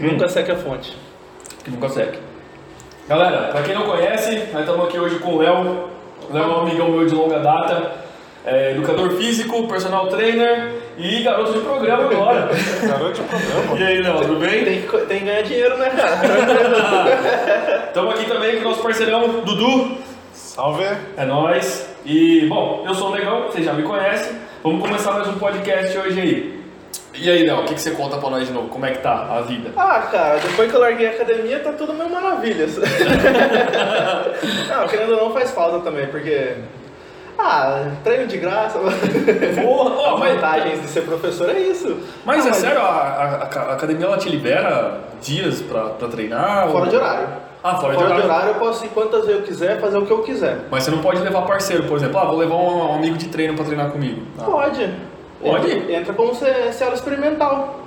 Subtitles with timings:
[0.00, 0.96] Que nunca seca a fonte.
[1.62, 2.18] que nunca segue.
[3.06, 5.90] Galera, pra quem não conhece, nós estamos aqui hoje com o Léo.
[6.30, 7.92] O Léo é um amigão meu de longa data,
[8.46, 12.48] é educador físico, personal trainer e garoto de programa agora.
[12.88, 13.78] Garoto de programa.
[13.78, 14.64] e aí, Léo, tudo bem?
[14.64, 17.84] Tem que, tem que ganhar dinheiro, né, cara?
[17.88, 19.98] Estamos aqui também com o nosso parceirão, Dudu.
[20.32, 20.84] Salve.
[21.18, 21.86] É nóis.
[22.06, 24.32] E, bom, eu sou o Negão, vocês já me conhecem.
[24.64, 26.59] Vamos começar mais um podcast hoje aí.
[27.14, 28.68] E aí, Léo, o que, que você conta pra nós de novo?
[28.68, 29.70] Como é que tá a vida?
[29.76, 32.76] Ah, cara, depois que eu larguei a academia, tá tudo mil maravilhas.
[34.68, 36.54] não, querendo ou não, faz falta também, porque.
[37.38, 38.78] Ah, treino de graça.
[39.62, 41.96] Porra, mas, vantagens de ser professor é isso.
[42.24, 46.68] mas Ah, é sério, a, a- a academia ela te libera dias pra, pra treinar?
[46.68, 47.28] Fora ou- de horário.
[47.62, 48.24] Ah, fora, Fora de de horário.
[48.24, 50.60] horário eu posso ir quantas vezes eu quiser, fazer o que eu quiser.
[50.70, 52.18] Mas você não pode levar parceiro, por exemplo.
[52.18, 54.22] Ah, vou levar um, um amigo de treino pra treinar comigo.
[54.42, 54.94] Pode.
[55.42, 55.70] Pode?
[55.70, 57.80] Entra, entra como se, se aula experimental.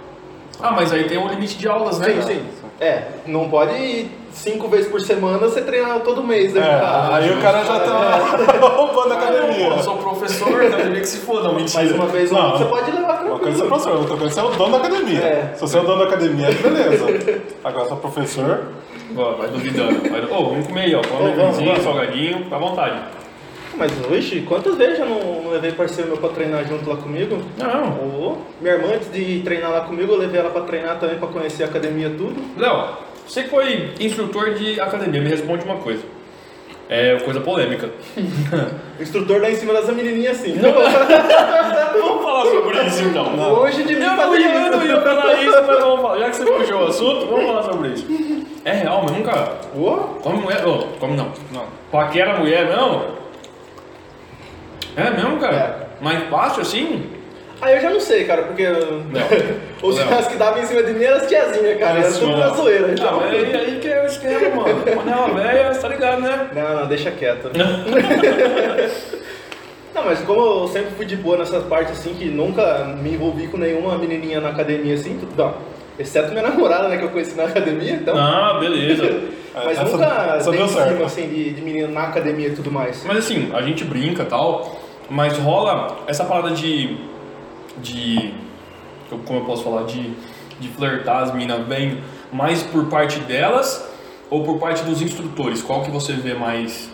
[0.62, 2.08] Ah, mas aí tem um limite de aulas, né?
[2.10, 2.42] Sim, sim.
[2.80, 6.62] É, não pode ir cinco vezes por semana você treinar todo mês, né?
[6.62, 8.18] É, Ah, aí o cara já tá
[8.68, 9.68] roubando a Pô, academia.
[9.68, 11.84] eu sou professor, academia que se foda, não, mentira.
[11.84, 12.58] Mais uma vez ou Não.
[12.58, 13.68] você pode levar Uma coisa é tranquilo.
[13.68, 15.20] professor, outra coisa é o dono da academia.
[15.20, 15.52] É.
[15.56, 17.06] Se você é o dono da academia, beleza.
[17.64, 18.64] Agora, é professor,
[19.16, 20.10] Ó, vai duvidando.
[20.10, 20.24] Vai...
[20.26, 21.02] Ô, vamos comer aí, ó.
[21.04, 21.84] Come vamos.
[21.84, 23.00] salgadinho, fica à vontade.
[23.76, 27.42] Mas, oxe, quantas vezes eu não, não levei parceiro meu pra treinar junto lá comigo?
[27.58, 27.90] Não.
[27.92, 31.28] Ô, minha irmã, antes de treinar lá comigo, eu levei ela pra treinar também, pra
[31.28, 32.36] conhecer a academia tudo.
[32.58, 32.90] Léo,
[33.28, 36.04] você que foi instrutor de academia, me responde uma coisa.
[36.90, 37.90] É coisa polêmica.
[39.00, 40.54] Instrutor lá em cima das menininhas assim.
[40.62, 43.36] Vamos falar sobre isso então.
[43.36, 44.88] Longe de mim Eu não, ia, eu não isso.
[44.88, 46.20] ia falar isso, mas vamos falar.
[46.20, 48.06] Já que você puxou o assunto, vamos falar sobre isso.
[48.66, 49.62] É real cara?
[49.76, 50.68] Ô, Come mulher.
[50.68, 51.32] Ô, come não.
[51.52, 51.66] não.
[51.92, 53.23] Paquera mulher, não?
[54.96, 55.56] É mesmo, cara?
[56.00, 56.04] É.
[56.04, 57.04] Mais fácil assim?
[57.62, 58.66] Aí eu já não sei, cara, porque
[59.82, 62.00] os caras que davam em cima de mim eram as tiazinhas, cara.
[62.00, 62.88] Era tudo na zoeira.
[62.88, 63.20] Ah, Então...
[63.22, 64.82] mas aí, aí que é o esquema, mano.
[64.84, 66.48] Panela velha, você tá ligado, né?
[66.54, 67.50] Não, não, deixa quieto.
[69.96, 73.48] Não, mas como eu sempre fui de boa nessas partes assim, que nunca me envolvi
[73.48, 75.54] com nenhuma menininha na academia assim, tudo, não.
[76.00, 78.18] Exceto minha namorada, né, que eu conheci na academia, então.
[78.18, 79.04] Ah, beleza.
[79.54, 80.94] Mas Essa- nunca essa dei deu em certo.
[80.94, 83.04] cima assim de, de menina na academia e tudo mais.
[83.06, 86.98] Mas assim, a gente brinca e tal, mas rola essa parada de.
[87.78, 88.34] de.
[89.26, 89.84] como eu posso falar?
[89.84, 90.14] De,
[90.60, 93.90] de flertar as minas vem mais por parte delas
[94.30, 95.62] ou por parte dos instrutores?
[95.62, 96.92] Qual que você vê mais.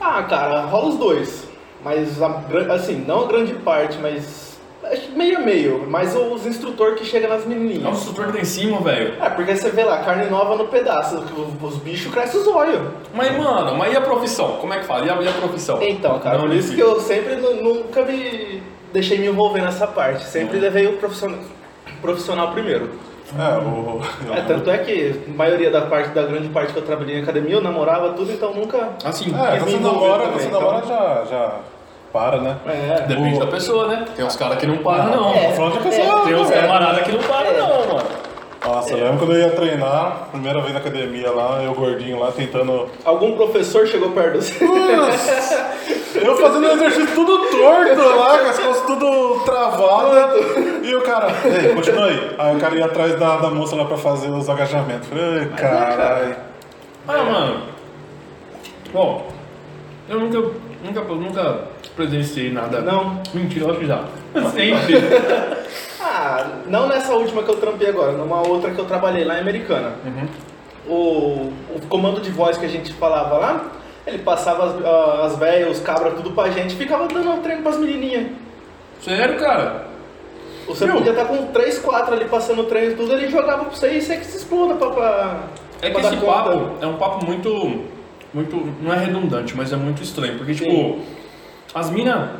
[0.00, 1.48] Ah, cara, rola os dois.
[1.84, 2.42] Mas, a
[2.74, 4.49] assim, não a grande parte, mas
[4.92, 5.86] acho meio a meio.
[5.88, 7.98] Mas os instrutores que chegam nas É um menininhas.
[7.98, 9.14] instrutor que tá em cima, velho.
[9.22, 12.80] É, porque você vê lá, carne nova no pedaço, os, os bichos crescem os olhos.
[13.14, 14.56] Mas, mano, mas e a profissão?
[14.60, 15.04] Como é que fala?
[15.06, 15.82] E a, e a profissão?
[15.82, 18.62] Então, cara, Não por isso que eu sempre nu- nunca me
[18.92, 20.24] deixei me envolver nessa parte.
[20.24, 20.60] Sempre É.
[20.60, 21.38] levei o profissional,
[22.00, 22.90] profissional primeiro.
[23.38, 24.00] É, o.
[24.36, 27.22] É, tanto é que a maioria da parte, da grande parte que eu trabalhei em
[27.22, 28.88] academia, eu namorava tudo, então nunca.
[29.04, 30.60] Assim, É, me você envolver namora, também, você então.
[30.60, 31.54] namora já, já
[32.12, 32.56] para, né?
[32.66, 33.02] É.
[33.06, 34.04] depende o- da pessoa, né?
[34.16, 35.34] Tem uns caras que não param, não.
[35.34, 35.52] É.
[35.52, 36.24] Falando de pessoa.
[36.24, 36.60] Tem uns é.
[36.62, 38.08] camaradas que não param, não, mano.
[38.62, 42.30] Nossa, eu lembro quando eu ia treinar, primeira vez na academia lá, eu gordinho lá,
[42.30, 42.88] tentando.
[43.04, 44.64] Algum professor chegou perto de você.
[44.64, 45.70] Nossa!
[46.14, 50.40] Eu fazendo exercício tudo torto lá, com as costas tudo travadas.
[50.82, 52.36] E o cara, ei, continua aí.
[52.36, 55.08] Aí o cara ia atrás da, da moça lá pra fazer os agachamentos.
[55.08, 56.36] Falei, ai, caralho.
[57.08, 57.62] Ah, mano.
[58.92, 59.26] Bom,
[60.08, 60.38] eu nunca,
[60.84, 61.60] nunca, nunca
[61.96, 62.80] presenciei nada.
[62.80, 63.20] Não.
[63.34, 64.04] Mentira, eu acho que já.
[64.52, 64.94] Sempre.
[66.00, 69.40] Ah, não nessa última que eu trampei agora, numa outra que eu trabalhei lá em
[69.40, 69.92] Americana.
[70.88, 73.64] O, o comando de voz que a gente falava lá,
[74.06, 77.62] ele passava as, ah, as velhas, os cabras, tudo pra gente e ficava dando treino
[77.62, 78.28] pras menininhas.
[79.02, 79.86] Sério, cara?
[80.66, 80.96] Você Meu.
[80.96, 84.00] podia estar com 3, 4 ali passando treino e tudo, ele jogava pra você e
[84.00, 85.40] você que se exploda pra, pra,
[85.82, 86.32] É pra que esse conta.
[86.32, 87.80] papo é um papo muito.
[88.32, 88.72] muito.
[88.80, 90.36] não é redundante, mas é muito estranho.
[90.38, 91.02] Porque, tipo, Sim.
[91.74, 92.30] As minas.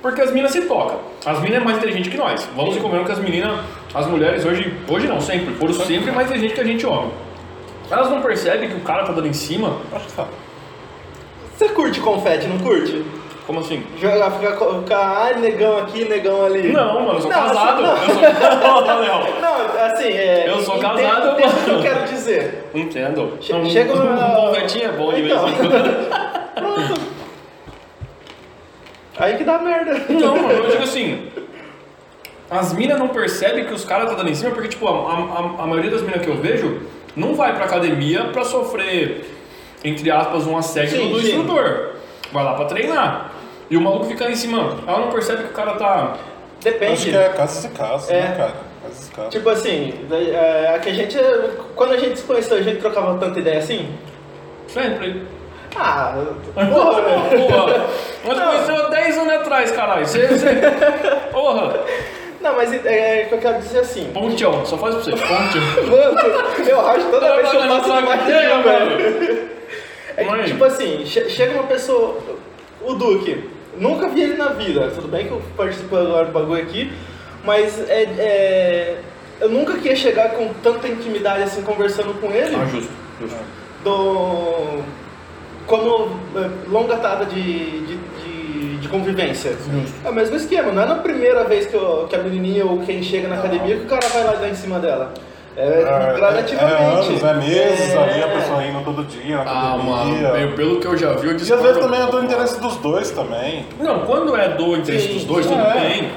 [0.00, 1.00] Porque as minas se tocam.
[1.26, 2.48] As minas é mais inteligente que nós.
[2.54, 3.58] Vamos e comendo que as meninas,
[3.92, 7.10] as mulheres hoje, hoje não, sempre, foram sempre mais inteligentes que a gente homem.
[7.90, 9.78] Elas não percebem que o cara tá dando em cima.
[9.92, 10.26] Acho que tá.
[11.56, 13.04] Você curte confete, não curte?
[13.46, 13.82] Como assim?
[13.98, 16.70] Jogar, ficar, ai, negão aqui, negão ali.
[16.70, 17.84] Não, mano, eu sou Não, casado.
[17.86, 18.60] assim, Eu sou.
[18.86, 19.40] Não, não.
[19.40, 20.44] Não, assim, é.
[20.48, 21.82] Eu sou entenda- casado, entenda o que eu mano.
[21.82, 22.70] quero dizer.
[22.74, 23.38] Entendo.
[23.40, 25.48] Che- um, chega um, um convertinho é bom de vez Então.
[25.48, 26.08] em quando.
[26.54, 27.00] Pronto.
[29.18, 29.94] Aí que dá merda.
[30.08, 31.28] Não, mano, eu digo assim.
[32.50, 35.62] As minas não percebem que os caras tá dando em cima, porque, tipo, a, a,
[35.64, 36.80] a maioria das minas que eu vejo
[37.14, 39.26] não vai pra academia pra sofrer,
[39.84, 41.26] entre aspas, um assédio Sim, do sim.
[41.28, 41.90] instrutor.
[42.32, 43.32] Vai lá pra treinar.
[43.68, 44.78] E o maluco fica lá em cima.
[44.86, 46.16] Ela não percebe que o cara tá.
[46.62, 46.92] Depende.
[46.94, 48.20] Acho que é casos e casos, É.
[48.20, 49.28] né, cara?
[49.28, 51.16] Tipo assim, é, a que a gente.
[51.76, 53.90] Quando a gente se conheceu, a gente trocava tanta ideia assim?
[54.68, 55.22] Sempre.
[55.76, 56.14] Ah,
[56.54, 57.06] porra?
[58.24, 60.06] Porra, nós conhecemos 10 anos atrás, caralho.
[60.06, 60.46] Você, você...
[61.30, 61.80] Porra,
[62.40, 64.10] Não, mas é, é que eu quero dizer assim.
[64.12, 65.88] ponteão, só faz pra você, ponteão.
[65.90, 69.48] Mano, eu racho toda vez que eu passo no maquininho, velho.
[70.16, 72.18] É que, tipo assim, che- chega uma pessoa.
[72.82, 74.90] O Duque, nunca vi ele na vida.
[74.94, 76.92] Tudo bem que eu participo agora do bagulho aqui,
[77.44, 78.96] mas é, é,
[79.40, 82.56] eu nunca queria chegar com tanta intimidade assim, conversando com ele.
[82.56, 83.36] Ah, justo, justo.
[83.84, 84.82] do
[85.68, 87.42] como é, longa data de,
[87.86, 89.56] de, de, de convivência.
[90.04, 92.78] É o mesmo esquema, não é na primeira vez que, eu- que a menininha ou
[92.78, 95.12] quem chega na academia que o cara vai lá dar em cima dela.
[95.56, 96.82] É, É, gradativamente.
[96.82, 97.98] É, anos, é meses É.
[97.98, 101.26] ali, a pessoa indo todo dia na Ah, mano, eu, pelo que eu já vi,
[101.26, 101.52] eu E disse.
[101.52, 103.66] às vezes também é do interesse dos dois também.
[103.80, 105.72] Não, quando é do interesse Sim, dos dois, tudo é.
[105.80, 106.10] bem.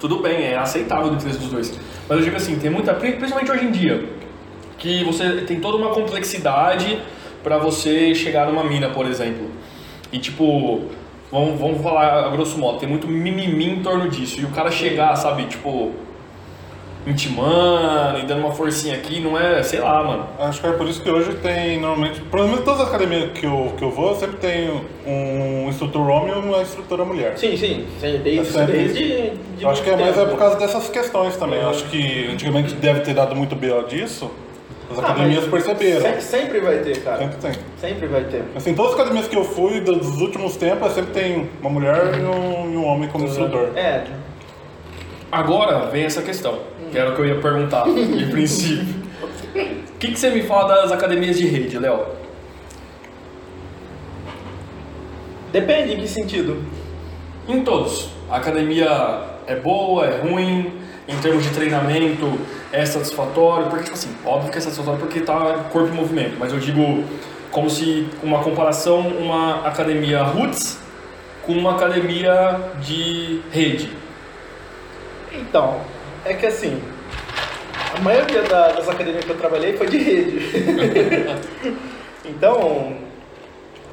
[0.00, 1.78] Tudo bem, é aceitável do interesse dos dois.
[2.08, 2.94] Mas eu digo assim, tem muita.
[2.94, 4.04] Principalmente hoje em dia,
[4.78, 6.98] que você tem toda uma complexidade
[7.46, 9.48] pra você chegar numa mina, por exemplo.
[10.12, 10.80] E tipo,
[11.30, 14.40] vamos, vamos falar a grosso modo, tem muito mimimi em torno disso.
[14.40, 15.92] E o cara chegar, sabe, tipo.
[17.06, 20.26] Intimando e dando uma forcinha aqui, não é, sei lá, mano.
[20.40, 23.46] Acho que é por isso que hoje tem, normalmente, pelo menos todas as academias que
[23.46, 24.68] eu, que eu vou, sempre tem
[25.06, 27.38] um instrutor homem e uma instrutora mulher.
[27.38, 30.56] Sim, sim, sim, desde, É sempre- desde de acho que é mais é por causa
[30.58, 31.60] dessas questões também.
[31.60, 33.84] Eu acho que antigamente deve ter dado muito B.O.
[33.84, 34.28] disso.
[34.90, 36.20] As Ah, academias mas perceberam.
[36.20, 37.18] se- Sempre vai ter, cara.
[37.18, 37.52] Sempre tem.
[37.80, 38.42] Sempre vai ter.
[38.54, 42.22] Assim, todas as academias que eu fui dos últimos tempos, sempre tem uma mulher e
[42.24, 43.70] um, e um homem como instrutor.
[43.76, 44.04] É,
[45.32, 46.60] Agora vem essa questão,
[46.92, 48.94] que era o que eu ia perguntar, de princípio.
[49.94, 52.00] O que, que você me fala das academias de rede, Léo?
[55.52, 56.62] depende em que sentido.
[57.48, 58.10] Em todos.
[58.30, 60.72] A academia é boa, é ruim,
[61.08, 62.38] em termos de treinamento
[62.72, 66.52] é satisfatório, porque, tipo assim, óbvio que é satisfatório porque tá corpo em movimento, mas
[66.52, 67.04] eu digo
[67.50, 70.78] como se uma comparação, uma academia roots
[71.42, 73.90] com uma academia de rede.
[75.32, 75.80] Então,
[76.24, 76.80] é que assim,
[77.96, 80.38] a maioria da- das academias que eu trabalhei foi de rede.
[82.24, 82.96] então,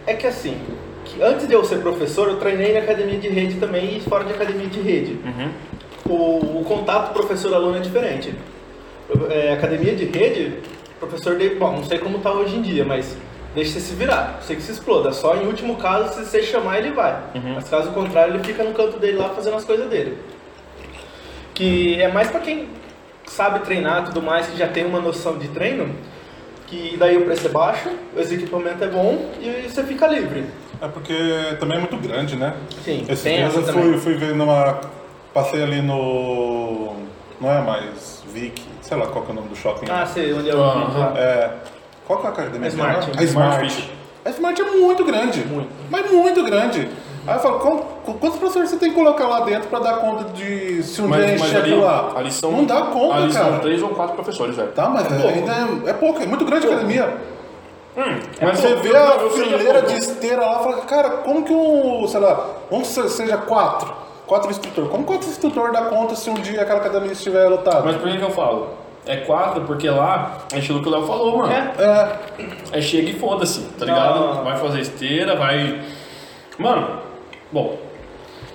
[0.07, 0.57] é que assim,
[1.05, 4.23] que antes de eu ser professor, eu treinei na academia de rede também e fora
[4.23, 5.19] de academia de rede.
[6.05, 8.33] O, o contato professor-aluno é diferente.
[9.29, 10.59] É, academia de rede,
[10.95, 13.15] o professor, de, bom, não sei como está hoje em dia, mas
[13.53, 15.11] deixa você se virar, você que se exploda.
[15.11, 17.21] Só em último caso, se você chamar, ele vai.
[17.55, 20.17] Mas caso contrário, ele fica no canto dele lá fazendo as coisas dele.
[21.53, 22.67] Que é mais para quem
[23.25, 25.93] sabe treinar e tudo mais, que já tem uma noção de treino,
[26.67, 30.45] que daí o preço é baixo, o equipamento é bom e você fica livre.
[30.81, 31.15] É porque
[31.59, 32.55] também é muito grande, né?
[32.83, 34.81] Sim, Esses tem dias essa eu fui, fui ver numa.
[35.33, 36.93] Passei ali no.
[37.41, 39.87] Não é mais Vic, sei lá qual que é o nome do shopping.
[39.89, 41.13] Ah, sei, onde é o lá.
[41.17, 41.51] É.
[42.07, 42.67] Qual que é a academia?
[42.69, 43.11] Smart.
[43.17, 43.65] A Smart.
[43.67, 43.91] Smart.
[44.25, 45.43] A Smart é muito grande.
[45.45, 45.69] Muito.
[45.89, 46.89] Mas muito grande.
[47.25, 47.59] Aí eu falo,
[48.19, 51.33] quantos professores você tem que colocar lá dentro pra dar conta de se um dia
[51.35, 52.11] encher aquilo lá?
[52.17, 53.45] ali são, Não dá conta, ali cara.
[53.51, 54.71] são três ou quatro professores, velho.
[54.73, 55.37] Tá, mas É é- pouco.
[55.37, 55.51] ainda
[55.87, 57.17] é, é pouco, é muito grande a academia.
[57.95, 62.05] Hum, Mas você vê a fileira de esteira lá e fala, cara, como que um,
[62.07, 63.93] sei lá, vamos que seja quatro,
[64.25, 67.81] quatro instrutores, como quatro instrutores dá conta se um dia aquela academia estiver lotada?
[67.83, 68.69] Mas por que que eu falo?
[69.05, 71.51] É quatro, porque lá é estilo que o Léo falou, mano.
[71.51, 71.73] É.
[72.73, 74.19] É, É chega e foda-se, tá ligado?
[74.19, 74.43] Não.
[74.45, 75.81] Vai fazer esteira, vai.
[76.57, 76.99] Mano,
[77.51, 77.77] bom,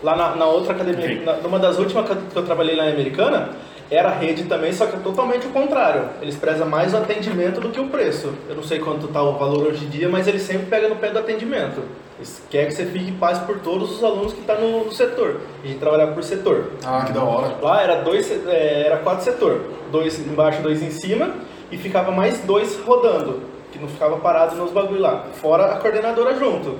[0.00, 2.86] Lá na, na outra academia, na, numa das últimas que eu- que eu trabalhei lá
[2.86, 3.48] em Americana,
[3.90, 6.10] era rede também, só que é totalmente o contrário.
[6.20, 8.34] Eles prezam mais o atendimento do que o preço.
[8.48, 10.96] Eu não sei quanto está o valor hoje em dia, mas ele sempre pega no
[10.96, 11.82] pé do atendimento.
[12.18, 14.92] Eles querem que você fique em paz por todos os alunos que estão no, no
[14.92, 15.40] setor.
[15.62, 16.72] A gente trabalhava por setor.
[16.84, 17.56] ah, que da hora.
[17.62, 21.34] Lá era dois, é, era quatro setor, dois embaixo, dois em cima,
[21.70, 23.42] e ficava mais dois rodando,
[23.72, 25.26] que não ficava parado nos bagulho lá.
[25.34, 26.76] Fora a coordenadora junto.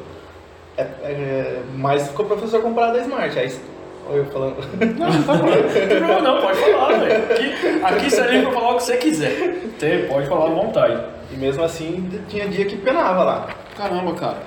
[0.76, 3.38] É, é, mas ficou o professor comprado da Smart.
[3.38, 3.50] Aí,
[4.08, 4.56] olha eu falando.
[4.98, 7.24] Não, não tem problema não, pode falar, velho.
[7.24, 9.60] Aqui, aqui você é livre pra falar o que você quiser.
[9.78, 11.02] Tem, pode falar à vontade.
[11.32, 13.48] E mesmo assim tinha dia que penava lá.
[13.76, 14.38] Caramba, cara.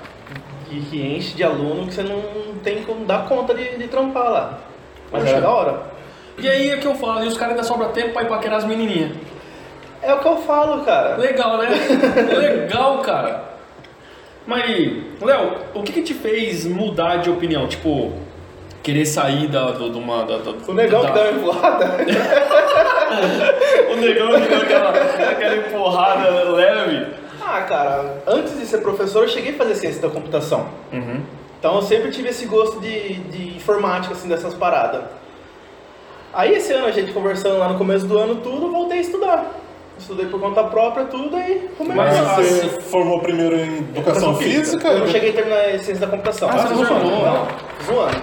[0.70, 2.22] E que enche de aluno que você não
[2.62, 4.58] tem como dar conta de, de trampar lá.
[5.10, 5.36] Mas Poxa.
[5.36, 5.82] era da hora.
[6.38, 8.58] E aí é que eu falo, e os caras ainda sobra tempo pra ir paquerar
[8.58, 9.12] as menininhas.
[10.00, 11.16] É o que eu falo, cara.
[11.16, 11.68] Legal, né?
[12.36, 13.52] Legal, cara.
[14.46, 14.64] Mas,
[15.20, 17.68] Léo, o que que te fez mudar de opinião?
[17.68, 18.12] Tipo,
[18.82, 20.24] querer sair da, do, de uma...
[20.24, 21.96] Da, da- O negão da- que deu uma empurrada.
[23.92, 27.06] O negão que deu aquela, aquela empurrada leve.
[27.44, 30.66] Ah, cara, antes de ser professor, eu cheguei a fazer ciência da computação.
[30.92, 31.20] Uhum.
[31.58, 35.02] Então eu sempre tive esse gosto de, de informática, assim, dessas paradas.
[36.32, 39.00] Aí esse ano a gente conversando lá no começo do ano tudo, eu voltei a
[39.02, 39.52] estudar.
[39.98, 41.96] Estudei por conta própria tudo aí comecei.
[42.02, 44.88] Mas a- Você formou primeiro em educação física?
[44.88, 46.48] Eu não cheguei a terminar a ciência da computação.
[46.50, 47.22] Ah, você formou?
[47.22, 48.22] Não, ano.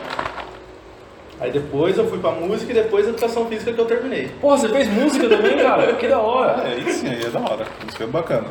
[1.39, 4.29] Aí depois eu fui pra música e depois educação física que eu terminei.
[4.41, 5.93] Porra, você fez música também, cara?
[5.93, 6.67] Que da hora.
[6.67, 7.65] É, sim, aí é da hora.
[7.87, 8.47] Isso é bacana.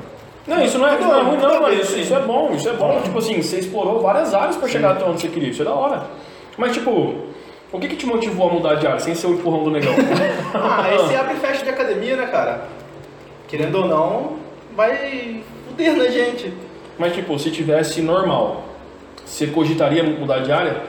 [0.47, 1.75] Não, isso não é, não é ruim não, mano.
[1.75, 2.99] Isso, isso é bom, isso é bom.
[3.03, 5.51] Tipo assim, você explorou várias áreas pra chegar até onde você queria.
[5.51, 6.07] Isso é da hora.
[6.57, 6.91] Mas tipo,
[7.71, 9.93] o que que te motivou a mudar de área sem ser o empurrão do negão?
[10.55, 12.65] Ah, esse abre e fecha de academia, né, cara?
[13.47, 14.37] Querendo ou não,
[14.75, 16.55] vai fuder na gente.
[16.99, 18.65] Mas tipo, se tivesse normal,
[19.25, 20.83] você cogitaria mudar de área?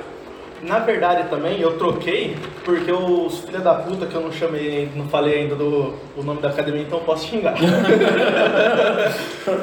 [0.61, 2.35] Na verdade também eu troquei
[2.65, 6.41] porque os filha da puta que eu não chamei, não falei ainda do o nome
[6.41, 7.55] da academia, então eu posso xingar.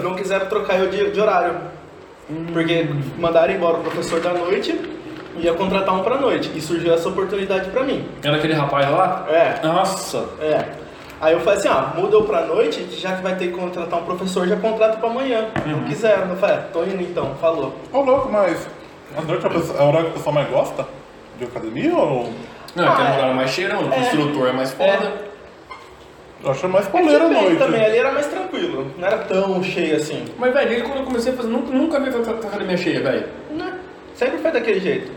[0.02, 1.54] não quiseram trocar eu de, de horário.
[2.52, 2.88] Porque
[3.18, 4.78] mandaram embora o professor da noite
[5.36, 6.50] e ia contratar um pra noite.
[6.54, 8.04] E surgiu essa oportunidade pra mim.
[8.22, 9.26] Era aquele rapaz lá?
[9.28, 10.24] É, Nossa!
[10.40, 10.86] é.
[11.18, 14.04] Aí eu falei assim, ah, muda pra noite, já que vai ter que contratar um
[14.04, 15.46] professor, já contrata pra amanhã.
[15.64, 16.28] Não quiseram.
[16.28, 17.74] Eu falei, é, tô indo então, falou.
[17.90, 18.68] Ô, louco, mas
[19.16, 20.88] a noite é a pessoa- é o horário que a pessoa mais gosta
[21.38, 22.30] de academia ou...
[22.74, 23.16] Não, é que é Ah, um é.
[23.16, 24.00] horário mais cheirão, o É.
[24.00, 25.12] instrutor é mais foda.
[26.44, 27.56] Eu acho mais pauleira à noite.
[27.56, 30.24] também, ali era mais tranquilo, não era tão cheio assim.
[30.38, 33.26] Mas, velho, desde quando eu comecei a fazer, nunca, nunca vi a academia cheia, velho.
[33.50, 33.78] Né?
[34.14, 35.10] Sempre foi daquele jeito.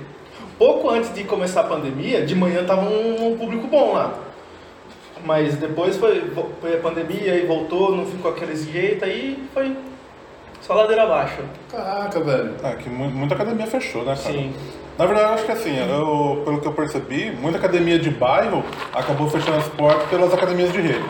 [0.58, 4.14] Pouco antes de começar a pandemia, de manhã tava um, um público bom lá.
[5.26, 9.76] Mas depois foi, foi a pandemia e voltou, não ficou aquele jeito, aí foi
[10.70, 11.42] só ladeira abaixo.
[11.72, 12.54] Caraca, velho.
[12.64, 14.34] É, que mu- muita academia fechou, né, cara?
[14.36, 14.54] Sim.
[15.00, 18.64] Na verdade, eu acho que assim, eu, pelo que eu percebi, muita academia de bairro
[18.94, 21.06] acabou fechando as portas pelas academias de rede.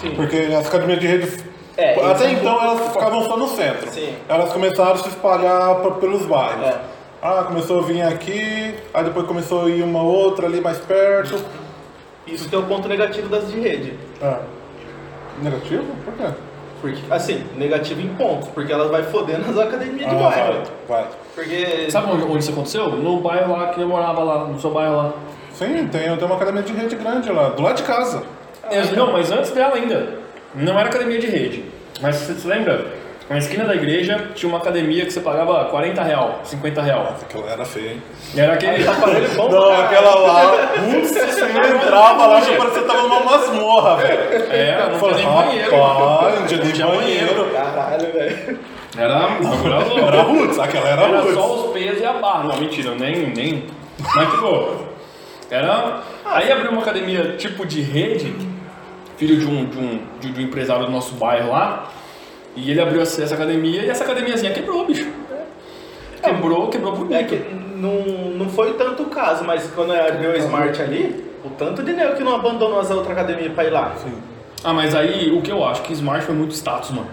[0.00, 0.14] Sim.
[0.16, 1.44] Porque as academias de rede,
[1.76, 3.88] É, até são então, um elas ficavam só no centro.
[3.90, 4.16] Sim.
[4.28, 6.66] Elas começaram a se espalhar pra- pelos bairros.
[6.66, 6.80] É.
[7.22, 11.38] Ah, começou a vir aqui, aí depois começou a ir uma outra ali mais perto.
[12.26, 13.94] Isso que é o ponto negativo das de rede.
[14.20, 14.36] É.
[15.42, 15.84] Negativo?
[16.04, 16.32] Por quê?
[16.80, 20.52] Porque, assim, negativo em pontos, porque elas vai fodendo as academias de Ah, bairro.
[20.88, 21.06] vai, vai.
[21.34, 21.90] Porque.
[21.90, 22.88] Sabe onde, onde isso aconteceu?
[22.90, 25.12] No bairro lá que eu morava lá, no seu bairro lá.
[25.52, 28.22] Sim, tem, tem uma academia de rede grande lá, do lado de casa.
[28.70, 30.18] É, não, mas antes dela ainda.
[30.54, 31.64] Não era academia de rede.
[32.00, 32.86] Mas você se lembra?
[33.28, 37.14] Na esquina da igreja tinha uma academia que você pagava 40 real, 50 real.
[37.20, 38.02] Aquela era feia, hein?
[38.34, 38.82] Era aquele.
[38.88, 43.96] Aparelho bom Não, aquela lá, putz, você entrava lá, que parecia que tava numa masmorra,
[43.96, 44.50] velho.
[44.50, 45.82] Era, não Eu tinha banheiro.
[45.82, 47.50] rapaz, não tinha nem banheiro.
[47.52, 48.58] Caralho, velho.
[48.96, 49.14] Era.
[49.14, 49.98] Era louco.
[50.06, 51.34] Era roots, aquela era, Era roots.
[51.34, 52.44] só os pesos e a barra.
[52.44, 53.26] Não, mentira, nem.
[53.28, 53.64] nem...
[53.98, 54.74] Mas tipo,
[55.50, 56.00] era.
[56.24, 58.34] Aí abriu uma academia tipo de rede,
[59.18, 61.90] filho de um, de um, de um empresário do nosso bairro lá.
[62.64, 65.08] E ele abriu essa, academia e essa academiazinha quebrou, bicho.
[66.22, 67.14] Quebrou, quebrou bonito.
[67.14, 67.36] É que
[67.76, 67.92] não,
[68.36, 72.16] não foi tanto o caso, mas quando abriu a Smart ali, o tanto de nego
[72.16, 73.92] que não abandonou as outras academias pra ir lá.
[74.02, 74.12] Sim.
[74.64, 77.06] Ah, mas aí o que eu acho que Smart foi muito status, mano.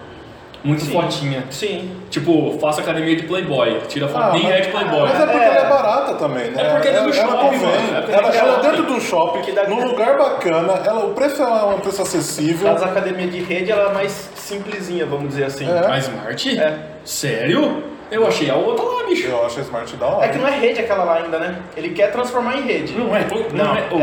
[0.64, 0.92] Muito Sim.
[0.92, 1.44] fotinha.
[1.48, 1.92] Sim.
[2.10, 3.80] Tipo, faça academia de Playboy.
[3.86, 5.00] Tira foto, Ah, nem mas- é de Playboy.
[5.08, 5.44] Mas é porque É.
[5.46, 6.60] ela é barata também, né?
[6.60, 7.72] É porque é dentro do ela, shopping, mano.
[8.10, 11.46] É Ela, é dentro do shopping, Que dá- num lugar bacana, ela, o preço é
[11.66, 12.68] um preço acessível.
[12.72, 15.68] As academias de rede, ela é mais simplesinha, vamos dizer assim.
[15.68, 15.86] É.
[15.86, 16.58] A Smart?
[16.58, 16.78] É.
[17.04, 17.82] Sério?
[18.10, 19.26] Eu achei a outra lá, bicho.
[19.26, 20.26] Eu acho a Smart da hora.
[20.26, 21.58] É que não é rede aquela lá ainda, né?
[21.76, 22.94] Ele quer transformar em rede.
[22.96, 23.26] Não é?
[23.52, 23.84] Não, Não, é?
[23.90, 23.98] Oh,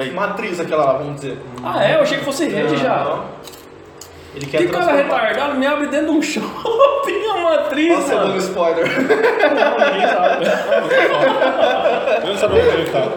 [0.00, 1.36] é a matriz aquela lá, vamos dizer.
[1.62, 1.96] Ah, é?
[1.96, 3.04] Eu achei que fosse rede já.
[3.04, 3.24] Não.
[4.34, 8.26] Ele quer Que cara retardado me abre dentro de um shopping a matriz, Nossa, dando
[8.28, 8.36] mano.
[8.38, 8.86] spoiler.
[8.86, 10.44] Não, ninguém sabe.
[12.22, 13.08] Eu não sabia onde ele tá.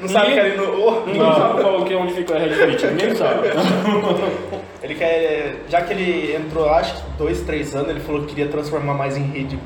[0.00, 0.80] Não sabe que Ninguém- ali no.
[0.84, 2.86] oh, Ninguém sabe qual que é onde fica a Red Fit.
[2.86, 3.48] Ninguém sabe.
[4.86, 5.56] Ele quer.
[5.68, 9.16] Já que ele entrou, acho que dois, três anos, ele falou que queria transformar mais
[9.16, 9.58] em rede.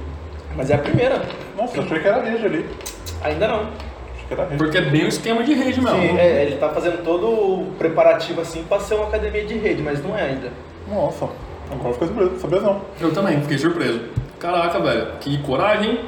[0.56, 1.22] Mas é a primeira.
[1.56, 2.66] Nossa, eu achei que era rede ali.
[3.22, 3.60] Ainda não.
[3.60, 4.56] Achei que era rede.
[4.56, 6.00] Porque é bem o esquema de rede mesmo.
[6.00, 9.82] Sim, é, ele tá fazendo todo o preparativo assim pra ser uma academia de rede,
[9.82, 10.50] mas não é ainda.
[10.88, 11.28] Nossa,
[11.70, 12.80] agora eu fiquei surpreso, sabia não.
[13.00, 14.00] Eu também, fiquei surpreso.
[14.38, 15.06] Caraca, velho.
[15.20, 15.90] Que coragem.
[15.90, 16.00] hein?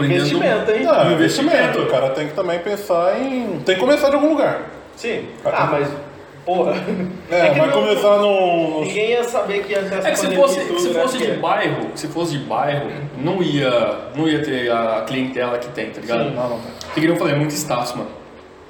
[0.00, 0.82] Investimento, hein?
[0.82, 1.56] Não, é investimento.
[1.56, 1.78] investimento.
[1.82, 3.60] O cara tem que também pensar em.
[3.60, 4.62] Tem que começar de algum lugar.
[4.96, 5.26] Sim.
[5.44, 5.88] Ah, mas.
[6.46, 6.74] Porra.
[7.30, 8.70] É, que vai não- começar no.
[8.70, 10.88] no- Ninguém ia saber que ia ter essa É que se pandemia fosse, tudo, se
[10.90, 11.02] né?
[11.02, 12.88] fosse de Porque- bairro, se fosse de bairro,
[13.18, 13.70] não ia,
[14.16, 16.28] não ia ter a clientela que tem, tá ligado?
[16.28, 16.34] Sim.
[16.36, 16.70] Não, não tem.
[16.94, 18.08] Porque que eu falei, é muito status, mano.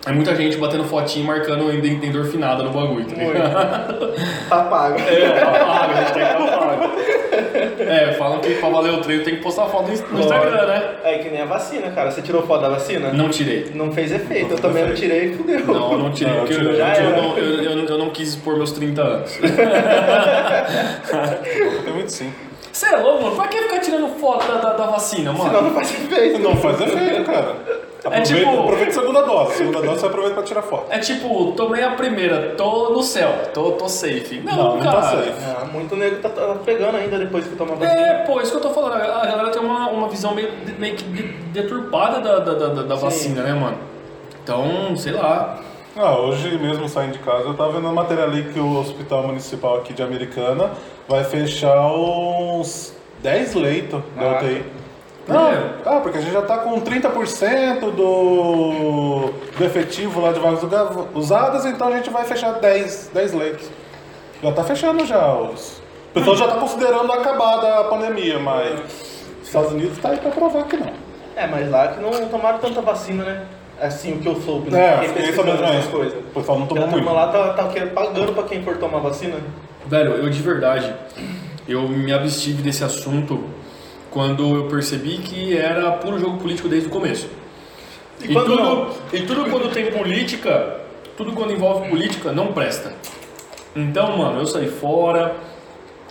[0.06, 4.14] É muita gente batendo fotinho e marcando endorfinada no bagulho, tá ligado?
[4.48, 4.96] Tá pago.
[5.00, 6.84] É, tá pago, a gente tem que tá pago.
[7.82, 10.90] É, falam que pra valer o treino tem que postar foto no Instagram, né?
[11.02, 12.10] É que nem a vacina, cara.
[12.12, 13.12] Você tirou foto da vacina?
[13.12, 13.72] Não tirei.
[13.74, 14.52] Não fez efeito.
[14.52, 15.66] Eu também não tirei e fudeu.
[15.66, 16.76] Não, eu não tirei, Não, porque eu, eu
[17.22, 19.36] não, eu- eu- eu não quis expor meus 30 anos.
[21.84, 22.32] Tem muito sim.
[22.72, 23.36] Você é louco, mano?
[23.36, 25.44] Pra que ficar tirando foto da, da, da vacina, mano?
[25.50, 26.38] Senão não faz efeito.
[26.40, 27.56] Não faz efeito, cara.
[28.06, 29.54] Aproveita, tipo- aproveita a segunda dose.
[29.54, 30.86] Segunda dose você aproveita pra tirar foto.
[30.90, 34.40] É tipo, tomei a primeira, tô no céu, tô, tô safe.
[34.44, 35.02] Não, Não, não tá cara.
[35.02, 35.32] safe.
[35.44, 38.00] Ah, muito nego tá, tá pegando ainda depois que toma vacina.
[38.00, 38.94] É, pô, isso que eu tô falando.
[38.94, 42.94] A galera tem uma, uma visão meio, meio que de- deturpada da, da, da, da
[42.94, 43.78] vacina, né, mano?
[44.42, 45.58] Então, sei lá.
[45.98, 49.22] Ah, hoje mesmo saindo de casa, eu tava vendo uma matéria ali que o Hospital
[49.26, 50.70] Municipal aqui de Americana
[51.08, 54.36] vai fechar uns 10 leitos da Ah.
[54.36, 54.62] UTI.
[55.28, 55.70] Não, É.
[55.84, 60.60] ah, porque a gente já tá com 30% do, do efetivo lá de vagas
[61.14, 63.68] usadas, então a gente vai fechar 10, 10 leitos.
[64.42, 65.78] Já tá fechando já os.
[66.10, 68.80] O pessoal já tá considerando acabada a pandemia, mas
[69.42, 70.92] os Estados Unidos tá aí pra provar que não.
[71.34, 73.42] É, mas lá que não tomaram tanta vacina, né?
[73.80, 74.96] Assim, o que eu soube, É, né?
[75.08, 76.14] Fiquei fiquei sabendo essas coisas.
[76.18, 77.14] O pessoal não tomou a turma muito.
[77.14, 79.36] lá tá, tá querendo- pagando pra quem for tomar vacina.
[79.86, 80.94] Velho, eu de verdade,
[81.68, 83.44] eu me abstive desse assunto
[84.16, 87.28] quando eu percebi que era puro jogo político desde o começo.
[88.22, 88.88] E E, tudo, não?
[89.12, 90.78] e tudo quando tem política,
[91.18, 92.94] tudo quando envolve política, não presta.
[93.76, 95.34] Então, mano, eu saí fora.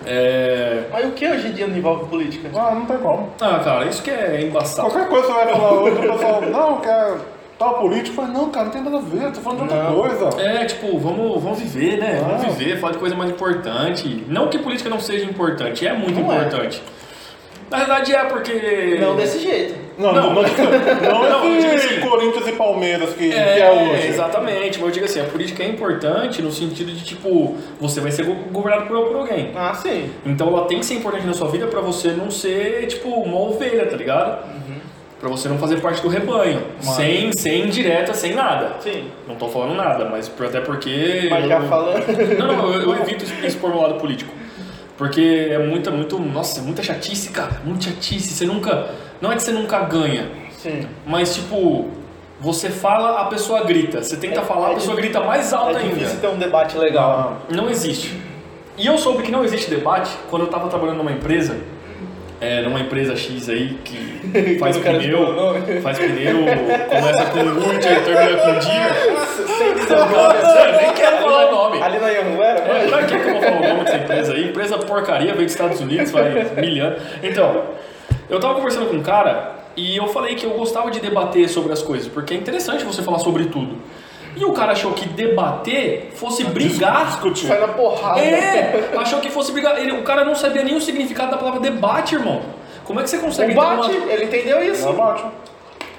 [0.05, 0.83] É...
[0.91, 2.47] Mas o que hoje em dia não envolve política?
[2.53, 3.31] Ah, não tem como.
[3.41, 4.88] Ah, cara, isso que é embaçado.
[4.88, 7.15] Qualquer coisa você vai falar hoje, o pessoal, não, que é
[7.57, 9.95] tal político, mas não, cara, não tem nada a ver, tô falando de outra Não.
[9.95, 10.41] coisa.
[10.43, 12.21] É, tipo, vamos, vamos viver, né?
[12.24, 12.38] Ah.
[12.38, 14.24] Vamos viver, falar de coisa mais importante.
[14.27, 16.35] Não que política não seja importante, é muito Não é.
[17.69, 18.98] Na verdade é porque.
[19.01, 19.86] Não desse jeito.
[19.98, 20.43] Não, não, Não.
[20.43, 22.00] não, não, esse assim.
[22.01, 24.07] Corinthians e Palmeiras que, que É, é hoje.
[24.07, 28.12] exatamente, mas eu digo assim, a política é importante no sentido de, tipo, você vai
[28.12, 29.51] ser go- governado por, por alguém.
[29.55, 30.10] Ah, sim.
[30.25, 33.39] Então ela tem que ser importante na sua vida pra você não ser, tipo, uma
[33.39, 34.43] ovelha, tá ligado?
[34.53, 34.75] Uhum.
[35.17, 36.62] Pra você não fazer parte do rebanho.
[36.81, 38.75] Sem, sem direta, sem nada.
[38.81, 39.05] Sim.
[39.25, 41.27] Não tô falando nada, mas por- até porque.
[41.31, 42.05] Mas já eu- falando.
[42.38, 44.31] Não, não, eu, eu evito expor meu lado político.
[44.98, 46.18] Porque é muita, muito.
[46.20, 47.62] Nossa, é muita chatice, cara.
[47.66, 48.34] Muita chatice.
[48.34, 48.90] Você nunca.
[49.22, 50.88] Não é que você nunca ganha, Sim.
[51.06, 51.90] mas tipo.
[52.40, 54.04] Você fala, a pessoa grita.
[54.04, 56.20] Você tenta É- falar, a é pessoa di- grita mais alta É difícil ainda.
[56.22, 57.42] ter um debate legal.
[57.50, 58.14] Não existe.
[58.77, 61.55] E eu soube que não existe debate quando eu tava trabalhando numa empresa.
[62.41, 65.35] É, numa empresa X aí que faz pneu,
[65.81, 66.39] faz pneu,
[66.89, 69.55] começa com Urt e termina com Dia.
[69.57, 70.77] Sem dizer o nome.
[70.81, 71.81] Nem quero falar o nome.
[71.81, 72.89] Ali na Ianguera, É, mas...
[72.89, 74.50] pra que eu vou falar o nome dessa empresa aí?
[74.50, 77.01] Empresa porcaria, veio dos Estados Unidos, faz mil anos.
[77.24, 77.63] Então,
[78.29, 81.71] eu tava conversando com um cara e eu falei que eu gostava de debater sobre
[81.71, 83.77] as coisas, porque é interessante você falar sobre tudo.
[84.35, 87.05] E o cara achou que debater fosse brigar.
[87.07, 87.48] Discutir.
[87.48, 88.19] Sai na porrada.
[88.19, 89.77] É, achou que fosse brigar.
[89.79, 92.41] Ele, o cara não sabia nem o significado da palavra debate, irmão.
[92.83, 94.11] Como é que você consegue O ter bate, uma...
[94.11, 94.85] ele entendeu isso.
[94.85, 95.24] Não bate.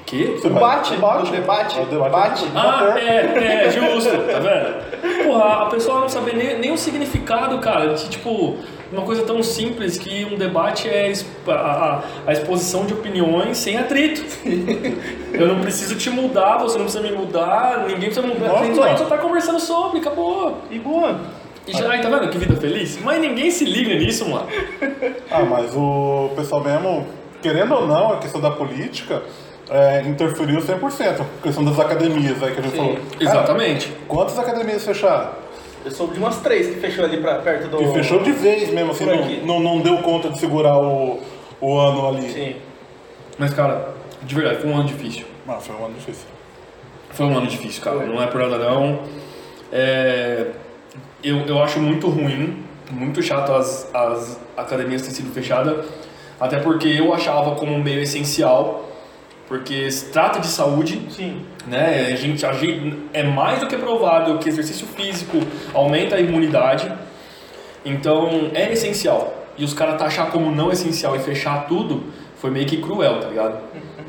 [0.05, 0.25] Que?
[0.41, 1.31] Você bate, bate.
[1.33, 2.11] debate, É o debate.
[2.13, 2.47] bate.
[2.55, 5.25] Ah, é, é, justo, tá vendo?
[5.25, 8.57] Porra, a pessoa não sabe nem, nem o significado, cara, de tipo,
[8.93, 11.13] uma coisa tão simples que um debate é
[11.49, 14.23] a, a- exposição de opiniões sem atrito.
[15.33, 18.61] Eu não preciso te mudar, você não precisa me mudar, ninguém precisa mudar.
[18.61, 20.59] A gente só, a gente só tá conversando sobre, acabou.
[20.71, 21.19] E boa.
[21.67, 22.97] E já, aí, tá vendo que vida feliz?
[23.03, 24.47] Mas ninguém se liga nisso, mano.
[25.29, 27.07] Ah, mas o pessoal mesmo,
[27.43, 29.23] querendo ou não, a questão da política
[29.69, 31.21] é, interferiu 100%.
[31.21, 32.95] A questão das academias aí que a gente Sim, falou.
[32.95, 33.93] Cara, Exatamente.
[34.07, 35.31] quantas academias fecharam?
[35.87, 37.81] Eu soube de umas três que fechou ali pra, perto do...
[37.81, 41.21] E fechou de vez mesmo, assim, não, não, não deu conta de segurar o,
[41.61, 42.29] o ano ali.
[42.29, 42.57] Sim.
[43.39, 45.25] Mas, cara, de verdade, foi um ano difícil.
[45.47, 46.27] Ah, foi um ano difícil.
[47.11, 47.99] Foi um ano difícil, cara.
[47.99, 48.07] Foi.
[48.09, 48.99] Não é por nada não.
[49.71, 50.49] É,
[51.23, 55.87] eu, eu acho muito ruim, muito chato as, as academias terem sido fechadas.
[56.41, 58.91] Até porque eu achava como meio essencial.
[59.47, 61.47] Porque se trata de saúde, Sim.
[61.67, 62.09] Né?
[62.13, 65.39] A gente, a gente é mais do que provado que exercício físico
[65.75, 66.91] aumenta a imunidade.
[67.85, 69.35] Então é essencial.
[69.59, 72.05] E os caras taxar como não essencial e fechar tudo
[72.37, 73.59] foi meio que cruel, tá ligado?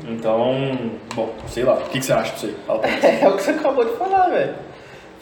[0.06, 1.74] Então, bom, sei lá.
[1.74, 2.56] O que, que você acha disso aí?
[3.22, 4.54] É o que você acabou de falar, velho.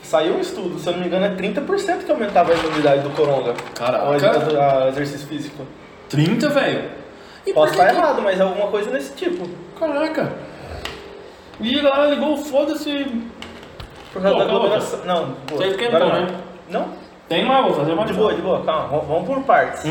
[0.02, 3.10] Saiu um estudo, se eu não me engano, é 30% que aumentava a imunidade do
[3.10, 3.54] coronga.
[3.74, 4.04] Caraca.
[4.04, 5.64] Ao exercício físico.
[6.08, 6.84] 30, velho?
[7.44, 9.48] E Posso estar que- errado, mas é alguma coisa nesse tipo.
[9.78, 10.32] Caraca.
[11.60, 13.06] E lá ligou, foda-se.
[14.12, 15.00] Por causa Pô, da calma, aglomeração.
[15.04, 15.62] Não, boa.
[15.62, 16.40] Você esquentou, Agora né?
[16.68, 16.88] Não?
[17.28, 19.82] Tem mais, vou fazer mais De boa, de boa, calma, vamos- por partes.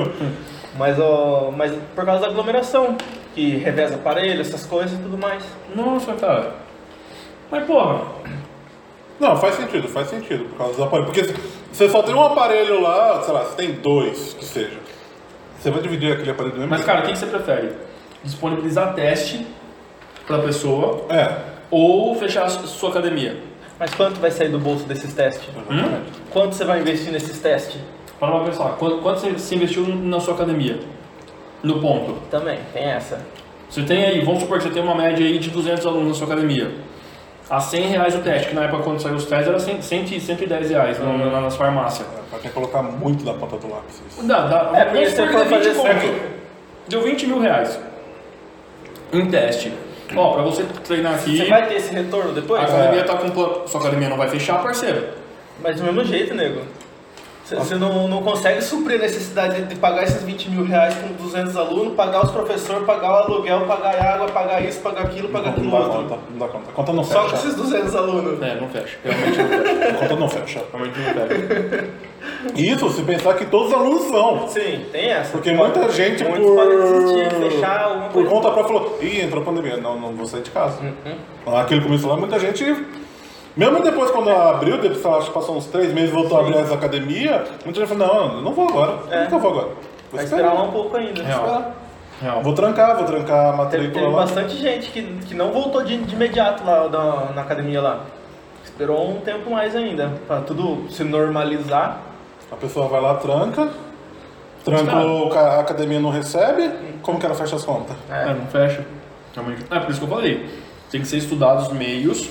[0.78, 2.96] mas, ó, mas por causa da aglomeração,
[3.34, 5.42] que reveza aparelho, essas coisas e tudo mais.
[5.74, 6.54] Nossa, cara.
[7.50, 8.00] Mas porra,
[9.20, 11.06] Não, faz sentido, faz sentido por causa dos aparelhos.
[11.12, 11.34] Porque se-
[11.70, 14.78] você só tem um aparelho lá, sei lá, você tem dois, que seja.
[15.60, 17.72] Você vai dividir aquele aparelho do mesmo mas cara, o que que você prefere?
[18.24, 19.46] Disponibilizar teste
[20.26, 21.36] pra pessoa É.
[21.70, 23.36] ou fechar a su- sua academia?
[23.78, 25.48] Mas quanto vai sair do bolso desses testes?
[25.70, 26.00] Hum?
[26.30, 27.80] Quanto você vai investir nesses testes?
[28.20, 30.78] Para pra pensar, quanto, quanto você, investiu na sua academia?
[31.62, 32.14] No ponto.
[32.30, 33.20] Também, tem essa.
[33.68, 36.14] Você tem aí, vamos supor que você tem uma média aí de 200 alunos na
[36.14, 36.70] sua academia.
[37.50, 40.20] A 100 reais o teste, que na época quando saiu os testes era 100, 100,
[40.20, 42.06] 110 reais no- na- nas farmácias.
[42.30, 44.00] Vai ter que colocar muito da ponta do lápis.
[44.08, 44.22] isso.
[44.26, 44.78] Dá, dá.
[44.78, 45.82] É, porque você 20 fazer conto.
[45.86, 46.32] certo-
[46.88, 47.78] Deu 20 mil reais.
[49.12, 49.72] Em teste.
[50.16, 52.60] Ó, pra você treinar aqui, Você vai ter esse retorno depois?
[52.62, 53.66] a academia tá com plano.
[53.68, 55.04] Sua academia não vai fechar, parceiro.
[55.62, 56.60] Mas do mesmo jeito, nego.
[57.44, 61.08] Você- Você não, não consegue suprir a necessidade de pagar esses 20 mil reais com
[61.22, 65.28] 200 alunos, pagar os professores, pagar o aluguel, pagar a água, pagar isso, pagar aquilo,
[65.28, 65.92] pagar Não aquilo dá outro.
[66.04, 66.70] conta, não dá conta.
[66.70, 67.42] A conta não Só com fecha.
[67.42, 68.40] esses 200 alunos.
[68.42, 68.96] É, não fecha.
[69.04, 69.88] Realmente não fecha.
[69.88, 70.62] A conta não fecha.
[70.72, 71.88] Realmente não fecha.
[72.54, 74.48] Isso se pensar que todos os alunos são.
[74.48, 75.32] Sim, tem essa.
[75.32, 78.30] Porque muita gente Muitos por, podem desistir, fechar alguma por coisa.
[78.30, 79.76] conta própria falou, ih, entrou a pandemia.
[79.78, 80.78] Não, não vou sair de casa.
[80.80, 81.56] Uhum.
[81.58, 82.64] Aquele começo lá, muita gente,
[83.56, 86.72] mesmo depois quando abriu, depois, acho que passou uns três meses voltou a abrir as
[86.72, 88.98] academias, muita gente falou, não, eu não vou agora.
[89.10, 89.24] É.
[89.24, 89.66] Nunca vou agora.
[89.66, 89.76] Vou
[90.12, 90.54] Vai esperar.
[90.54, 91.22] um pouco ainda.
[91.22, 91.40] Real.
[91.40, 91.74] Esperar.
[92.20, 92.42] Real.
[92.42, 94.20] Vou trancar, vou trancar a Teve, matrícula teve lá.
[94.22, 98.00] bastante gente que, que não voltou de, de imediato lá na, na academia lá.
[98.64, 102.00] Esperou um tempo mais ainda, pra tudo se normalizar.
[102.50, 103.68] A pessoa vai lá, tranca,
[104.64, 106.70] trancou, a academia não recebe,
[107.02, 107.96] como que ela fecha as contas?
[108.10, 108.84] É, não fecha.
[109.34, 109.64] Realmente.
[109.70, 110.50] É por isso que eu falei.
[110.90, 112.28] Tem que ser estudados os meios,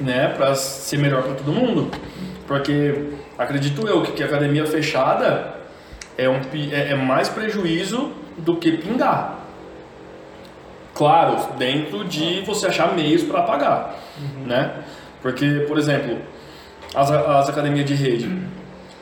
[0.00, 1.90] né, pra ser melhor pra todo mundo.
[2.46, 5.54] Porque acredito eu que, que a academia fechada
[6.18, 6.40] é, um,
[6.72, 9.38] é, é mais prejuízo do que pingar.
[10.94, 13.96] Claro, dentro de você achar meios para pagar,
[14.44, 14.72] né?
[15.22, 16.18] Porque, por exemplo,
[16.94, 18.42] as, as academias de rede,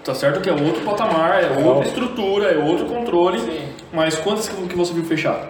[0.04, 3.61] tá certo que é outro patamar, é outra estrutura, é outro controle, Sim.
[3.92, 5.48] mas quantas que que você viu fechar?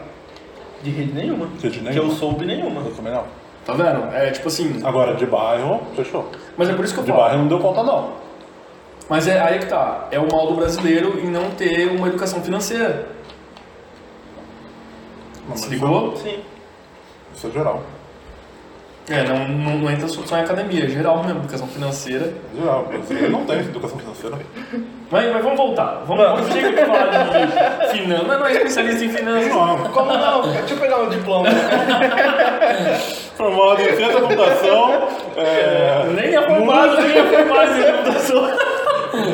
[0.83, 1.49] De rede nenhuma.
[1.61, 2.13] Rede Que nenhuma.
[2.13, 2.81] eu soube nenhuma.
[2.83, 3.25] Eu também não.
[3.69, 4.15] Tá vendo?
[4.15, 4.81] É tipo assim.
[4.83, 6.27] Agora, de bairro, fechou.
[6.57, 7.23] Mas é por isso que eu De falo.
[7.23, 8.13] bairro não deu conta, não.
[9.11, 10.09] Mas é aí que tá.
[10.11, 13.09] É o mal do brasileiro em não ter uma educação financeira.
[15.47, 16.17] Não, Se ligou?
[16.17, 16.41] Sim.
[17.35, 17.83] Isso é geral.
[19.11, 22.31] É, não, não, não entra só em academia, é geral mesmo, educação financeira.
[22.55, 22.85] Geral.
[22.85, 24.39] Brasileiro não tem educação financeira.
[25.11, 26.03] Mas, mas vamos voltar.
[26.07, 28.27] Vamos, vamos chega de falar de finanças.
[28.27, 29.49] Mas não é especialista em finanças.
[29.49, 30.43] Não, Como não?
[30.53, 31.49] Deixa eu pegar um diploma.
[33.35, 38.51] formado em ciência da computação, é, Nem é formado, nem é formado em computação.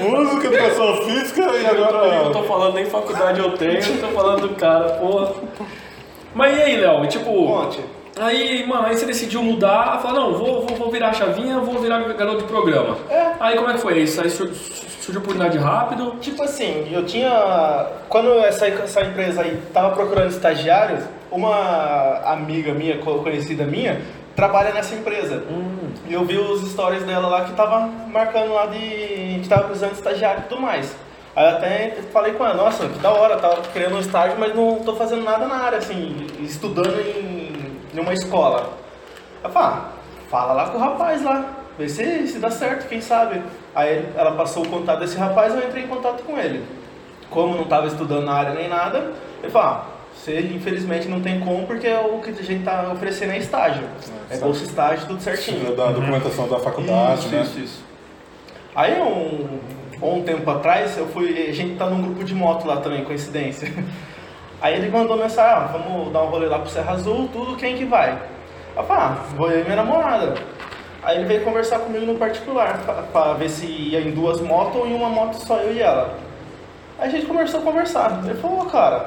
[0.09, 2.31] música, educação física e Eu agora...
[2.31, 5.33] tô falando nem faculdade eu tenho, eu tô falando do cara, porra.
[6.35, 7.07] Mas e aí, Léo?
[7.09, 7.47] Tipo.
[7.47, 7.81] Ponte.
[8.19, 11.79] Aí, mano, aí você decidiu mudar, falar, não, vou, vou, vou virar a chavinha, vou
[11.81, 12.97] virar garoto de programa.
[13.11, 13.33] É.
[13.41, 14.21] Aí como é que foi isso?
[14.21, 16.15] Aí sur- surgiu oportunidade rápido.
[16.21, 17.87] Tipo assim, eu tinha.
[18.09, 24.01] Quando essa, essa empresa aí tava procurando estagiários, uma amiga minha, co- conhecida minha,
[24.37, 25.43] trabalha nessa empresa.
[26.07, 27.81] E eu vi os stories dela lá que tava
[28.13, 29.41] marcando lá de.
[29.43, 30.95] que tava precisando de estagiário e tudo mais.
[31.37, 34.77] Aí até falei com ela, nossa, que da hora, tava querendo um estágio, mas não
[34.85, 37.34] tô fazendo nada na área, assim, estudando em,
[37.95, 38.71] em uma escola.
[39.43, 39.89] Ela falou, ah,
[40.29, 41.45] fala lá com o rapaz lá,
[41.79, 43.43] vê se, se dá certo, quem sabe.
[43.75, 46.65] Aí ela passou o contato desse rapaz, eu entrei em contato com ele.
[47.31, 51.41] Como não estava estudando na área nem nada, ele falou, ah, você infelizmente não tem
[51.41, 53.85] como porque é o que a gente tá oferecendo é estágio.
[54.31, 55.75] É bolsa estágio, tudo certinho.
[55.77, 57.43] Da documentação da faculdade, Isso, né?
[57.43, 57.85] isso, isso.
[58.75, 59.59] Aí um,
[60.03, 61.49] um tempo atrás, eu fui.
[61.49, 63.71] A gente tá num grupo de moto lá também, coincidência.
[64.61, 67.77] Aí ele mandou mensagem, ah, vamos dar um rolê lá pro Serra Azul, tudo, quem
[67.77, 68.19] que vai?
[68.77, 70.35] Eu falei, ah, vou eu e minha namorada.
[71.03, 74.77] Aí ele veio conversar comigo no particular, pra, pra ver se ia em duas motos
[74.77, 76.15] ou em uma moto só eu e ela.
[76.99, 78.21] Aí a gente começou a conversar.
[78.25, 79.07] Ele falou, "Ô, cara,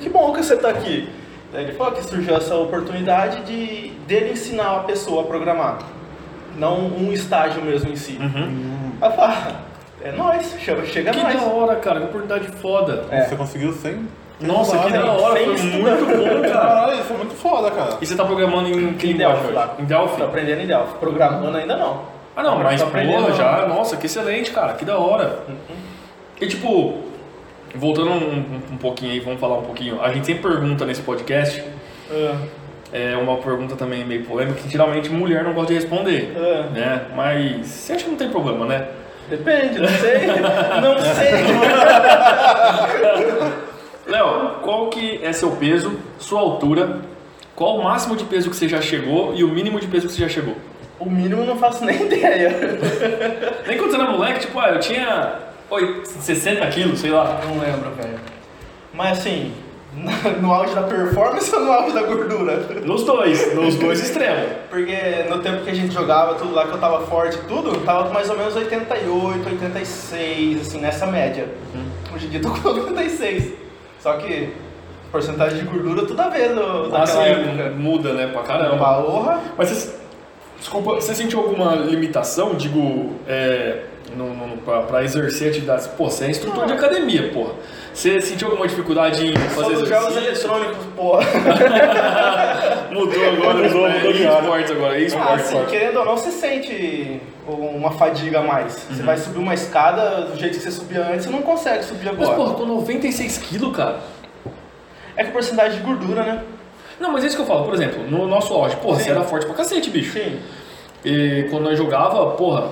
[0.00, 1.08] que bom que você tá aqui.
[1.52, 5.78] Ele falou que surgiu essa oportunidade de dele ensinar a pessoa a programar.
[6.56, 8.18] Não um estágio mesmo em si.
[9.00, 9.52] Aí eu falei, ah,
[10.02, 11.34] é nóis, chega, chega Que nós.
[11.40, 13.04] da hora, cara, que oportunidade foda.
[13.10, 13.22] É.
[13.24, 14.06] Você conseguiu sem...
[14.40, 16.50] Nossa, que da hora, foi muito bom, cara.
[16.52, 17.96] Caralho, é muito foda, cara.
[18.00, 19.74] E você tá programando em que Em Delphi lá.
[19.78, 20.16] Em Delphi?
[20.18, 20.94] Tô aprendendo em Delphi.
[20.98, 22.02] Programando ainda não.
[22.36, 23.22] Ah não, mas Tô aprendendo.
[23.22, 25.38] porra, já, nossa, que excelente, cara, que da hora.
[26.40, 26.98] E tipo,
[27.76, 30.02] voltando um, um- um pouquinho aí, vamos falar um pouquinho.
[30.02, 31.62] A gente sempre pergunta nesse podcast,
[32.10, 32.34] Ah,
[32.92, 36.66] é uma pergunta também meio polêmica, que geralmente mulher não gosta de responder, Ah.
[36.72, 37.02] né?
[37.14, 38.88] Mas você acha que não tem problema, né?
[39.30, 40.26] depende, não sei.
[40.82, 41.32] não sei.
[44.06, 47.00] Léo, qual que é seu peso, sua altura,
[47.56, 50.12] qual o máximo de peso que você já chegou e o mínimo de peso que
[50.12, 50.56] você já chegou?
[50.98, 52.50] O mínimo eu não faço nem ideia.
[53.66, 55.38] Nem quando você era moleque, tipo, ah, eu tinha
[55.70, 57.40] oi, 60 quilos, sei lá.
[57.46, 58.18] Não lembro, velho.
[58.92, 59.52] Mas assim,
[60.40, 62.56] no auge da performance ou no auge da gordura?
[62.84, 64.50] Nos dois, nos dois extremos.
[64.68, 64.96] Porque
[65.28, 68.08] no tempo que a gente jogava, tudo lá que eu tava forte e tudo, tava
[68.08, 71.48] com mais ou menos 88, 86, assim, nessa média.
[72.14, 73.63] Hoje em dia eu tô com 86.
[74.04, 74.50] Só que
[75.10, 77.70] Porcentagem de gordura tudo a ver no, Ah, naquela sim, época.
[77.70, 79.02] muda, né, pra caramba.
[79.02, 79.40] Porra.
[79.56, 79.94] Mas você,
[80.58, 85.86] desculpa, você sentiu alguma limitação, digo, é, no, no, pra, pra exercer atividades?
[85.86, 87.52] Pô, você é instrutor de academia, porra.
[87.94, 91.22] Você sentiu alguma dificuldade em fazer Só jogos eletrônicos, porra.
[92.90, 93.96] Mudou agora, Mudou, né?
[93.98, 95.46] mudou de esportes agora, Ah, esportes.
[95.46, 98.86] assim, querendo ou não, você sente uma fadiga a mais.
[98.90, 102.06] Você vai subir uma escada do jeito que você subia antes, você não consegue subir
[102.06, 102.36] Mas, agora.
[102.36, 104.00] porra, com 96 quilos, cara.
[105.16, 106.42] É que porcentagem de gordura, né?
[106.98, 109.04] Não, mas é isso que eu falo, por exemplo, no nosso auge, porra, Sim.
[109.04, 110.12] você era forte pra cacete, bicho.
[110.12, 110.40] Sim.
[111.04, 112.68] E quando nós jogava, porra,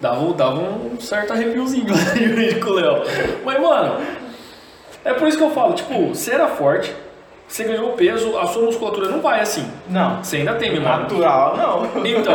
[0.00, 3.02] dava, dava um certo arrepiozinho lá com o Léo.
[3.44, 4.00] Mas, mano,
[5.06, 6.92] é por isso que eu falo, tipo, você era forte,
[7.48, 9.66] você ganhou peso, a sua musculatura não vai assim.
[9.88, 10.22] Não.
[10.22, 11.02] Você ainda tem, meu mano.
[11.02, 12.06] Natural, não.
[12.06, 12.34] Então,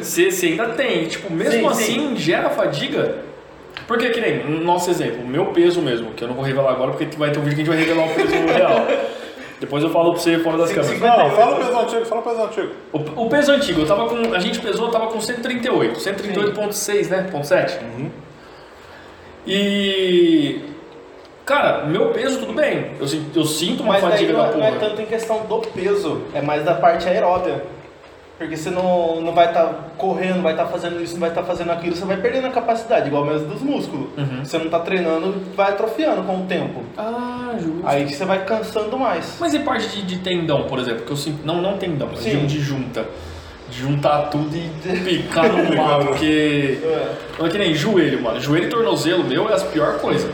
[0.00, 1.06] você, você ainda tem.
[1.06, 3.16] Tipo, mesmo Sim, assim, gera fadiga.
[3.88, 6.92] Porque, que nem, no nosso exemplo, meu peso mesmo, que eu não vou revelar agora
[6.92, 8.86] porque vai ter um vídeo que a gente vai revelar o peso real.
[9.58, 10.98] Depois eu falo pra você fora das Sim, câmeras.
[10.98, 11.04] sim.
[11.04, 12.72] Não, fala o peso antigo, fala o peso antigo.
[12.92, 14.32] O, o peso antigo, eu tava com.
[14.32, 15.98] A gente pesou, eu tava com 138.
[16.00, 17.28] 138,6, né?
[17.30, 17.78] Ponto 7.
[19.46, 20.60] E.
[21.50, 22.92] Cara, meu peso tudo bem.
[23.00, 24.68] Eu, eu sinto uma Mas fadiga não, da é- não porra.
[24.68, 27.64] é tanto em questão do peso, é mais da parte aeróbia.
[28.38, 31.72] Porque você não, não vai estar correndo, vai estar fazendo isso, não vai estar fazendo
[31.72, 34.06] aquilo, você vai perdendo a capacidade, igual mesmo dos músculos.
[34.16, 34.44] Uhum.
[34.44, 36.84] Você não está treinando, vai atrofiando com o tempo.
[36.96, 37.82] Ah, justo.
[37.84, 39.36] Aí você vai cansando mais.
[39.40, 41.04] Mas e parte de, de tendão, por exemplo?
[41.04, 41.44] Que eu sinto.
[41.44, 42.38] Não, não tendão, mas Sim.
[42.38, 43.04] de, de junta.
[43.68, 44.68] De juntar tudo e
[45.04, 46.78] picar no mato, porque.
[46.82, 47.12] É.
[47.38, 48.40] Não é que nem joelho, mano.
[48.40, 50.30] Joelho e tornozelo meu é as pior coisa.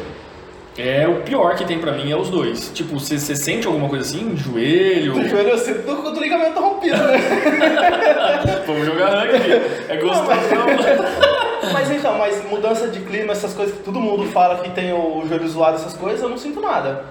[0.79, 2.71] É o pior que tem pra mim é os dois.
[2.75, 4.37] Tipo, você sente alguma coisa assim?
[4.37, 5.15] Joelho?
[5.17, 7.19] O joelho eu sinto do, do ligamento rompido, né?
[8.67, 9.53] Vamos jogar rugby.
[9.89, 10.31] É gostoso.
[11.73, 15.25] mas então, mas mudança de clima, essas coisas que todo mundo fala que tem o
[15.27, 17.05] joelho zoado, essas coisas, eu não sinto nada.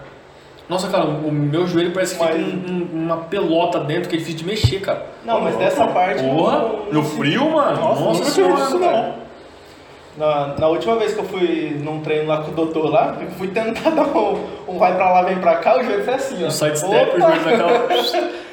[0.69, 4.15] Nossa, cara, o meu joelho parece que Mas- tem um- um- uma pelota dentro que
[4.15, 5.05] é difícil de mexer, cara.
[5.23, 6.23] Não, mas dessa parte.
[6.23, 7.79] Porra, não- não no frio, mano.
[7.79, 8.63] Nossa, Nossa, tinha senhora.
[8.63, 9.24] isso não.
[10.17, 13.27] Na, na última vez que eu fui num treino lá com o doutor lá, eu
[13.31, 16.41] fui tentar dar um, um vai pra lá, vem pra cá, o joelho foi assim,
[16.41, 16.47] ó.
[16.47, 17.87] Um sidestep, o joelho daquela.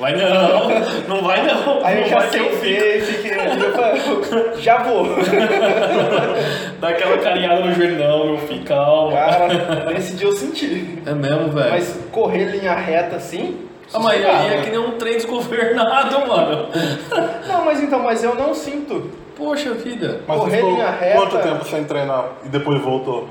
[0.01, 0.69] Vai não,
[1.09, 1.85] não vai não.
[1.85, 2.65] Aí eu não já vai que eu fico.
[2.65, 5.07] sentei, fiquei eu falei, já vou.
[6.81, 9.13] Dá aquela carinhada no joelho, não, meu filho, calma.
[9.13, 10.99] Cara, nesse dia eu senti.
[11.07, 11.71] É mesmo, velho.
[11.71, 13.72] Mas correr linha reta assim.
[13.95, 16.69] Ah, mas aí é que nem um trem desgovernado, mano.
[17.47, 19.11] Não, mas então, mas eu não sinto.
[19.37, 20.21] Poxa vida.
[20.27, 21.17] Mas Correr ficou linha reta.
[21.17, 23.29] quanto tempo sem treinar e depois voltou?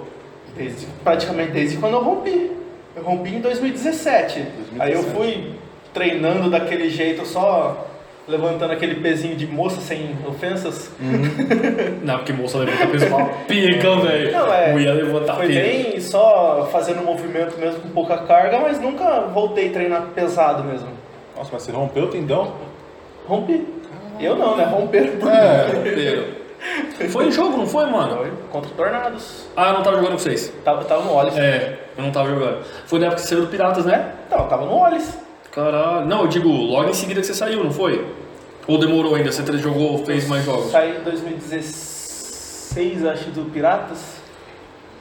[0.56, 2.52] Desde, praticamente desde quando eu rompi.
[2.96, 4.46] Eu rompi em 2017.
[4.80, 5.54] Aí eu fui
[5.94, 7.88] treinando daquele jeito, só
[8.32, 10.90] levantando aquele pezinho de moça sem ofensas.
[12.04, 14.32] Não, porque moça levanta peso pra pica, velho.
[14.32, 14.72] Não, é.
[14.72, 15.60] Mulher levanta Foi peso.
[15.60, 20.88] bem só fazendo movimento mesmo com pouca carga, mas nunca voltei a treinar pesado mesmo.
[21.38, 22.54] Nossa, mas você rompeu o tendão?
[23.28, 23.68] Rompi.
[24.20, 24.66] Eu não, né?
[24.66, 25.78] Romper É.
[25.90, 26.42] Inteiro.
[27.10, 28.18] Foi em jogo, não foi, mano?
[28.18, 29.48] Foi contra o Tornados.
[29.58, 30.54] Ah, eu não tava jogando com vocês.
[30.64, 31.36] Tava, tava no Ollis.
[31.36, 32.60] É, eu não tava jogando.
[32.86, 34.12] Foi na época que você saiu do Piratas, né?
[34.30, 35.18] Não, tava no Ollis.
[35.52, 36.06] Caralho.
[36.06, 38.06] Não, eu digo, logo em seguida que você saiu, não foi?
[38.72, 39.30] Ou demorou ainda?
[39.30, 40.72] Você jogou, fez mais jogos?
[40.72, 44.00] Saí em 2016, acho, do Piratas.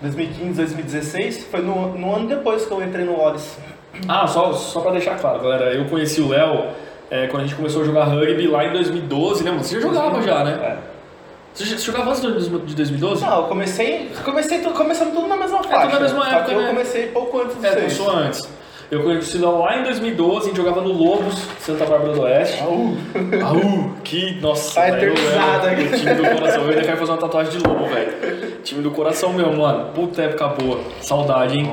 [0.03, 1.45] 2015, 2016.
[1.45, 3.57] Foi no, no ano depois que eu entrei no Ollis.
[4.09, 6.71] Ah, só, só pra deixar claro, galera, eu conheci o Léo
[7.11, 9.63] é, quando a gente começou a jogar rugby lá em 2012, né, mano?
[9.63, 10.53] Você já jogava já, né?
[10.53, 10.77] É.
[11.55, 13.25] Você, jogava antes de 2012?
[13.25, 14.11] Não, eu comecei.
[14.25, 15.83] Comecei tudo, começando tudo na mesma faixa.
[15.83, 16.69] tudo na mesma Só época, que eu né?
[16.69, 18.49] comecei pouco antes de É, começou antes.
[18.91, 22.23] Eu conheci o Léo lá em 2012, a gente jogava no Lobos, Santa Bárbara do
[22.23, 22.61] Oeste.
[22.61, 22.73] Au.
[23.47, 24.41] Aú, que.
[24.41, 25.83] Nossa, Tá velho, aqui.
[25.83, 26.63] O time do coração.
[26.65, 28.61] Eu ainda quero fazer uma tatuagem de lobo, velho.
[28.65, 29.91] Time do coração meu, mano.
[29.95, 30.81] Puta época boa.
[31.01, 31.71] Saudade, hein?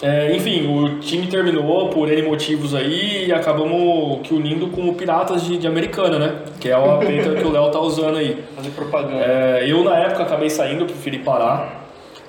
[0.00, 4.94] É, enfim, o time terminou por N motivos aí e acabamos que unindo com o
[4.94, 6.36] Piratas de, de Americana, né?
[6.60, 8.44] Que é o peita que o Léo tá usando aí.
[8.54, 9.16] Fazer propaganda.
[9.16, 11.87] É, eu na época acabei saindo, preferi parar.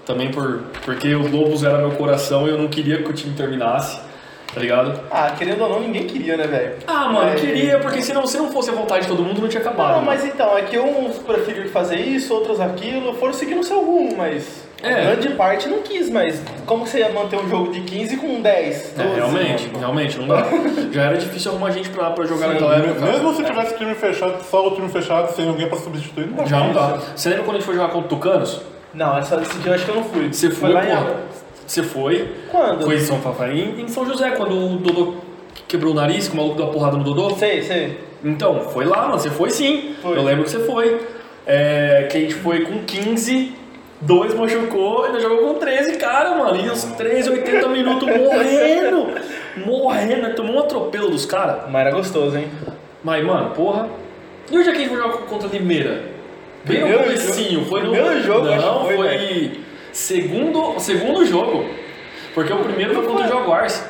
[0.09, 3.35] Também por, porque o Lobos era meu coração e eu não queria que o time
[3.35, 3.99] terminasse,
[4.51, 4.99] tá ligado?
[5.11, 6.77] Ah, querendo ou não, ninguém queria, né, velho?
[6.87, 7.35] Ah, mano, É.
[7.35, 9.89] queria, porque se não, se não fosse a vontade de todo mundo, não tinha acabado.
[9.89, 10.07] Não, mano.
[10.07, 14.17] mas então, é que uns preferiram fazer isso, outros aquilo, foram seguindo o seu rumo,
[14.17, 14.93] mas É.
[14.93, 18.17] a grande parte não quis, mas como que você ia manter um jogo de 15
[18.17, 18.95] com 10?
[18.97, 19.15] É, 12?
[19.15, 20.43] realmente, realmente, não dá.
[20.91, 22.99] Já era difícil arrumar gente pra, pra jogar naquela época.
[23.05, 26.45] Mesmo se tivesse time fechado, só o time fechado, sem alguém pra substituir, não dá.
[26.45, 26.97] Já não dá.
[27.15, 28.59] Você lembra quando a gente foi jogar contra o Tucanos?
[28.93, 30.33] Não, essa, esse dia eu acho que eu não fui.
[30.33, 31.15] Você foi, porra.
[31.65, 32.35] Você foi.
[32.49, 32.85] Quando?
[32.85, 35.15] Foi em São Rafael, em, em São José, quando o Dodô
[35.67, 37.35] quebrou o nariz, que o maluco deu uma porrada no Dodô.
[37.35, 37.99] Sei, sei.
[38.23, 39.19] Então, foi lá, mano.
[39.19, 39.95] Você foi sim.
[40.01, 40.17] Foi.
[40.17, 40.99] Eu lembro que você foi.
[41.45, 43.59] É, que a gente foi com 15
[44.01, 46.55] Dois machucou, ainda jogou com 13 cara, mano.
[46.55, 49.07] E os 13, 80 minutos morrendo.
[49.65, 50.33] Morrendo.
[50.35, 51.69] Tomou um atropelo dos caras.
[51.69, 52.47] Mas era gostoso, hein?
[53.03, 53.89] Mas, mano, porra.
[54.49, 56.01] E hoje aqui a gente vai jogar contra a Limeira?
[56.65, 57.51] Bem no Primeiro comecinho.
[57.59, 57.91] jogo- Foi no...
[57.91, 61.65] primeiro jogo, Não, foi, foi segundo, segundo jogo.
[62.33, 63.83] Porque o primeiro foi contra o Jaguars.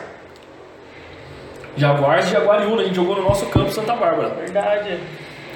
[1.77, 2.81] Jaguars e Jaguariúna.
[2.81, 4.29] A gente jogou no nosso campo Santa Bárbara.
[4.29, 4.97] Verdade.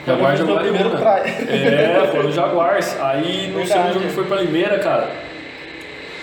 [0.05, 0.99] Jaguars e Jaguariúna.
[1.49, 2.97] É, foi no Jaguars.
[3.01, 3.67] Aí no Verdade.
[3.69, 5.09] segundo jogo que foi pra Limeira, cara,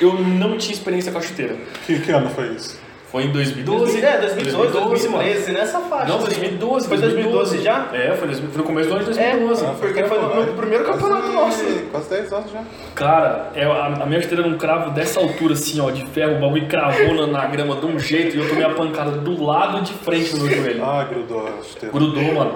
[0.00, 1.56] eu não tinha experiência com a chuteira.
[1.86, 2.80] Que, que ano foi isso?
[3.10, 4.04] Foi em 2012.
[4.04, 5.58] É, 2012, 2013, mano.
[5.58, 6.06] nessa faixa.
[6.06, 6.26] Não, assim.
[6.26, 6.86] 2012.
[6.88, 7.88] Foi 2012 já?
[7.92, 9.64] É, foi, 2000 foi no começo do ano de É, 2012.
[9.80, 11.82] porque foi no, no primeiro campeonato Quase- nosso.
[11.90, 12.62] Quase 10 anos já.
[12.94, 16.40] Cara, é, a, a minha chuteira num cravo dessa altura, assim, ó, de ferro, o
[16.40, 19.82] bagulho cravou na, na grama de um jeito e eu tomei a pancada do lado
[19.82, 20.84] de frente no meu joelho.
[20.84, 21.92] Ah, grudou a chuteira.
[21.92, 22.54] Grudou, mano.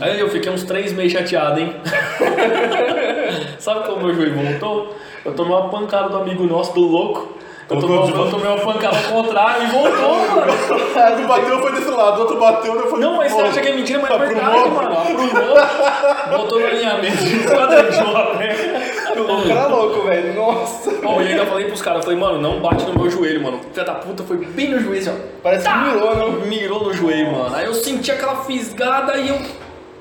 [0.00, 1.74] Aí eu fiquei uns três meses chateado, hein?
[3.58, 4.94] Sabe como meu joelho voltou?
[5.24, 7.34] Eu tomei uma pancada do amigo nosso, do louco.
[7.70, 10.54] Eu tomei, eu tomei uma pancada ao contrário e voltou, mano.
[11.24, 13.98] Um bateu, foi desse lado, outro bateu, depois Não, mas você acha que é mentira,
[14.00, 14.92] mas é verdade, mano.
[14.92, 18.80] Aprumou, voltou no alinhamento, esquadrinhou a perna.
[19.16, 20.34] O louco era louco, velho.
[20.34, 20.90] Nossa.
[21.02, 23.60] Bom, e ainda falei pros caras, falei, mano, não bate no meu joelho, mano.
[23.72, 25.14] Filha da puta foi bem no joelho, ó.
[25.42, 26.32] Parece que mirou, não?
[26.46, 27.54] Mirou no joelho, mano.
[27.54, 29.38] Aí eu senti aquela fisgada e eu.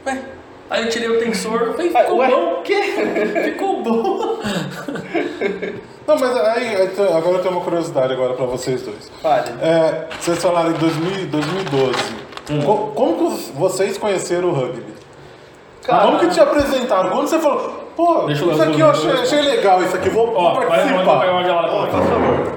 [0.06, 0.20] Ué.
[0.70, 2.54] Aí eu tirei o tensor, falei, ficou Ué, bom.
[2.60, 2.82] o quê?
[3.44, 4.40] Ficou bom.
[6.08, 9.10] Não, mas aí, então, agora eu tenho uma curiosidade agora pra vocês dois.
[9.22, 9.52] Fale.
[9.62, 11.94] É, vocês falaram em 2000, 2012.
[12.52, 12.62] Hum.
[12.62, 14.84] Co- Como que vocês conheceram o rugby?
[15.86, 17.10] Cara, Como que te apresentaram?
[17.10, 20.10] Quando você falou, pô, Deixa eu isso ler aqui eu achei, achei legal, isso aqui,
[20.10, 21.32] vou, Ó, vou vai, vai, vai pegar participar.
[21.32, 22.54] uma gelada Ó, pra por favor.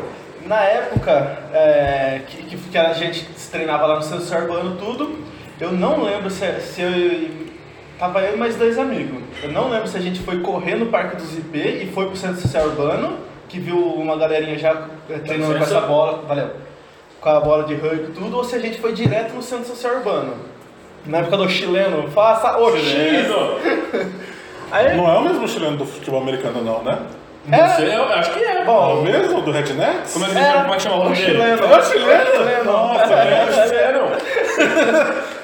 [0.47, 4.77] Na época é, que, que, que a gente se treinava lá no Centro Social Urbano
[4.77, 5.19] tudo,
[5.61, 7.47] eu não lembro se, se eu.
[7.99, 9.23] Tava eu e mais dois amigos.
[9.43, 12.17] Eu não lembro se a gente foi correr no Parque dos IP e foi pro
[12.17, 13.17] Centro Social Urbano,
[13.49, 16.23] que viu uma galerinha já é, treinando com essa bola.
[16.27, 16.51] Valeu.
[17.21, 19.67] Com a bola de rugby e tudo, ou se a gente foi direto no Centro
[19.67, 20.35] Social Urbano.
[21.07, 23.27] Na época do chileno, faça o X.
[24.71, 26.99] Aí, Não é o mesmo chileno do futebol americano, não, né?
[27.47, 28.59] Não sei, eu acho que é.
[28.59, 30.13] É o bom, mesmo do Rednecks?
[30.13, 31.31] Como é que, como é que chama o o nome dele?
[31.31, 31.63] chileno.
[31.63, 32.31] É o chileno?
[32.33, 32.65] chileno.
[32.65, 34.01] Nossa, É, chileno.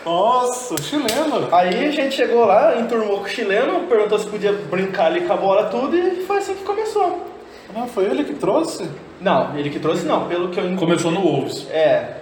[0.05, 1.49] Nossa, chileno.
[1.53, 5.33] Aí a gente chegou lá, enturmou com o chileno, perguntou se podia brincar ali com
[5.33, 7.32] a bola tudo e foi assim que começou.
[7.75, 8.89] Não, foi ele que trouxe?
[9.21, 10.79] Não, ele que trouxe não, pelo que eu entendi.
[10.81, 11.67] Começou no Wolves.
[11.71, 12.17] É,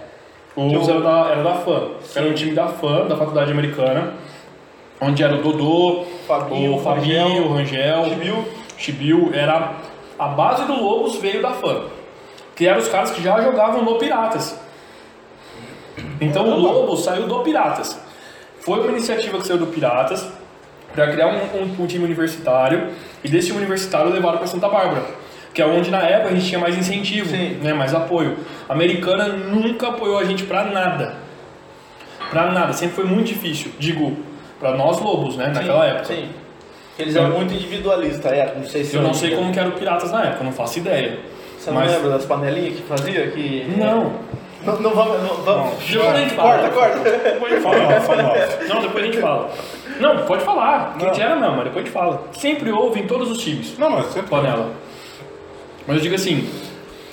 [0.55, 1.89] O Wolves era da, era da FAM.
[2.15, 4.13] Era um time da FAM, da faculdade americana.
[5.01, 8.45] Onde era o Dodô, Fabinho, o Fabinho, o Rangel, Chibiu.
[8.77, 9.31] Chibiu.
[9.33, 9.73] Era
[10.19, 11.85] a base do Lobos veio da FAM.
[12.55, 14.59] Que eram os caras que já jogavam no Piratas.
[16.19, 17.99] Então o Lobos saiu do Piratas.
[18.59, 20.27] Foi uma iniciativa que saiu do Piratas
[20.93, 22.89] para criar um, um- um time universitário
[23.23, 25.03] e desse time universitário levaram para Santa Bárbara,
[25.53, 27.57] que é onde na época a gente tinha mais incentivo, Sim.
[27.61, 28.37] né, mais apoio.
[28.69, 31.15] A americana nunca apoiou a gente para nada.
[32.29, 33.71] Pra nada, sempre foi muito difícil.
[33.77, 34.15] Digo,
[34.59, 36.05] para nós lobos, né, naquela época.
[36.05, 36.29] Sim.
[36.99, 39.71] Eles eram muito individualistas, é, não sei se Eu não sei como que era o
[39.73, 41.19] Piratas na época, eu não faço ideia.
[41.57, 43.27] Você não Mas- lembra das panelinhas que fazia?
[43.31, 43.65] Que...
[43.77, 44.13] Não.
[44.63, 45.17] Não, não vamos.
[45.23, 45.73] Não, vamos.
[45.87, 46.69] Depois a gente fala.
[46.69, 47.09] Corta, corta.
[47.31, 47.97] Depois a gente Fala fala.
[47.97, 48.67] off, fala off.
[48.69, 49.51] Não, depois a gente fala.
[49.99, 50.95] Não, pode falar.
[50.99, 51.15] Quem Não.
[51.15, 52.23] era não, mas depois a gente fala.
[52.33, 53.75] Sempre houve em todos os times.
[53.79, 54.29] Não, mas sempre.
[54.29, 54.69] panela.
[55.91, 56.49] Mas eu digo assim,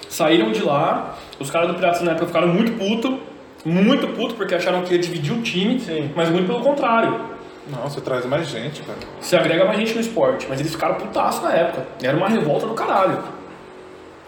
[0.08, 3.18] saíram de lá, os caras do Piratas na época ficaram muito puto,
[3.64, 6.12] muito puto porque acharam que ia dividir o time, Sim.
[6.14, 7.20] mas muito pelo contrário.
[7.68, 9.00] Não, você traz mais gente, cara.
[9.20, 11.88] Se agrega mais gente no esporte, mas eles ficaram putaço na época.
[12.00, 13.18] Era uma revolta do caralho.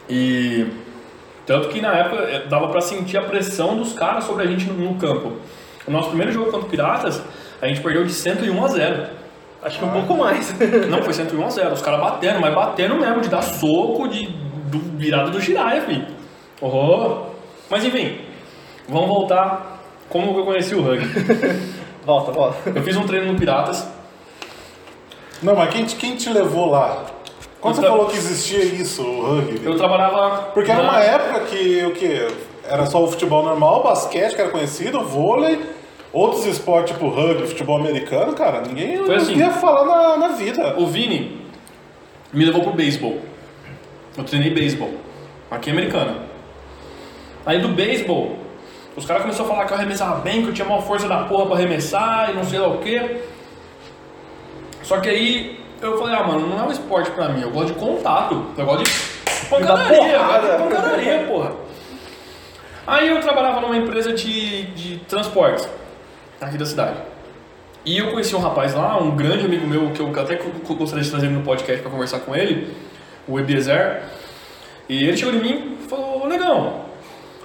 [0.09, 0.67] E
[1.47, 4.65] tanto que na época eh, dava pra sentir a pressão dos caras sobre a gente
[4.65, 5.35] no, no campo.
[5.87, 7.23] O nosso primeiro jogo contra o Piratas,
[7.63, 9.07] a gente perdeu de 101 a 0.
[9.62, 10.55] Acho que um pouco mais.
[10.88, 11.73] Não, foi 101 a 0.
[11.75, 16.07] Os caras batendo, mas batendo mesmo, de dar soco, de do, virada do giraia, filho.
[16.62, 17.27] Oh.
[17.68, 18.18] Mas enfim,
[18.88, 21.07] vamos voltar como que eu conheci o rugby.
[22.05, 22.70] volta, volta.
[22.75, 23.87] Eu fiz um treino no Piratas.
[25.42, 27.05] Não, mas quem, te- quem te levou lá?
[27.61, 29.61] Quando Eu você tra- falou que existia isso, o rugby?
[29.64, 30.51] Eu trabalhava.
[30.55, 32.28] Porque era na- uma época que o quê?
[32.68, 35.61] Era só o futebol normal, o basquete que era conhecido, o vôlei,
[36.13, 39.37] outros esportes tipo rugby, futebol americano, cara, ninguém Foi assim.
[39.37, 40.77] ia falar na, na vida.
[40.79, 41.41] O Vini
[42.33, 43.19] me levou pro beisebol.
[44.17, 44.93] Eu treinei beisebol.
[45.51, 46.17] Aqui em Americana.
[47.45, 48.37] Aí do beisebol,
[48.97, 51.25] os caras começaram a falar que eu arremessava bem, que eu tinha maior força da
[51.25, 53.23] porra pra arremessar e não sei lá o quê.
[54.83, 57.73] Só que aí eu falei, ah mano, não é um esporte pra mim, eu gosto
[57.73, 60.49] de contato, eu gosto de pancadaria, eu gosto porrada.
[60.49, 61.53] de pancadaria, porra.
[62.87, 65.69] Aí eu trabalhava numa empresa de, de transportes
[66.41, 66.97] aqui da cidade.
[67.84, 70.38] E eu conheci um rapaz lá, um grande amigo meu, que eu até
[70.68, 72.74] gostaria de trazer no podcast para conversar com ele,
[73.26, 74.03] o Ebiezer.
[74.88, 76.80] E ele chegou em mim e falou, ô negão,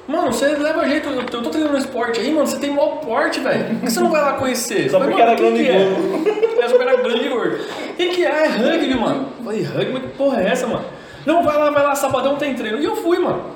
[0.08, 3.66] mano, você leva jeito, eu tô treinando esporte aí, mano, você tem maior porte, velho.
[3.66, 4.90] Por que você não vai lá conhecer?
[4.90, 6.46] Só Eu falei, porque era "Mano, o que grande que é?
[6.66, 7.56] É, só porque era grande e gordo.
[7.56, 8.30] O que, que é?
[8.30, 9.28] É rugby, mano.
[9.38, 10.00] Eu falei, rugby?
[10.00, 10.86] Que porra é essa, mano?
[11.26, 12.80] Não, vai lá, vai lá, sabadão tem treino.
[12.80, 13.55] E eu fui, mano.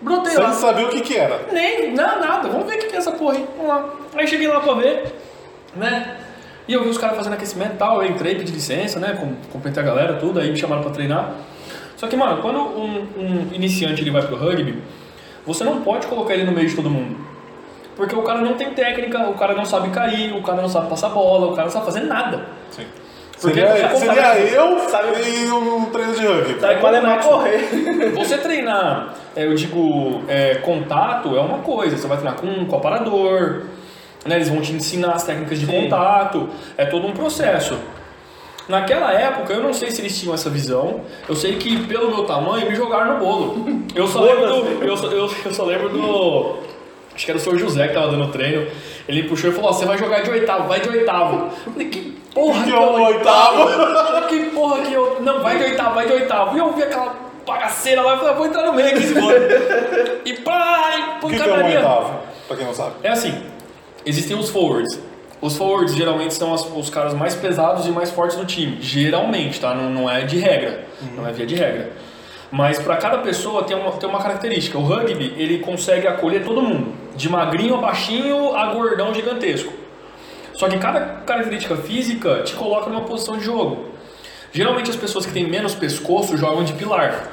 [0.00, 0.48] Brotei Você lá.
[0.48, 1.40] não sabia o que que era.
[1.52, 2.48] Nem, não, nada.
[2.48, 3.46] Vamos ver o que que é essa porra aí.
[3.56, 3.90] Vamos lá.
[4.16, 5.12] Aí cheguei lá pra ver,
[5.74, 6.16] né?
[6.68, 8.02] E eu vi os caras fazendo aquecimento e tal.
[8.02, 9.16] Eu entrei, pedi licença, né?
[9.18, 10.38] Com- Cumprimentei a galera, tudo.
[10.38, 11.32] Aí me chamaram pra treinar.
[11.96, 14.80] Só que, mano, quando um, um iniciante ele vai pro rugby,
[15.44, 17.16] você não pode colocar ele no meio de todo mundo.
[17.96, 20.88] Porque o cara não tem técnica, o cara não sabe cair, o cara não sabe
[20.88, 22.44] passar bola, o cara não sabe fazer nada.
[22.70, 22.86] Sim.
[23.40, 26.60] Porque Seria, você seria eu sabe- e um treino de rugby.
[26.60, 27.58] Sabe qual é mais correr?
[28.16, 31.96] Você treinar, é, eu digo, é, contato é uma coisa.
[31.96, 33.62] Você vai treinar com um comparador,
[34.26, 34.34] né?
[34.36, 35.72] Eles vão te ensinar as técnicas de Sim.
[35.82, 36.48] contato.
[36.76, 37.78] É todo um processo.
[38.68, 41.00] Naquela época, eu não sei se eles tinham essa visão.
[41.28, 43.82] Eu sei que pelo meu tamanho me jogaram no bolo.
[43.94, 46.56] Eu só lembro do, eu, só- eu, eu só lembro do
[47.14, 48.66] acho que era o seu José que tava dando treino.
[49.08, 51.50] Ele puxou e falou: "Ó, você vai jogar de oitavo, vai de oitavo".
[51.66, 54.26] Eu falei: "Que porra Que que é o oitavo?
[54.28, 56.56] que porra que eu não vai de oitavo, vai de oitavo".
[56.56, 57.14] E eu vi aquela
[57.46, 59.32] bagaceira lá e falei: "Vou entrar no meio aqui, se for".
[60.24, 61.78] E pá, e O que, que é um pancadaria.
[61.78, 62.14] oitavo?
[62.46, 62.92] Pra quem não sabe.
[63.02, 63.42] É assim,
[64.06, 64.98] existem os forwards.
[65.40, 68.78] Os forwards geralmente são as- os caras mais pesados e mais fortes do time.
[68.80, 69.72] Geralmente, tá?
[69.74, 70.84] Não, não é de regra.
[71.16, 71.92] Não é via de regra.
[72.50, 74.76] Mas para cada pessoa tem uma, tem uma característica.
[74.78, 76.92] O rugby, ele consegue acolher todo mundo.
[77.14, 79.72] De magrinho a baixinho a gordão gigantesco.
[80.58, 83.92] Só que cada característica física te coloca numa posição de jogo.
[84.50, 87.28] Geralmente as pessoas que têm menos pescoço jogam de pilar.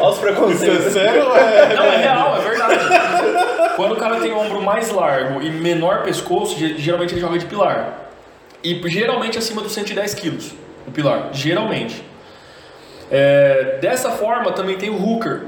[0.00, 0.92] Olha os Isso é preconceitos.
[0.94, 1.74] sério ou é...
[1.76, 3.74] Não, é real, é verdade.
[3.76, 7.38] Quando o cara tem o ombro mais largo e menor pescoço, ge- geralmente ele joga
[7.38, 8.10] de pilar.
[8.64, 10.54] E geralmente acima dos 110 quilos,
[10.88, 11.28] o pilar.
[11.32, 12.02] Geralmente.
[13.10, 15.42] É, dessa forma também tem o hooker,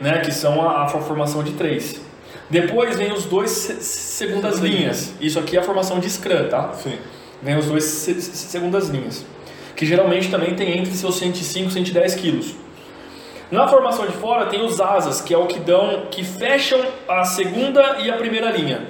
[0.00, 2.00] né, que são a, a formação de três.
[2.50, 5.14] Depois vem os dois se- segundas linhas.
[5.20, 6.72] Isso aqui é a formação de scrum, tá?
[6.74, 6.98] Sim.
[7.42, 9.24] Vem os dois se- se- segundas linhas.
[9.74, 12.54] Que geralmente também tem entre seus 105 e 110 quilos.
[13.50, 17.24] Na formação de fora tem os asas, que é o que dão, que fecham a
[17.24, 18.86] segunda e a primeira linha.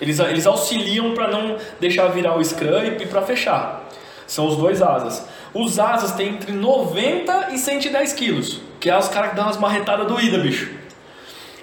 [0.00, 3.88] Eles, eles auxiliam para não deixar virar o scrum e para fechar.
[4.26, 5.26] São os dois asas.
[5.54, 9.56] Os asas têm entre 90 e 110 quilos, que é os caras que dão umas
[9.56, 10.70] marretadas doídas, bicho.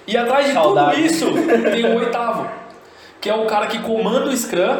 [0.06, 0.96] E atrás de Saudade.
[0.96, 1.26] tudo isso
[1.70, 2.46] tem o oitavo,
[3.20, 4.76] que é o cara que comanda o scrum,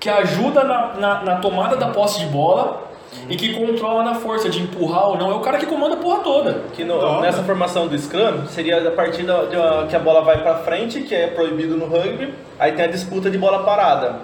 [0.00, 2.82] que ajuda na, na, na tomada da posse de bola
[3.28, 5.30] e que controla na força de empurrar ou não.
[5.30, 6.62] É o cara que comanda a porra toda.
[6.72, 10.38] Que no- nessa formação do Scrum seria a partir da, de- que a bola vai
[10.42, 14.16] pra frente, que é proibido no rugby, aí tem a disputa de bola parada.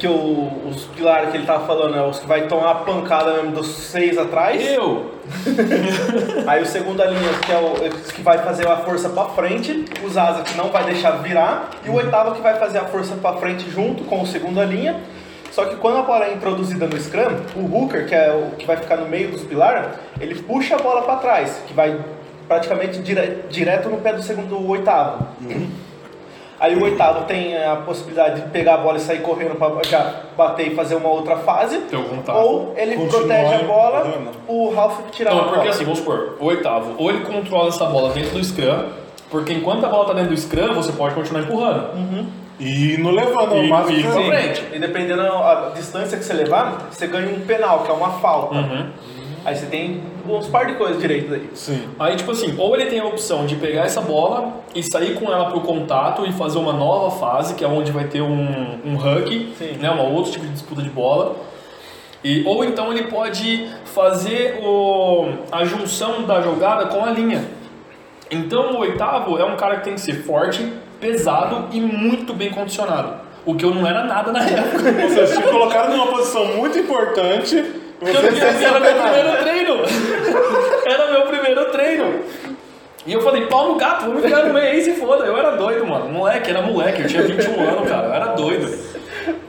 [0.00, 3.34] Que o- os pilares que ele tava falando é os que vai tomar a pancada
[3.34, 4.60] mesmo dos seis atrás.
[4.66, 5.10] Eu!
[6.48, 7.74] Aí o segunda linha, que é o
[8.14, 11.90] que vai fazer a força pra frente, os asa que não vai deixar virar, e
[11.90, 14.98] o oitavo que vai fazer a força pra frente junto com o segunda linha.
[15.52, 18.64] Só que quando a bola é introduzida no scrum, o hooker, que é o que
[18.66, 19.86] vai ficar no meio dos pilares,
[20.20, 21.98] ele puxa a bola pra trás, que vai
[22.48, 25.26] praticamente dire- direto no pé do segundo do oitavo.
[26.60, 30.14] Aí o oitavo tem a possibilidade de pegar a bola e sair correndo pra já
[30.36, 31.78] bater e fazer uma outra fase.
[31.78, 32.36] Tem algum contato.
[32.36, 34.14] Ou ele Continuar protege a bola,
[34.46, 35.54] o Ralph tirar a Não, bola.
[35.54, 38.84] porque assim, vamos supor, o oitavo, ou ele controla essa bola dentro do scrum,
[39.30, 42.28] porque enquanto a bola tá dentro do scrum, você pode continuar empurrando.
[42.58, 44.12] E não levando E- o máximo e- que Sim.
[44.12, 44.64] você- frente.
[44.74, 48.54] E dependendo da distância que você levar, você ganha um penal, que é uma falta.
[48.56, 48.86] Uhum.
[49.46, 50.02] Aí você tem
[50.36, 51.48] uns par de coisas direito daí.
[51.54, 51.88] Sim.
[51.98, 55.30] Aí, tipo assim, ou ele tem a opção de pegar essa bola e sair com
[55.30, 58.94] ela pro contato e fazer uma nova fase, que é onde vai ter um, um
[58.96, 59.72] huck, Sim.
[59.80, 61.36] né, um outro tipo de disputa de bola.
[62.22, 67.44] E, ou então ele pode fazer o, a junção da jogada com a linha.
[68.30, 72.50] Então o oitavo é um cara que tem que ser forte, pesado e muito bem
[72.50, 73.30] condicionado.
[73.44, 74.92] O que eu não era nada na época.
[75.08, 77.79] Vocês te colocaram numa posição muito importante.
[78.00, 79.76] Porque eu não queria, era meu primeiro treino.
[80.86, 82.20] Era meu primeiro treino.
[83.06, 85.24] E eu falei, pau no gato, vamos enfiar no meio aí se foda.
[85.24, 86.08] Eu era doido, mano.
[86.08, 88.06] Moleque, era moleque, eu tinha 21 anos, cara.
[88.08, 88.90] Eu era doido.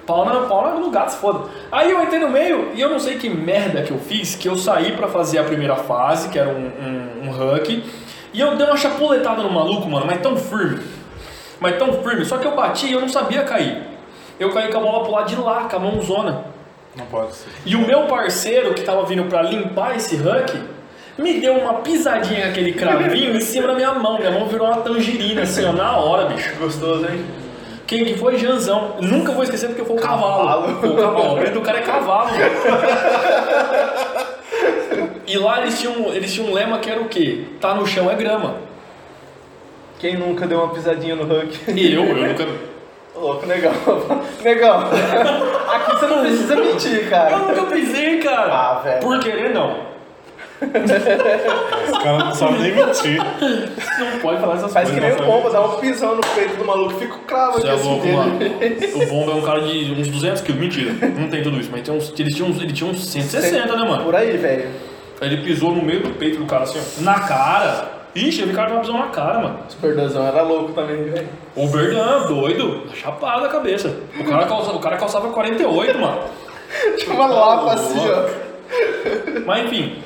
[0.05, 1.49] Pau, na, pau no gato, se foda.
[1.71, 4.49] Aí eu entrei no meio e eu não sei que merda que eu fiz, que
[4.49, 7.83] eu saí pra fazer a primeira fase, que era um, um, um huck.
[8.33, 10.81] E eu dei uma chapuletada no maluco, mano, mas tão firme.
[11.59, 12.25] Mas tão firme.
[12.25, 13.81] Só que eu bati e eu não sabia cair.
[14.37, 16.50] Eu caí com a bola pro lado de lá, com a mãozona.
[16.95, 17.49] Não pode ser.
[17.65, 20.59] E o meu parceiro que tava vindo pra limpar esse huck
[21.17, 24.17] me deu uma pisadinha com aquele cravinho em cima da minha mão.
[24.17, 26.53] Minha mão virou uma tangerina assim, ó, na hora, bicho.
[26.55, 27.25] Gostoso, hein?
[27.87, 28.37] Quem que foi?
[28.37, 28.95] Janzão.
[29.01, 30.47] Nunca vou esquecer porque foi o cavalo.
[30.47, 30.79] Cavalo.
[30.79, 31.29] Foi o cavalo.
[31.29, 32.29] O apelido do cara é cavalo.
[35.27, 37.45] E lá eles tinham, eles tinham um lema que era o quê?
[37.61, 38.55] Tá no chão é grama.
[39.99, 41.71] Quem nunca deu uma pisadinha no Hulk?
[41.71, 42.70] E eu, eu nunca.
[43.15, 43.73] Ô, Louco, legal.
[44.43, 44.83] Legal.
[45.73, 47.37] Aqui você não precisa mentir, Eu cara.
[47.37, 48.53] nunca pisei, cara.
[48.53, 48.99] Ah, velho.
[49.01, 49.91] Por querer, não.
[50.61, 53.17] Os caras não sabem nem mentir.
[53.17, 55.19] Não pode falar essas Faz que coisas.
[55.19, 57.69] nem o bomba, dá um pisão no peito do maluco, fica o cravo Você aqui
[57.69, 58.15] é assim louco, dele.
[58.17, 59.03] mano.
[59.03, 60.61] O Bomba é um cara de uns 200 quilos.
[60.61, 61.69] Mentira, não tem tudo isso.
[61.71, 64.03] Mas tem uns, eles tinham uns, ele tinha uns 160, né, mano?
[64.03, 64.69] Por aí, velho.
[65.19, 67.01] Aí ele pisou no meio do peito do cara, assim, ó.
[67.03, 68.00] Na cara.
[68.13, 69.59] Ixi, ele cara tava pisando na cara, mano.
[69.67, 71.29] Os perdozão era louco também, velho.
[71.55, 72.83] O Berdan, doido.
[72.93, 73.95] Chapado a cabeça.
[74.19, 76.19] O cara, calça, o cara calçava 48, mano.
[76.97, 79.41] Tinha uma lapa assim, ó.
[79.45, 80.03] Mas enfim.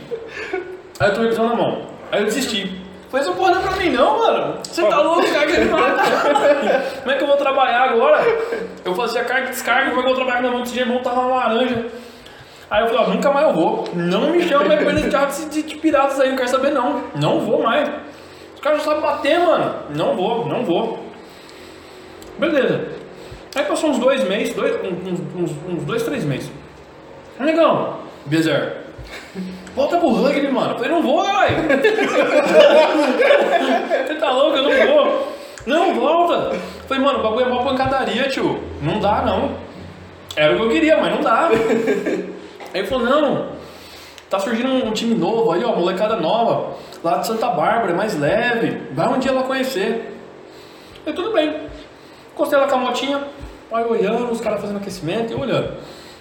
[1.00, 1.82] Aí eu tomei pisão na mão.
[2.12, 2.82] Aí eu desisti.
[3.10, 4.58] Falei, essa porra não é pra mim não, mano.
[4.64, 6.02] Você tá louco, cara, que me mata.
[7.02, 8.24] Como é que eu vou trabalhar agora?
[8.84, 11.36] Eu fazia carga e descarga, depois que eu trabalhava na mão desse jeito, montava uma
[11.36, 11.86] laranja.
[12.70, 13.88] Aí eu falei, nunca mais eu vou.
[13.94, 17.04] Não me chama mais coisa de carro de, de piratas aí, não quero saber não.
[17.16, 17.90] Não vou mais.
[18.56, 19.76] Os caras já sabem bater, mano.
[19.96, 21.06] Não vou, não vou.
[22.40, 22.88] Beleza.
[23.56, 26.52] Aí passou uns dois meses, dois, uns, uns, uns dois, três meses.
[27.40, 28.78] Amigão, Bezer,
[29.76, 30.72] volta pro rugby, mano.
[30.72, 31.50] Eu falei, não vou, uai.
[34.08, 34.58] Você tá louco?
[34.58, 35.36] Eu não vou.
[35.66, 36.54] Não, volta.
[36.54, 38.64] Eu falei, mano, o bagulho é uma pancadaria, tio.
[38.82, 39.52] Não dá, não.
[40.36, 41.50] Era o que eu queria, mas não dá.
[42.76, 43.46] Aí ele falou, não,
[44.30, 48.20] tá surgindo um time novo aí, ó, molecada nova, lá de Santa Bárbara, é mais
[48.20, 50.12] leve, vai um dia lá conhecer.
[50.94, 51.56] Eu falei, tudo bem.
[52.34, 53.24] Encostei lá com a motinha,
[53.72, 55.72] aí olhando, os caras fazendo aquecimento e olhando.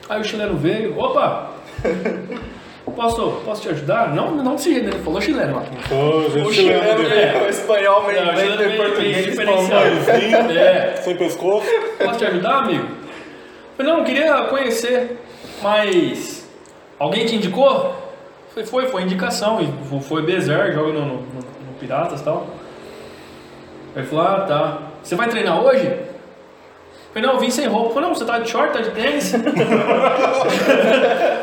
[0.09, 1.50] Aí o chileno veio, opa,
[2.94, 4.14] posso, posso te ajudar?
[4.14, 4.92] Não, não desse jeito, né?
[4.94, 5.61] ele falou chileno.
[5.88, 7.46] Pô, gente O chileno é.
[7.46, 9.24] O espanhol meio Não, meio português.
[9.24, 9.90] diferenciado.
[10.57, 11.66] É, sem pescoço.
[11.98, 12.84] Posso te ajudar, amigo?
[12.84, 15.18] Eu falei, não, eu queria conhecer,
[15.61, 16.43] mas
[16.99, 17.95] alguém te indicou?
[18.55, 22.47] Falei, foi, foi indicação, e foi Bezer, joga no, no, no Piratas e tal.
[23.95, 24.78] Aí ele falou, ah, tá.
[25.03, 25.86] Você vai treinar hoje?
[25.86, 26.07] Eu
[27.12, 27.88] falei, não, eu vim sem roupa.
[27.88, 29.34] Eu falei, não, você tá de short, tá de tênis?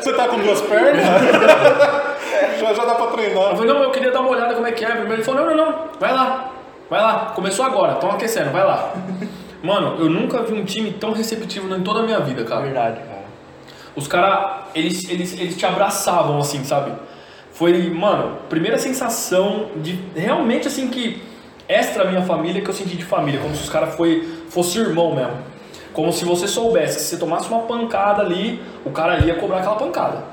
[0.02, 1.06] Você tá com duas pernas?
[2.60, 3.52] já, já dá pra treinar.
[3.52, 4.89] Eu falei, não, eu queria dar uma olhada como é que é.
[4.89, 6.52] Primeiro ele falou, não, não, não, vai lá,
[6.89, 7.34] vai lá.
[7.36, 8.93] Começou agora, estão aquecendo, vai lá.
[9.62, 12.62] Mano, eu nunca vi um time tão receptivo em toda a minha vida, cara.
[12.62, 13.11] Verdade.
[13.96, 16.94] Os caras, eles, eles, eles te abraçavam, assim, sabe?
[17.52, 21.22] Foi, mano, primeira sensação de realmente, assim, que
[21.68, 23.39] extra minha família que eu senti de família.
[23.39, 23.96] Como se os caras
[24.50, 25.38] fosse irmão mesmo.
[25.94, 29.58] Como se você soubesse que se você tomasse uma pancada ali, o cara ia cobrar
[29.60, 30.24] aquela pancada.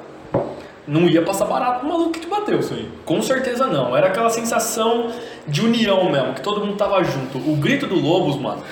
[0.87, 2.89] Não ia passar barato pro maluco que te bateu, isso aí.
[3.05, 3.97] Com certeza não.
[3.97, 5.11] Era aquela sensação
[5.47, 7.39] de união mesmo, que todo mundo tava junto.
[7.39, 8.63] O grito do Lobos, mano.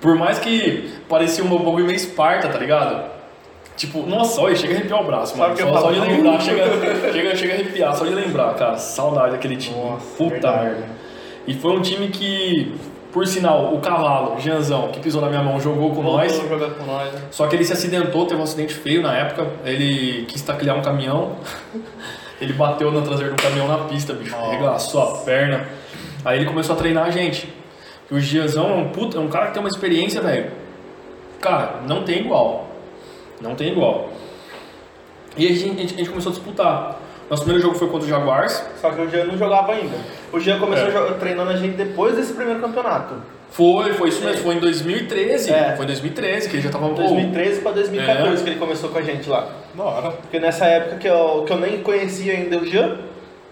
[0.00, 3.13] Por mais que parecia um bagulho meio esparta, tá ligado?
[3.76, 5.56] Tipo, nossa, olha, chega a arrepiar o braço, mano.
[5.56, 6.64] Só, só de lembrar, chega,
[7.12, 8.76] chega, chega a arrepiar, só de lembrar, cara.
[8.76, 9.76] Saudade daquele time.
[9.76, 10.64] Nossa, Puta verdade.
[10.64, 10.86] merda.
[11.46, 12.72] E foi um time que,
[13.12, 16.32] por sinal, o cavalo, Jeanzão, que pisou na minha mão, jogou com nós.
[16.32, 17.20] Voltou jogar com nós, né?
[17.32, 19.48] Só que ele se acidentou, teve um acidente feio na época.
[19.64, 21.36] Ele quis taclear um caminhão.
[22.40, 24.34] ele bateu na traseira do caminhão na pista, bicho.
[24.36, 25.66] Arregaçou a perna.
[26.24, 27.52] Aí ele começou a treinar a gente.
[28.10, 30.50] E o Giazão é um puta, é um cara que tem uma experiência, velho.
[31.40, 32.63] Cara, não tem igual.
[33.40, 34.08] Não tem igual.
[35.36, 37.00] E a gente, a gente- a gente começou a disputar.
[37.28, 38.62] Nosso primeiro jogo foi contra o Jaguars.
[38.80, 39.96] Só que o Jean não jogava ainda.
[40.32, 41.12] O Jean começou É.
[41.14, 43.14] treinando a gente depois desse primeiro campeonato.
[43.50, 44.42] Foi, foi isso mesmo.
[44.42, 45.50] Foi em 2013.
[45.52, 45.74] É.
[45.76, 46.88] Foi em 2013 que ele já tava...
[46.90, 48.44] 2013 pra 2014 É.
[48.44, 49.48] que ele começou com a gente lá.
[49.74, 50.10] Da hora.
[50.10, 52.98] Porque nessa época que eu, que eu nem conhecia ainda o Jean,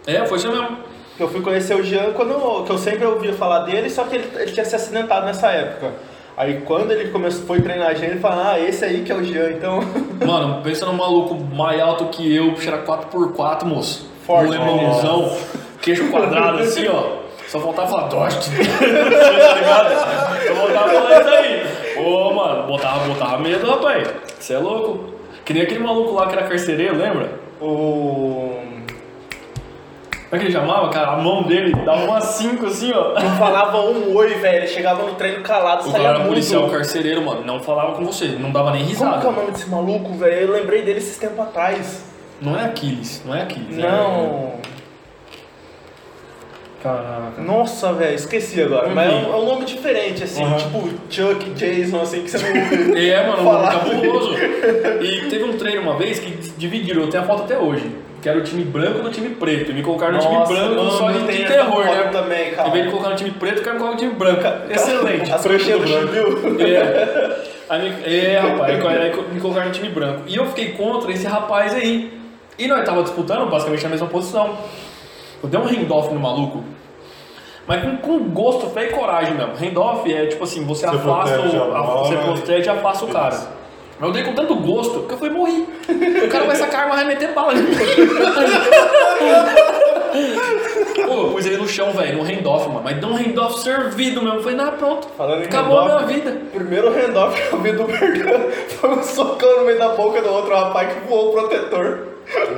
[0.07, 0.77] É, foi isso mesmo.
[1.17, 4.17] que eu fui conhecer o Jean quando que eu sempre ouvia falar dele, só que
[4.17, 5.93] ele, ele tinha se acidentado nessa época.
[6.37, 9.15] Aí quando ele começou, foi treinar a gente, ele falou, ah, esse aí que é
[9.15, 9.81] o Jean, então.
[10.27, 14.11] Mano, pensa num maluco mais alto que eu, puxa, era 4x4, moço.
[14.27, 15.37] Forte, um lemãozão,
[15.81, 17.23] queixo quadrado assim, ó.
[17.49, 18.49] Só faltava falar Dost.
[18.49, 20.47] tá ligado?
[20.47, 22.03] Só faltava falar isso aí.
[22.03, 24.09] Ô, mano, botava, botava medo, rapaz.
[24.39, 25.13] Você é louco.
[25.45, 27.33] Que nem aquele maluco lá que era carcereiro, lembra?
[27.61, 28.72] O.
[30.33, 31.09] Como é que ele chamava, cara?
[31.09, 33.13] A mão dele dava umas 5 assim, ó.
[33.21, 34.57] Não falava um oi, velho.
[34.61, 36.29] Ele chegava no treino calado, O saía cara era muito.
[36.31, 37.45] policial carcereiro, mano.
[37.45, 39.31] Não falava com você, não dava nem Como que é o risada.
[39.31, 40.35] nome desse maluco, velho?
[40.49, 42.03] Eu lembrei dele esses tempos atrás.
[42.41, 43.77] Não é Aquiles, não é Aquiles.
[43.79, 44.53] é- Não.
[46.83, 47.41] Caraca.
[47.41, 48.89] Nossa, velho, esqueci agora.
[48.89, 50.57] Mas é um, é um nome diferente, assim, Uhum.
[50.57, 52.97] tipo Chuck, Jason, assim, que você não.
[52.99, 53.73] É, mano, Falar.
[53.73, 54.35] cabuloso.
[55.01, 57.89] E teve um treino uma vez que dividiram, eu tenho a foto até hoje.
[58.21, 59.73] Que era o time branco e o time preto.
[59.73, 62.09] E me colocaram no time Nossa, branco mano, só de, de terror, né?
[62.13, 62.69] também, cara.
[62.69, 64.43] Em vez de colocar no time preto, eu quero colocar no time branco.
[64.71, 65.33] Excelente.
[65.33, 66.57] As coxinhas do Chibiu.
[66.67, 67.37] É.
[67.69, 70.23] Aí me, é, rapaz, aí me colocaram no time branco.
[70.29, 72.13] E eu fiquei contra esse rapaz aí.
[72.59, 74.57] E nós tava disputando basicamente na mesma posição.
[75.43, 76.63] Eu dei um handoff no maluco.
[77.67, 79.53] Mas com, com gosto, fé e coragem mesmo.
[79.55, 83.09] Handoff é tipo assim, você, Você afasta, protege o, a, você protege e afasta o
[83.09, 83.37] cara.
[83.99, 85.67] Mas eu dei com tanto gosto que eu fui morrer.
[86.25, 87.53] O cara vai sacar a arma e vai meter bala.
[91.07, 92.83] Pô, eu pus ele no chão, velho, no handoff, mano.
[92.85, 94.41] Mas deu um handoff servido mesmo.
[94.41, 95.09] Falei, não, pronto.
[95.17, 96.37] Falando em Acabou a minha vida.
[96.53, 100.31] Primeiro handoff que eu vi do Bergan foi um socão no meio da boca do
[100.33, 102.09] outro rapaz que voou o protetor.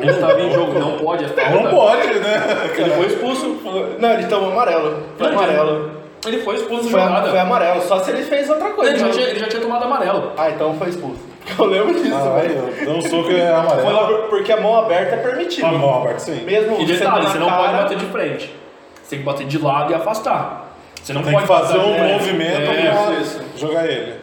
[0.01, 1.51] Ele tava em jogo, não pode, é falta.
[1.51, 2.71] Não pode, né?
[2.77, 3.59] Ele foi expulso.
[3.99, 5.03] Não, ele tomou amarelo.
[5.17, 5.91] Foi Não, amarelo.
[6.27, 7.29] Ele foi expulso Foi, da jogada.
[7.31, 8.93] foi amarelo, só se ele fez outra coisa.
[8.93, 10.33] Ele já, tinha, ele já tinha tomado amarelo.
[10.39, 11.21] Ah, então foi expulso.
[11.59, 12.55] Eu lembro disso, Ah, velho.
[12.81, 14.29] eu dou um soco e é Foi amarelo.
[14.31, 15.67] porque a mão aberta é permitido.
[15.67, 16.41] A mão aberta, sim.
[16.45, 18.55] Mesmo E detalhe, na você não cara, pode bater de frente.
[19.03, 20.75] Você tem que bater de lado e afastar.
[21.03, 23.41] Você não Tem pode que fazer bater- um é, movimento é, pra isso.
[23.57, 24.15] jogar ele.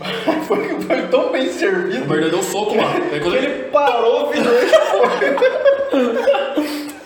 [0.46, 3.04] Foi, foi tão bem O servido Bernardo deu soco, mano.
[3.20, 3.46] Quando ele...
[3.46, 5.34] ele parou, virou e foi.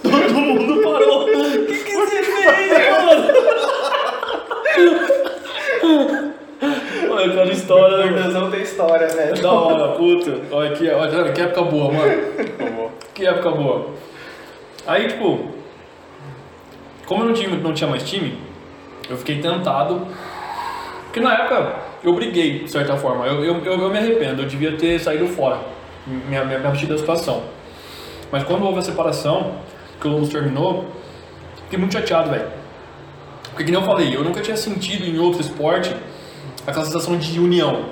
[0.11, 1.23] Todo mundo parou.
[1.25, 2.71] O que, que você fez,
[5.83, 6.32] mano?
[7.13, 8.17] Olha, cada história, né, mano?
[8.17, 9.43] Bernardão tem história, velho.
[9.43, 10.41] Da hora, puta.
[10.51, 12.91] Olha aqui, olha, que época boa, mano.
[13.13, 13.91] Que época boa.
[14.87, 15.51] Aí, tipo,
[17.07, 18.39] como eu não tinha, não tinha mais time,
[19.11, 20.07] eu fiquei tentado.
[21.05, 23.27] Porque na época eu briguei, de certa forma.
[23.27, 25.59] Eu, eu, eu, eu me arrependo, eu devia ter saído fora.
[26.07, 27.43] Minha, minha, minha partida da situação.
[28.31, 29.57] Mas quando houve a separação,
[30.01, 30.87] que o Lobos terminou,
[31.65, 32.49] fiquei muito chateado, velho.
[33.51, 35.95] Porque, que nem eu falei, eu nunca tinha sentido em outro esporte
[36.67, 37.85] aquela sensação de união.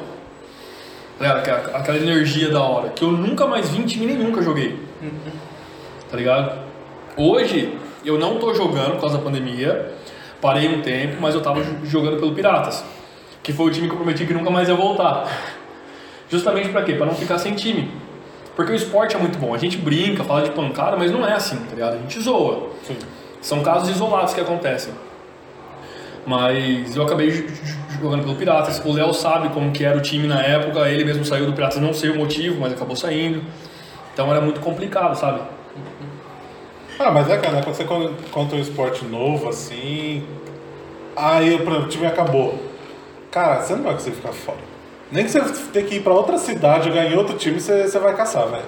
[1.21, 2.89] É, aquela, aquela energia da hora.
[2.91, 4.79] Que eu nunca mais vi em time nenhum que eu joguei.
[6.11, 6.59] Tá ligado?
[7.17, 9.93] Hoje, eu não tô jogando por causa da pandemia.
[10.41, 12.83] Parei um tempo, mas eu tava jo- jogando pelo Piratas.
[13.43, 15.27] Que foi o time que eu prometi que nunca mais ia voltar.
[16.31, 16.95] Justamente pra quê?
[16.95, 17.91] Pra não ficar sem time.
[18.57, 19.55] Porque o esporte é muito bom.
[19.55, 21.95] A gente brinca, fala de pancada, mas não é assim, tá ligado?
[21.95, 22.71] A gente zoa.
[22.83, 22.97] Sim.
[23.41, 24.93] São casos isolados que acontecem.
[26.27, 27.47] Mas eu acabei
[28.01, 28.81] jogando pelo Piratas.
[28.85, 30.89] O Léo sabe como que era o time na época.
[30.89, 33.43] Ele mesmo saiu do Piratas, não sei o motivo, mas acabou saindo.
[34.13, 35.41] Então era muito complicado, sabe?
[36.99, 37.63] Ah, mas é, cara, né?
[37.63, 40.23] quando você con- contra um esporte novo, assim.
[41.17, 42.59] Aí, o time acabou.
[43.31, 44.59] Cara, você não vai conseguir ficar fora.
[45.11, 45.41] Nem que você
[45.73, 48.65] tenha que ir pra outra cidade, jogar em outro time, você, você vai caçar, velho.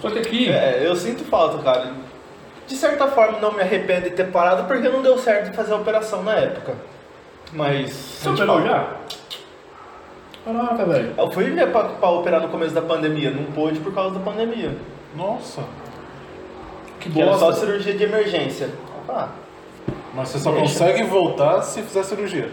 [0.00, 1.92] Só que aqui, É, eu sinto falta, cara.
[2.66, 5.72] De certa forma, não me arrependo de ter parado porque não deu certo de fazer
[5.72, 6.74] a operação na época.
[7.52, 7.90] Mas.
[7.92, 8.96] você operou já?
[10.44, 11.14] Caraca, velho.
[11.16, 14.76] Eu fui pra, pra operar no começo da pandemia, não pôde por causa da pandemia.
[15.14, 15.62] Nossa.
[16.98, 18.70] Que Que era só cirurgia de emergência.
[19.08, 19.28] Ah,
[20.14, 20.64] Mas você só Deixa.
[20.66, 22.48] consegue voltar se fizer cirurgia.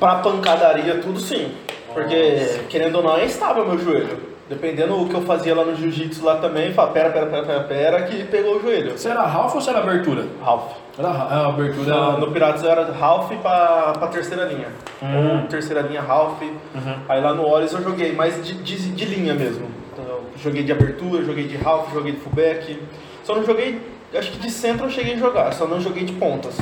[0.00, 1.54] pra pancadaria, tudo sim.
[1.94, 4.35] Porque, querendo ou não, é instável meu joelho.
[4.48, 7.60] Dependendo do que eu fazia lá no jiu-jitsu lá também, fala, pera, pera, pera, pera,
[7.64, 8.96] pera, que pegou o joelho.
[8.96, 10.24] Você era Ralph ou você era abertura?
[10.40, 10.70] Ralph.
[10.96, 11.94] Era Ra- a abertura.
[12.12, 14.68] No, no Piratas eu era Ralph pra, pra terceira linha.
[15.02, 15.40] Hum.
[15.42, 16.40] Ou terceira linha Ralph.
[16.42, 16.96] Uhum.
[17.08, 19.66] Aí lá no Olhos eu joguei mais de, de, de linha mesmo.
[19.92, 22.80] Então, joguei de abertura, joguei de Ralph, joguei de fullback.
[23.24, 23.80] Só não joguei,
[24.14, 26.56] acho que de centro eu cheguei a jogar, só não joguei de pontas.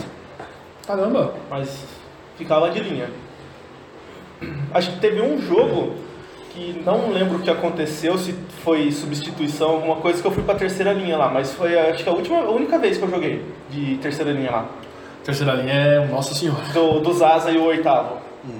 [0.87, 1.35] Caramba.
[1.51, 1.85] Mas
[2.39, 3.11] ficava de linha.
[4.73, 5.95] Acho que teve um jogo
[6.55, 8.33] que não lembro o que aconteceu, se
[8.63, 12.09] foi substituição, alguma coisa que eu fui pra terceira linha lá, mas foi acho que
[12.09, 14.67] a última, a única vez que eu joguei de terceira linha lá.
[15.25, 16.07] Terceira linha é.
[16.07, 16.61] Nossa senhora.
[16.73, 18.19] Do, dos asa e o oitavo.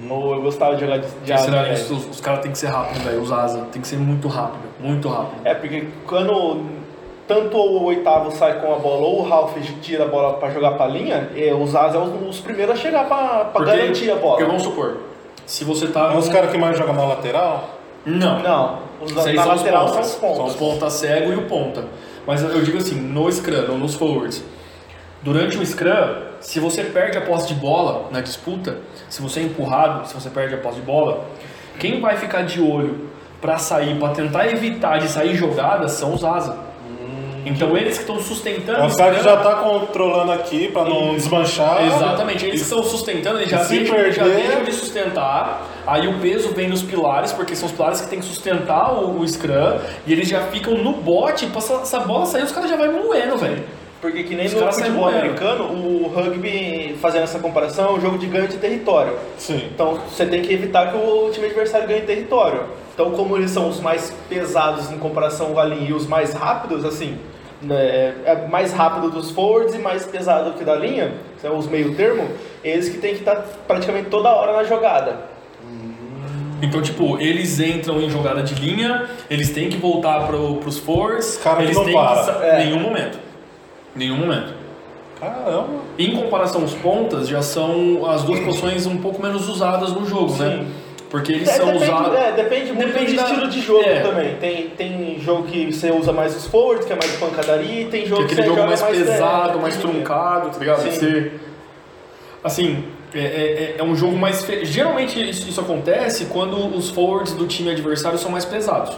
[0.09, 1.69] Ou eu gostava de jogar de, de Terceira asa.
[1.69, 3.21] linha, os, os caras tem que ser rápido, velho.
[3.21, 3.67] Os asa.
[3.71, 4.63] Tem que ser muito rápido.
[4.79, 5.41] Muito rápido.
[5.45, 6.63] É, porque quando
[7.27, 10.71] tanto o oitavo sai com a bola ou o Ralph tira a bola pra jogar
[10.71, 14.09] pra linha, é, os asa é os, os primeiros a chegar pra, pra Porque- garantir
[14.09, 14.31] a bola.
[14.37, 14.97] Porque vamos supor,
[15.45, 16.13] se você tá.
[16.13, 17.69] É os num- caras que mais jogam na lateral?
[18.05, 18.39] Não.
[18.41, 20.11] Não, os aí na são os lateral são pontas.
[20.11, 20.37] os pontas.
[20.37, 21.85] São os ponta cego e o ponta.
[22.27, 24.43] Mas eu digo assim, no scrum, ou nos forwards.
[25.21, 28.77] Durante o scrum, se você perde a posse de bola na disputa,
[29.09, 31.25] se você é empurrado, se você perde a posse de bola,
[31.79, 33.09] quem vai ficar de olho
[33.41, 36.64] pra sair, pra tentar evitar de sair jogada, são os asa.
[37.45, 41.13] Então eles que estão sustentando É o que scrum- já tá controlando aqui pra não
[41.13, 41.85] desmanchar.
[41.85, 46.07] Exatamente, eles que estão sustentando, eles já, se deixam, já perder- deixam de sustentar, aí
[46.07, 49.27] o peso vem nos pilares, porque são os pilares que tem que sustentar o, o
[49.27, 49.77] Scrum,
[50.07, 52.89] e eles já ficam no bote, pra essa, essa bola sair, os caras já vai
[52.89, 53.63] moendo, velho.
[54.01, 58.17] Porque que nem Os no futebol americano, o rugby, fazendo essa comparação, é um jogo
[58.19, 59.13] de ganho de território.
[59.37, 59.63] Sim.
[59.73, 62.63] Então você tem que evitar que o time adversário ganhe território.
[62.93, 66.85] Então como eles são os mais pesados em comparação ao linha e os mais rápidos,
[66.85, 67.17] assim,
[67.73, 72.27] é mais rápido dos forwards e mais pesado que da linha, são os meio termo,
[72.63, 73.35] eles que tem que estar
[73.67, 75.35] praticamente toda hora na jogada.
[76.61, 81.37] Então, tipo, eles entram em jogada de linha, eles têm que voltar pro, pros forwards,
[81.37, 82.33] Cara eles não têm para.
[82.33, 82.43] que...
[82.43, 82.65] É.
[82.65, 83.19] Nenhum momento.
[83.95, 84.53] Nenhum momento.
[85.19, 85.67] Caramba.
[85.97, 90.35] Em comparação, os pontas já são as duas posições um pouco menos usadas no jogo,
[90.37, 90.65] né?
[91.09, 92.15] Porque eles É, são depende, usados...
[92.17, 93.99] é, depende muito Depende do da- estilo de jogo é.
[94.01, 94.35] também.
[94.35, 98.05] Tem, tem jogo que você usa mais os forwards, que é mais pancadaria, e tem
[98.05, 99.91] jogo Aquele que você jogo mais, mais pesado, é, mais linha.
[99.93, 100.81] truncado, tá ligado?
[100.81, 100.89] Sim.
[100.91, 101.31] Você,
[102.43, 102.83] assim,
[103.13, 104.45] é, é- é um jogo mais.
[104.63, 108.97] Geralmente isso, isso acontece quando os forwards do time adversário são mais pesados.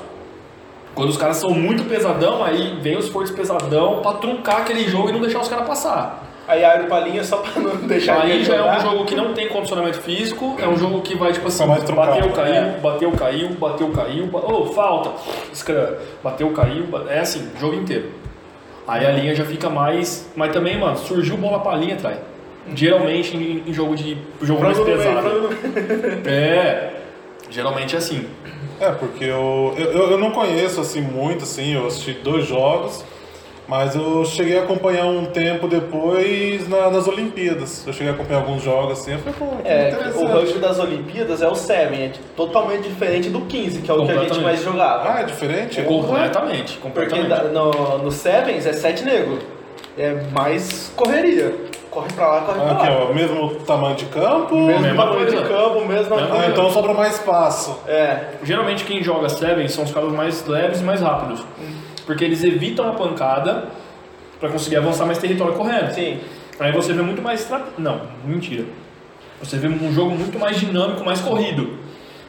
[0.96, 5.10] Quando os caras são muito pesadão, aí vem os forwards pesadão pra truncar aquele jogo
[5.10, 6.24] e não deixar os caras passar.
[6.48, 8.78] Aí abre pra linha só pra não deixar Aí já é jogar.
[8.78, 12.32] um jogo que não tem condicionamento físico, é um jogo que vai tipo assim, bateu,
[12.32, 12.80] caiu, É.
[12.82, 15.12] bateu, caiu, bateu, caiu, ba- oh, falta,
[15.54, 18.12] scrum, bateu, caiu, é assim, o jogo inteiro.
[18.88, 22.18] Aí a linha já fica mais, mas também, mano, surgiu bola pra linha, trai.
[22.74, 25.50] Geralmente em, em jogo de jogo mais pesado.
[26.26, 26.90] É,
[27.50, 28.26] geralmente é assim.
[28.80, 33.04] É, porque eu, eu, eu não conheço assim muito, assim, eu assisti dois jogos,
[33.68, 37.86] mas eu cheguei a acompanhar um tempo depois na- nas Olimpíadas.
[37.86, 40.24] Eu cheguei a acompanhar alguns jogos assim, eu falei, pô, que É, interessante.
[40.24, 44.06] o rugby das Olimpíadas é o 7, é totalmente diferente do 15, que é o
[44.06, 45.10] que a gente mais jogava.
[45.10, 45.80] Ah, é diferente?
[45.80, 47.28] É completamente, Porque completamente.
[47.30, 49.40] da- no, no Sevens é 7 negro.
[49.98, 51.54] É mais correria.
[51.90, 53.06] Corre pra lá, corre Ah, pra Aqui, lá.
[53.10, 54.56] ó, mesmo tamanho de campo.
[54.56, 55.48] Mesmo Mesma tamanho de coisa.
[55.50, 56.48] campo, mesma Mesma Ah, coisa.
[56.52, 57.80] então sobra mais espaço.
[57.88, 61.44] É, Geralmente quem joga Seven são os caras mais leves e mais rápidos.
[62.08, 63.66] Porque eles evitam a pancada
[64.40, 65.92] pra conseguir avançar mais território correndo.
[65.94, 66.20] sim.
[66.60, 67.46] Aí você vê muito mais.
[67.46, 67.64] Tra...
[67.78, 68.64] Não, mentira.
[69.40, 71.78] Você vê um jogo muito mais dinâmico, mais corrido.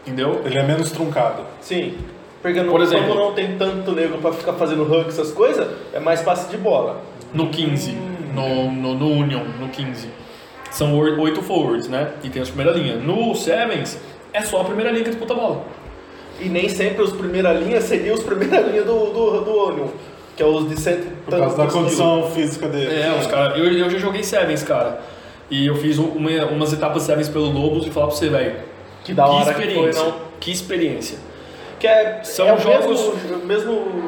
[0.06, 0.42] Entendeu?
[0.44, 1.42] Ele é menos truncado.
[1.62, 1.96] Sim.
[2.42, 5.66] Porque no, Por exemplo- como não tem tanto negro pra ficar fazendo hug, essas coisas,
[5.94, 7.00] é mais passe de bola.
[7.32, 7.92] No 15,
[8.34, 10.08] no, no, no Union, no 15.
[10.70, 12.10] São oi- oito forwards, né?
[12.22, 12.96] E tem a primeira linha.
[12.96, 13.98] No Sevens,
[14.32, 15.64] é só a primeira linha que disputa a bola.
[16.40, 19.88] E nem sempre os primeira linha seriam os primeira linha do, do, do Onion,
[20.36, 23.00] que é os de cento e Por causa da condição física dele.
[23.00, 23.58] É, os caras.
[23.58, 25.00] Eu, eu já joguei Sevens, cara.
[25.50, 28.56] E eu fiz uma- umas etapas Sevens pelo Lobos e falar pra você, velho.
[29.04, 30.02] Que da hora que foi, experiência.
[30.04, 30.14] não?
[30.38, 31.18] Que experiência.
[31.80, 34.02] Que é, São é o jogos- mesmo, mesmo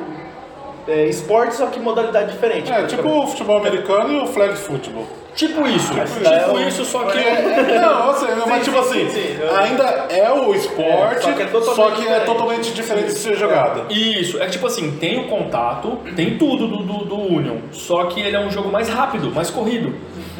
[0.86, 2.70] é, esporte, só que modalidade diferente.
[2.70, 5.06] É, tipo o futebol americano e o flag football.
[5.34, 5.92] Tipo isso.
[5.98, 7.18] Ah, tipo é um- isso, só que.
[7.80, 11.46] Não, assim, mas sim, tipo assim, sim, ainda é o esporte, É, só que é
[11.46, 12.26] totalmente só que é diferente.
[12.26, 13.84] totalmente diferente de ser jogada.
[13.92, 18.04] Isso, é que tipo assim, tem o contato, tem tudo do, do, do Union, só
[18.06, 19.94] que ele é um jogo mais rápido, mais corrido.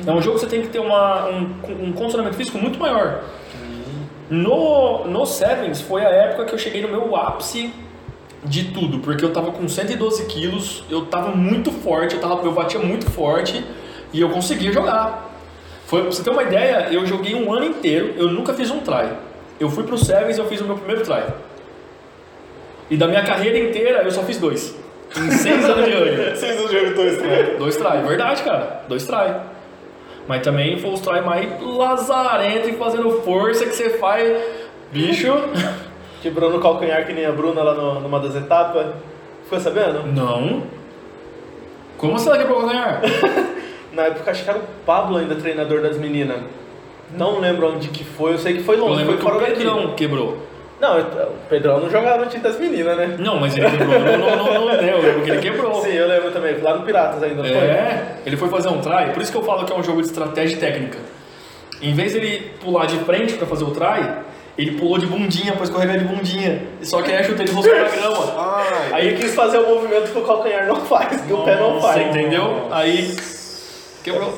[0.07, 1.51] É um jogo que você tem que ter uma, um,
[1.89, 3.23] um condicionamento físico muito maior.
[4.29, 7.73] No, no Sevens foi a época que eu cheguei no meu ápice
[8.45, 12.53] de tudo, porque eu tava com 112 quilos, eu tava muito forte, eu, tava, eu
[12.53, 13.63] batia muito forte
[14.13, 15.29] e eu conseguia jogar.
[15.87, 18.81] Foi, pra você ter uma ideia, eu joguei um ano inteiro, eu nunca fiz um
[18.81, 19.09] try.
[19.59, 21.23] Eu fui pro Sevens e eu fiz o meu primeiro try.
[22.89, 24.75] E da minha carreira inteira, eu só fiz dois.
[25.17, 26.37] Em seis anos de ano.
[26.37, 27.43] Vocês não jogam dois né?
[27.59, 28.83] Dois try, verdade, cara.
[28.89, 29.35] Dois try.
[30.29, 34.41] Mas também foi os try mais lazarento e fazendo força que você faz.
[34.93, 35.33] Bicho.
[36.23, 38.87] Quebrando o calcanhar que nem a Bruna lá no- numa das etapas.
[39.45, 40.07] Ficou sabendo?
[40.07, 40.63] Não.
[41.99, 43.01] Como você quebrou o calcanhar?
[43.93, 46.39] Na época acho que era o Pablo ainda treinador das meninas.
[47.17, 49.29] Não lembro onde que foi, eu sei que foi Eu longe, lembro foi que o
[49.29, 49.57] fora daqui.
[49.59, 50.39] Pedrão quebrou.
[50.81, 51.05] Não, o
[51.51, 53.17] Pedrão não jogava no time das meninas, né?
[53.19, 53.99] Não, mas ele quebrou.
[53.99, 54.73] Não, não, não, não?
[54.75, 55.83] Eu lembro que ele quebrou.
[55.83, 57.53] Sim, eu lembro também, lá no Piratas ainda, não foi?
[57.59, 60.01] É, ele foi fazer um try, por isso que eu falo que é um jogo
[60.01, 60.99] de estratégia e técnica.
[61.83, 64.09] Em vez dele pular de frente pra fazer o try,
[64.57, 66.63] ele pulou de bundinha pra escorregar de bundinha.
[66.83, 68.35] Só que aí a chuta ele roscou na grama.
[68.39, 71.57] Ai, Aí Ele quis fazer o movimento que o calcanhar não faz, que o pé
[71.57, 72.07] não Você faz.
[72.07, 72.69] entendeu?
[72.71, 73.15] Aí
[74.03, 74.33] quebrou.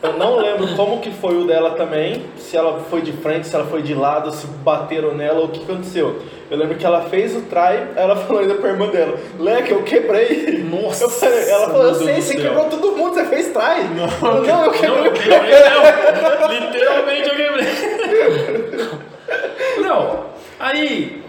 [0.00, 3.54] Eu não lembro como que foi o dela também, se ela foi de frente, se
[3.56, 6.20] ela foi de lado, se bateram nela, o que aconteceu.
[6.48, 9.72] Eu lembro que ela fez o try, aí ela falou ainda pra irmã dela, Leque,
[9.72, 10.64] eu quebrei.
[10.70, 12.42] Nossa, Eu falei- ela falou, eu sei, você céu.
[12.42, 13.82] quebrou todo mundo, você fez try.
[13.96, 15.06] Não, eu Não, quebrei.
[15.08, 16.48] eu quebrei, não.
[16.70, 18.88] Literalmente eu quebrei.
[19.82, 20.24] Não,
[20.58, 21.22] aí,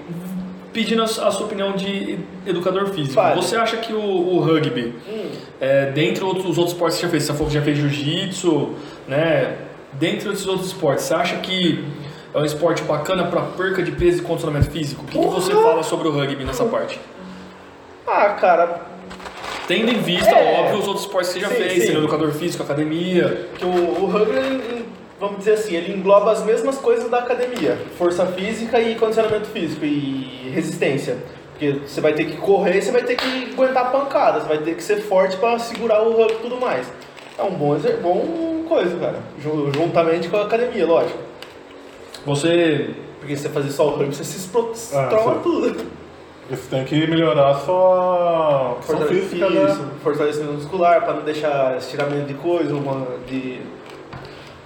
[0.74, 3.36] pedindo a, su- a sua opinião de educador físico, Fale.
[3.36, 4.94] você acha que o, o rugby,
[5.60, 8.74] é, dentre outros, os outros esportes que você já fez, você já fez jiu-jitsu,
[9.08, 9.56] né?
[9.94, 11.84] Dentre esses outros esportes, você acha que
[12.34, 15.04] é um esporte bacana para perca de peso e condicionamento físico?
[15.04, 17.00] O que, que você fala sobre o rugby nessa parte?
[18.08, 18.88] Ah, cara,
[19.68, 20.62] Tendo em vista, É.
[20.62, 23.50] óbvio, os outros esportes que você já Sim, fez, sendo educador físico, academia.
[23.56, 23.68] que o,
[24.04, 24.79] o rugby,
[25.20, 27.78] vamos dizer assim, ele engloba as mesmas coisas da academia.
[27.98, 31.18] Força física e condicionamento físico e resistência.
[31.52, 34.48] Porque você vai ter que correr e você vai ter que aguentar a pancada, você
[34.48, 36.88] vai ter que ser forte para segurar o rugby e tudo mais.
[37.38, 39.20] É um bom, bom coisa, cara.
[39.42, 41.20] Ju- Juntamente com a academia, lógico.
[42.26, 42.92] Você.
[43.20, 45.10] Porque se você fazer só o rugby, você se espro- Ah,
[45.44, 45.86] tudo.
[46.50, 49.90] Você tem que melhorar a sua Fortale- física, isso, né?
[50.02, 53.60] fortalecimento muscular, pra não deixar estiramento de coisa, uma, de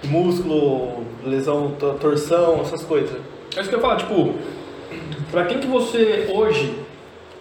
[0.06, 3.16] músculo, lesão, to- torção, essas coisas.
[3.56, 4.34] É isso que eu ia falar, tipo,
[5.30, 6.74] pra quem que você hoje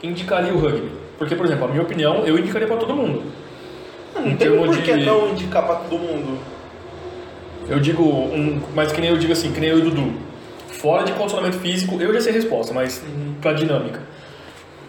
[0.02, 0.92] indicaria o rugby?
[1.18, 3.24] Porque, por exemplo, a minha opinião, eu indicaria pra todo mundo.
[4.16, 6.38] Não Em tem por que de- não indicar pra todo mundo.
[7.70, 10.14] Eu digo, um, mas que nem eu digo assim, que nem eu e o Dudu.
[10.70, 13.02] Fora de condicionamento físico, eu já sei a resposta, mas
[13.42, 14.02] pra dinâmica.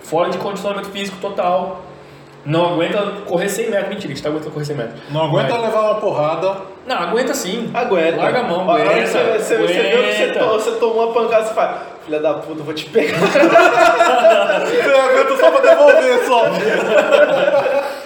[0.02, 1.84] Fora de condicionamento físico total,
[2.44, 3.88] não aguenta correr 100 metros.
[3.88, 5.00] Mentira, a gente tá aguentando correr 100 metros.
[5.10, 6.56] Não aguenta Mas- levar uma porrada.
[6.86, 7.70] Não, aguenta sim.
[7.72, 8.16] Aguenta.
[8.18, 9.06] Larga a mão, aguenta.
[9.06, 9.72] Você, você, você vê que
[10.16, 10.38] você, aguenta.
[10.40, 13.16] to- você tomou uma pancada, você fala, filha da puta, eu vou te pegar.
[14.64, 16.44] Você aguenta só pra devolver só.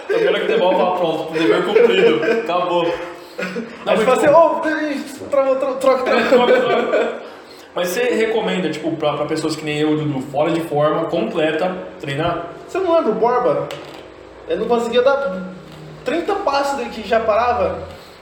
[0.09, 2.21] Eu quero que devolva lá pronto, dever cumprido.
[2.43, 2.85] Acabou.
[2.85, 6.25] Não, Aí mas, você fala assim, ô, troca, troca, troca, troca.
[6.29, 7.09] troca, troca.
[7.75, 10.61] Mas você recomenda, tipo, pra, pra pessoas que nem eu e o Dudu, fora de
[10.63, 12.47] forma, completa, treinar?
[12.67, 13.69] Você não lembra o Borba?
[14.49, 15.53] Ele não conseguia dar
[16.05, 17.79] 30 passos dele que já parava.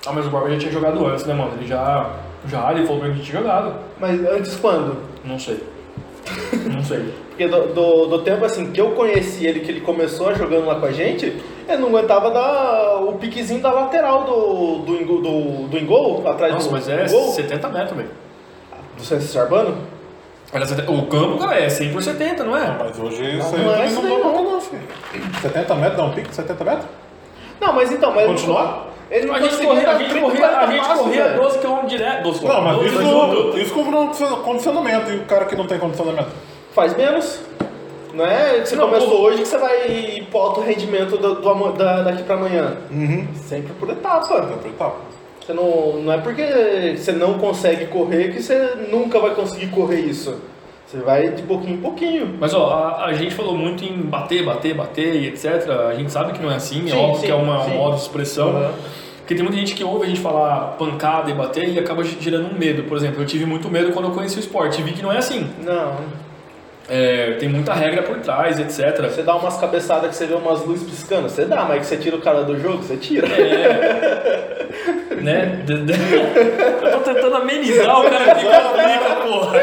[0.07, 1.53] Ah, mas o Borba já tinha jogado antes, né, mano?
[1.57, 2.11] Ele já.
[2.47, 3.75] Já, ele falou pra mim que tinha jogado.
[3.99, 4.97] Mas antes quando?
[5.25, 5.61] Não sei.
[6.73, 7.13] Não sei.
[7.37, 10.77] Porque do, do, do tempo assim que eu conheci ele, que ele começou jogando lá
[10.77, 11.27] com a gente,
[11.69, 16.69] ele não aguentava dar o piquezinho da lateral do, do, do, do engol, atrás Nossa,
[16.69, 17.33] do, mas é do gol.
[17.33, 18.11] 70 metros, velho.
[18.97, 19.77] Do Santos Arbano?
[20.53, 22.77] Olha, 70 O campo, cara, é 100 por 70, não é?
[22.79, 24.51] Mas hoje isso Não, aí não é também isso não dá não.
[24.53, 24.83] não, filho.
[25.43, 26.87] 70 metros, dá um pique de 70 metros?
[27.61, 28.87] Não, mas então, mas Continuar?
[29.11, 31.43] Ele não A gente corria, a gente 30, corria, a 40 gente corria velho.
[31.43, 32.23] 12 km direto.
[32.25, 34.11] 12 Não, mas 12 isso, isso como
[34.43, 35.11] condicionamento.
[35.11, 36.31] E o cara que não tem condicionamento?
[36.73, 37.41] Faz menos.
[38.13, 41.35] Não é que você Não, começou hoje que você vai ir pro alto rendimento do,
[41.37, 42.77] do da, daqui pra amanhã.
[42.91, 43.29] Uhum.
[43.35, 44.27] Sempre por etapa.
[44.79, 44.93] Tá.
[45.47, 50.01] Você não, não é porque você não consegue correr que você nunca vai conseguir correr
[50.01, 50.37] isso.
[50.85, 52.37] Você vai de pouquinho em pouquinho.
[52.41, 55.71] Mas ó, a, a gente falou muito em bater, bater, bater e etc.
[55.89, 57.71] A gente sabe que não é assim, é Sim, óbvio sim, que é uma, sim.
[57.71, 58.57] um modo de expressão.
[58.57, 58.73] Uhum.
[59.19, 62.53] Porque tem muita gente que ouve a gente falar pancada e bater e acaba gerando
[62.53, 62.83] um medo.
[62.83, 65.13] Por exemplo, eu tive muito medo quando eu conheci o esporte e vi que não
[65.13, 65.49] é assim.
[65.65, 65.95] Não.
[66.89, 69.01] É, tem muita regra por trás, etc.
[69.11, 71.97] Você dá umas cabeçadas que você vê umas luzes piscando, você dá, mas que você
[71.97, 73.27] tira o cara do jogo, você tira.
[73.29, 74.67] É.
[75.23, 75.65] né?
[76.83, 79.59] Eu tô tentando amenizar, o cara fica complica, porra.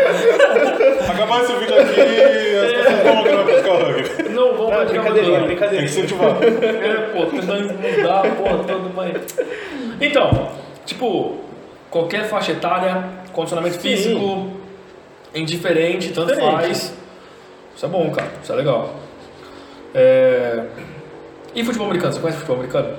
[1.12, 4.30] Acabar esse vídeo aqui as pessoas vão praticar o rugby.
[4.30, 4.54] Não,
[4.86, 5.80] brincadeirinha, mais Tem brincadeirinha.
[5.80, 6.38] que incentivar.
[6.44, 9.38] É, pô, tentando mudar a porra toda, mas...
[10.02, 10.52] Então,
[10.86, 11.38] tipo,
[11.90, 13.82] qualquer faixa etária, condicionamento Sim.
[13.82, 14.52] físico,
[15.34, 16.54] indiferente, tanto Diferente.
[16.54, 16.94] faz.
[17.76, 18.96] Isso é bom, cara, isso é legal.
[19.94, 20.64] É...
[21.56, 22.96] E futebol americano, você conhece futebol americano?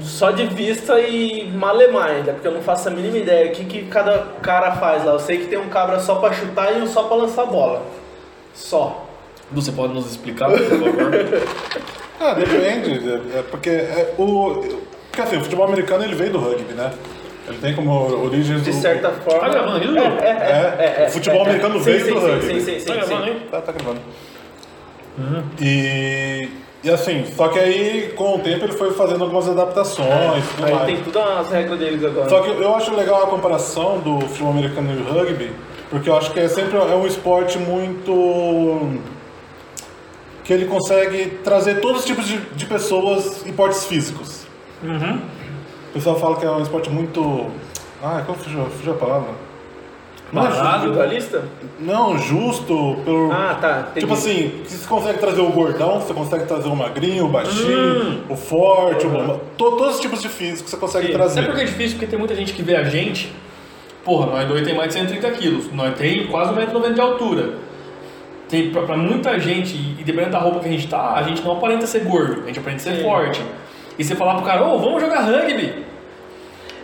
[0.00, 3.64] Só de vista e malemar ainda, porque eu não faço a mínima ideia o que,
[3.64, 5.12] que cada cara faz lá.
[5.12, 7.82] Eu sei que tem um cabra só pra chutar e um só pra lançar bola.
[8.54, 9.06] Só.
[9.52, 10.92] Você pode nos explicar, por favor?
[12.18, 13.12] Ah, depende.
[13.34, 14.64] É porque é, o.
[15.08, 16.90] Porque assim, o futebol americano ele veio do rugby, né?
[17.46, 17.92] Ele tem como
[18.24, 19.40] origens De certa forma.
[19.40, 20.24] Tá gravando ainda, É, Dudu?
[20.24, 22.46] é, é, é, o futebol é, americano veio sim, do sim, rugby.
[22.46, 22.86] Sim, sim, sim.
[22.86, 23.42] Tá gravando, hein?
[23.50, 24.00] Tá, tá gravando.
[25.60, 26.48] E,
[26.86, 30.66] e assim, só que aí com o tempo ele foi fazendo algumas adaptações e tudo
[30.66, 30.86] Aí mais.
[30.86, 32.28] tem tudo as regras deles agora.
[32.28, 35.50] Só que eu acho legal a comparação do futebol americano e o rugby,
[35.90, 39.00] porque eu acho que é sempre é um esporte muito.
[40.44, 44.46] que ele consegue trazer todos os tipos de, de pessoas em portes físicos.
[44.80, 45.20] Uhum.
[45.90, 47.48] O pessoal fala que é um esporte muito.
[48.00, 49.30] Ah, como fugiu, fugiu a palavra?
[50.32, 50.62] Não é Parado.
[50.64, 50.76] justo.
[50.86, 51.42] Individualista?
[51.78, 53.30] Não, justo pelo.
[53.32, 53.80] Ah, tá.
[53.90, 54.00] Entendi.
[54.00, 58.34] Tipo assim, você consegue trazer o gordão, você consegue trazer o magrinho, o baixinho, o
[58.36, 59.24] forte, Uhum.
[59.24, 59.28] o...
[59.34, 61.12] to- todos os tipos de físico você consegue Sim.
[61.12, 61.46] Sabe trazer.
[61.46, 61.92] por que é difícil?
[61.98, 63.32] Porque tem muita gente que vê a gente.
[64.04, 65.72] Porra, nós dois tem mais de 130 quilos.
[65.72, 67.54] Nós tem quase 1,90m de altura.
[68.48, 71.42] Tem, pra, pra muita gente, e dependendo da roupa que a gente tá, a gente
[71.42, 73.02] não aparenta ser gordo, a gente aparenta ser Sim.
[73.02, 73.42] forte.
[73.98, 75.84] E você falar pro cara, ô, vamos jogar rugby.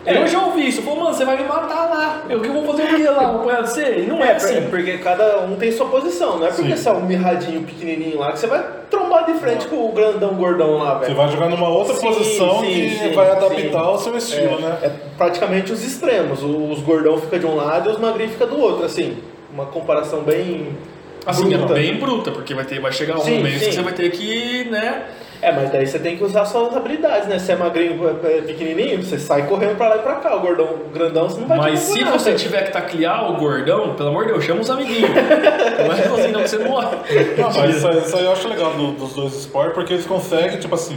[0.05, 0.16] É.
[0.16, 2.22] Eu já ouvi isso, falo, mano, você vai me matar lá.
[2.28, 3.30] Eu que vou fazer o que lá?
[3.32, 3.98] Vou apanhar você?
[4.00, 4.66] E não é, É, assim.
[4.68, 6.76] porque cada um tem sua posição, não é porque Sim.
[6.76, 10.34] você é um mirradinho pequenininho lá que você vai trombar de frente com o grandão
[10.34, 11.16] gordão lá, Você velho.
[11.16, 13.76] vai jogar numa outra Sim, posição sim, que sim, vai adaptar sim.
[13.76, 14.78] ao seu estilo, né?
[14.82, 16.42] É praticamente os extremos.
[16.42, 19.16] Os gordão fica de um lado e os magrinhos fica do outro, assim.
[19.53, 20.76] Uma comparação bem.
[21.24, 21.72] Assim, bruta.
[21.72, 23.66] é bem bruta, porque vai, ter, vai chegar um Sim, momento sim.
[23.66, 25.05] que você vai ter que, né?
[25.43, 27.36] É, mas daí você tem que usar suas habilidades, né?
[27.38, 30.36] Se é magrinho é, é pequenininho, você sai correndo pra lá e pra cá.
[30.36, 32.36] O gordão, o grandão, você não vai Mas se você né?
[32.36, 35.11] tiver que taclear o gordão, pelo amor de Deus, chama os amiguinhos.
[35.12, 36.97] Não é assim não que você morre.
[37.36, 40.07] Não, mas isso, aí- isso aí eu acho legal do- dos dois esportes, porque eles
[40.07, 40.97] conseguem, tipo assim,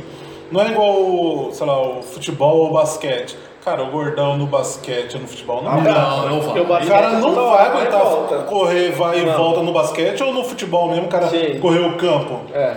[0.52, 3.36] não é igual, o, sei lá, o futebol ou o basquete.
[3.64, 5.91] Cara, o gordão no basquete ou no futebol não Ah, dá.
[5.93, 6.84] Não, não Porque o vai.
[6.84, 8.38] O cara é não vai e aguentar volta.
[8.43, 9.36] correr, vai e Não.
[9.36, 11.58] volta no basquete ou no futebol mesmo, o cara Sim.
[11.60, 12.41] correr o campo.
[12.54, 12.76] É.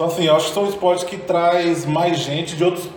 [0.00, 2.88] Então assim, eu acho que são esportes que traz mais gente de outros,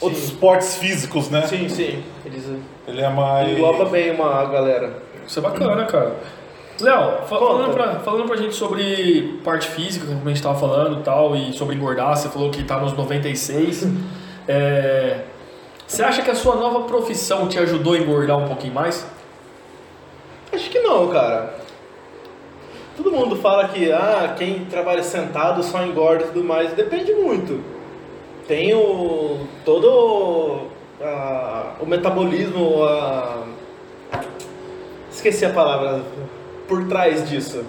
[0.00, 1.42] outros esportes físicos, né?
[1.46, 2.02] Sim, sim.
[2.24, 2.44] Eles
[2.88, 3.50] Ele é mais.
[3.50, 5.02] engloba bem uma galera.
[5.26, 6.16] Isso é bacana, cara.
[6.80, 11.02] Léo, falando pra, falando pra gente sobre parte física, como a gente tava falando e
[11.02, 13.86] tal, e sobre engordar, você falou que tá nos 96.
[14.48, 15.24] É,
[15.88, 19.04] você acha que a sua nova profissão te ajudou a engordar um pouquinho mais?
[20.52, 21.52] Acho que não, cara.
[22.96, 26.72] Todo mundo fala que ah, quem trabalha sentado só engorda e tudo mais.
[26.72, 27.60] Depende muito.
[28.48, 30.68] Tem o todo
[31.02, 33.42] ah, o metabolismo, a-
[35.10, 36.00] esqueci a palavra
[36.68, 37.64] por trás disso.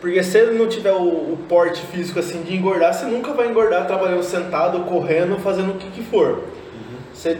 [0.00, 3.48] Porque se ele não tiver o, o porte físico assim de engordar, você nunca vai
[3.48, 6.42] engordar trabalhando sentado, correndo, fazendo o que, que for.
[7.12, 7.36] Se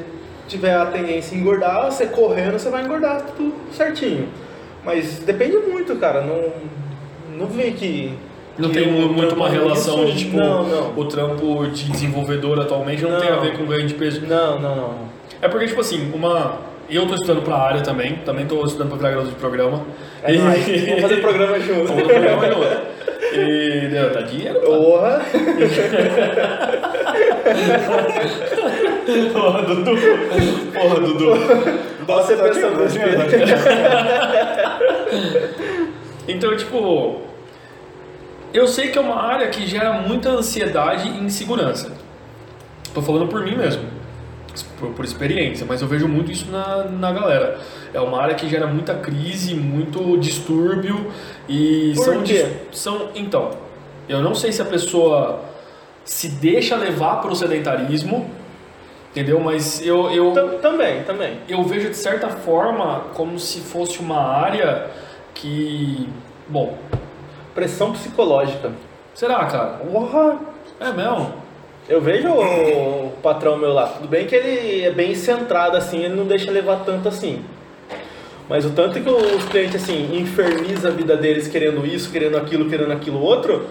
[0.47, 4.29] tiver a tendência a engordar, você correndo, você vai engordar tudo certinho.
[4.85, 6.21] Mas depende muito, cara.
[6.21, 6.53] Não,
[7.41, 8.13] não vê que.
[8.59, 10.93] Não tem mu- muito uma trampo relação de tipo, Não, não.
[10.97, 13.41] o trampo de desenvolvedor atualmente não, tem a Não.
[13.41, 14.21] ver com ganho de peso.
[14.27, 14.95] Não, não, não.
[15.41, 16.69] É porque, tipo assim, uma.
[16.91, 19.81] Eu tô estudando pra área também, também tô estudando pra virar garoto de programa.
[20.25, 20.67] É nóis.
[20.87, 21.87] Vamos fazer programa junto.
[21.87, 22.67] Vamos fazer programa junto.
[23.33, 23.89] E.
[23.89, 24.61] Deu, tá dinheiro.
[24.61, 25.23] Porra!
[29.33, 29.91] Porra, Dudu.
[30.75, 31.31] Porra, Dudu.
[32.09, 32.99] Olha você pensando nesse
[36.29, 37.21] Então, tipo,
[38.53, 41.93] eu sei que é uma área que gera muita ansiedade e insegurança.
[42.93, 43.85] Tô falando por mim mesmo,
[44.79, 47.59] por, por experiência, mas eu vejo muito isso na, na galera.
[47.95, 51.11] É uma área que gera muita crise, muito distúrbio
[51.49, 52.47] e Por são, quê?
[52.73, 53.51] são então.
[54.09, 55.41] Eu não sei se a pessoa
[56.05, 58.29] se deixa levar pro sedentarismo,
[59.13, 59.39] entendeu?
[59.39, 61.39] Mas eu, eu, Tam- Também, também.
[61.49, 64.89] eu vejo de certa forma como se fosse uma área
[65.35, 66.09] que.
[66.49, 66.77] Bom,
[67.55, 68.73] Pressão psicológica.
[69.15, 69.81] será, cara?
[69.91, 70.39] Porra!
[70.79, 71.33] É mesmo?
[71.89, 73.89] Eu vejo o patrão meu lá.
[73.89, 77.45] Tudo bem que ele é bem centrado assim, ele não deixa levar tanto assim.
[78.49, 82.69] Mas o tanto que os clientes assim inferniza a vida deles querendo isso, querendo aquilo,
[82.69, 83.67] querendo aquilo outro,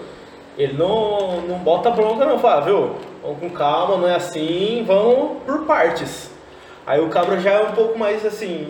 [0.58, 2.96] ele não, não bota bronca não, fala, viu?
[3.24, 6.30] Vamos com calma, não é assim, vamos por partes.
[6.86, 8.68] Aí o cabra já é um pouco mais assim,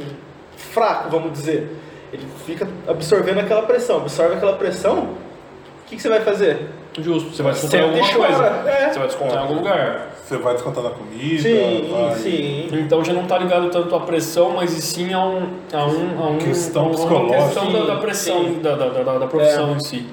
[0.55, 1.69] fraco, vamos dizer.
[2.11, 6.67] Ele fica absorvendo aquela pressão, absorve aquela pressão, o que, que você vai fazer?
[6.99, 8.43] Justo, você vai descontar em alguma coisa.
[8.67, 8.89] é.
[8.91, 10.07] Você vai descontar em algum lugar.
[10.25, 12.15] Você vai descontar na comida, Sim, vai...
[12.15, 12.67] sim.
[12.71, 15.49] Então já não tá ligado tanto à pressão, mas e sim a um.
[15.73, 17.43] A um, a um Questão a uma psicológica.
[17.43, 18.59] questão da, da pressão, Sim.
[18.61, 19.73] da, da, da, da profissão É.
[19.73, 20.07] em si.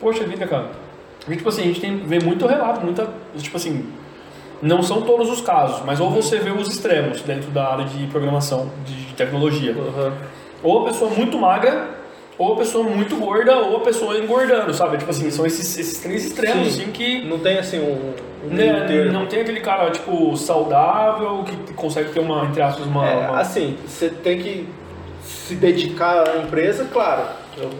[0.00, 0.66] Poxa vida, cara.
[1.28, 3.06] E, tipo assim, a gente tem, vê muito relato, muita.
[3.38, 3.86] Tipo assim.
[4.60, 8.06] Não são todos os casos, mas ou você vê os extremos dentro da área de
[8.06, 9.72] programação, de tecnologia.
[9.72, 10.12] Uhum.
[10.62, 11.88] Ou a pessoa muito magra,
[12.38, 14.96] ou a pessoa muito gorda, ou a pessoa engordando, sabe?
[14.98, 16.82] Tipo assim, são esses, esses três extremos, Sim.
[16.82, 18.14] assim, que Não tem assim um,
[18.46, 23.06] um né, não tem aquele cara, tipo, saudável, que consegue ter uma, entre aspas, uma...
[23.06, 24.68] É, uma- assim, você tem que
[25.22, 27.22] se dedicar à empresa, claro,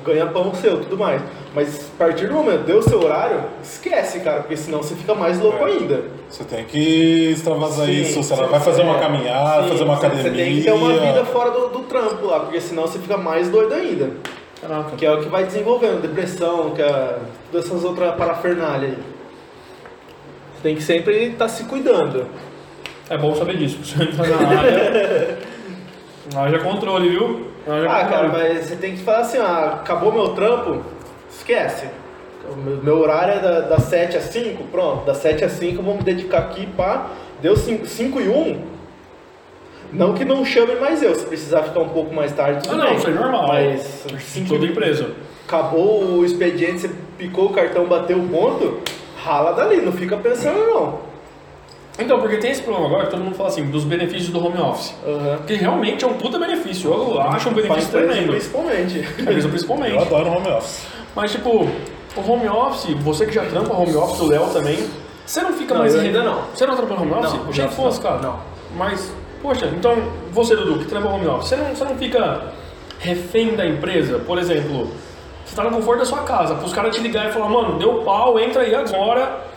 [0.04, 1.20] ganha pão seu, tudo mais.
[1.54, 5.14] Mas a partir do momento deu o seu horário, esquece, cara, porque senão você fica
[5.14, 5.70] mais louco É.
[5.72, 6.04] ainda.
[6.28, 9.00] Você tem que extravasar Sim, isso, sei lá, vai fazer uma é.
[9.00, 10.30] caminhada, Sim, fazer uma você- academia.
[10.32, 13.16] Você tem que ter uma vida fora do, do trampo lá, porque senão você fica
[13.16, 14.10] mais doido ainda.
[14.60, 14.96] Caraca.
[14.96, 17.18] Que é o que vai desenvolvendo, depressão, que é
[17.50, 18.94] todas essas outras parafernália aí.
[20.54, 22.26] Você tem que sempre estar se cuidando.
[23.10, 25.38] É bom saber disso, você entra na área...
[26.36, 27.51] Haja controle, viu?
[27.66, 30.82] Ah, cara, mas você tem que falar assim, ah, acabou meu trampo,
[31.30, 31.86] esquece.
[32.64, 35.84] Meu, meu horário é da, das 7 às 5, pronto, das 7 às 5 eu
[35.84, 37.06] vou me dedicar aqui, pá.
[37.40, 38.72] Deu 5 e 1.
[39.92, 42.78] Não que não chame mais eu, se precisar ficar um pouco mais tarde, tudo Ah,
[42.78, 42.96] não, bem.
[42.96, 43.46] isso é normal.
[43.48, 45.10] Mas cinco toda empresa.
[45.46, 48.80] acabou o expediente, você picou o cartão, bateu o ponto,
[49.22, 51.11] rala dali, não fica pensando não.
[51.98, 54.58] Então, porque tem esse problema agora que todo mundo fala assim, dos benefícios do home
[54.58, 54.94] office.
[55.06, 55.36] Aham.
[55.36, 56.90] Porque realmente é um puta benefício.
[56.90, 58.30] Eu acho um benefício empresa, tremendo.
[58.30, 58.98] principalmente.
[59.18, 59.94] Empresa principalmente.
[59.94, 60.86] Eu adoro home office.
[61.14, 61.68] Mas tipo,
[62.16, 64.88] o home office, você que já trampa home office, o Léo também,
[65.26, 66.42] você não fica Não, mais ainda não.
[66.54, 67.32] Você não trampa home office?
[67.34, 68.22] Não, que fosse, não, cara.
[68.22, 68.40] não.
[68.76, 69.12] Mas,
[69.42, 69.94] poxa, então
[70.30, 72.52] você, Dudu, que trampa home office, você não, você não fica
[72.98, 74.18] refém da empresa?
[74.18, 74.88] Por exemplo,
[75.44, 78.02] você tá no conforto da sua casa, pros caras te ligarem e falar, mano, deu
[78.02, 79.51] pau, entra aí agora.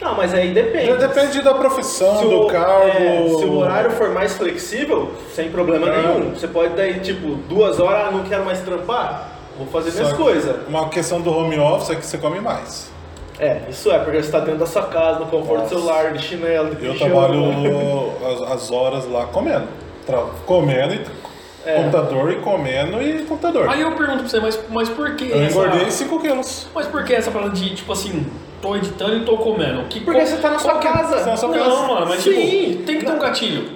[0.00, 0.94] Não, mas aí depende.
[0.96, 2.86] Depende da profissão, se do o, cargo.
[2.88, 5.96] é, se o horário for mais flexível, sem problema É.
[6.02, 6.30] nenhum.
[6.34, 9.28] Você pode daí, tipo, duas horas, ah, não quero mais trampar,
[9.58, 10.56] vou fazer minhas Só coisas.
[10.68, 12.90] Uma questão do home office é que você come mais.
[13.38, 15.74] É, isso é, porque você está dentro da sua casa, no conforto Nossa.
[15.74, 18.12] do celular, de chinelo, de Eu trabalho
[18.46, 19.66] as, as horas lá comendo.
[20.06, 21.00] Tra- Comendo e
[21.64, 21.74] É.
[21.76, 23.68] computador e comendo e computador.
[23.68, 25.50] Aí eu pergunto pra você, mas, mas por que Eu essa...
[25.58, 26.68] engordei 5 quilos.
[26.74, 28.26] Mas por que essa parada de, tipo assim,
[28.60, 29.82] tô editando e tô comendo?
[29.84, 31.18] Que, Porque você tá na sua que- casa.
[31.18, 31.86] Você tá na sua Não, casa.
[31.86, 32.32] mano, mas Sim.
[32.32, 33.70] tipo, tem que ter um gatilho.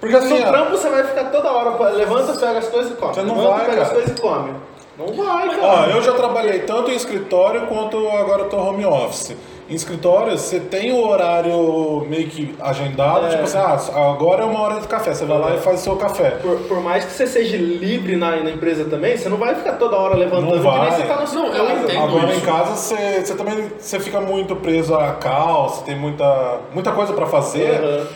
[0.00, 2.94] Porque No assim, ó, trampo você vai ficar toda hora, levanta, pega as coisas e
[2.96, 3.14] come.
[3.14, 4.00] Você não levanta, vai, pega as cara.
[4.00, 4.50] coisas e come.
[4.98, 5.90] Não vai, ó, cara.
[5.92, 9.36] eu já trabalhei tanto em escritório quanto agora eu tô home office.
[9.68, 13.30] Em escritório, você tem o horário meio que agendado, É.
[13.30, 13.76] tipo assim, ah,
[14.12, 16.30] agora é uma hora de café, você vai lá e faz o seu café.
[16.40, 19.72] Por, por mais que você seja livre na, na empresa também, você não vai ficar
[19.72, 20.90] toda hora levantando Não que nem vai.
[20.92, 22.04] você tá na sua Não, eu entendo.
[22.04, 22.46] Agora em isso.
[22.46, 27.12] casa você, você também você fica muito preso a cal, você tem muita, muita coisa
[27.12, 27.80] pra fazer.
[27.82, 28.06] Aham.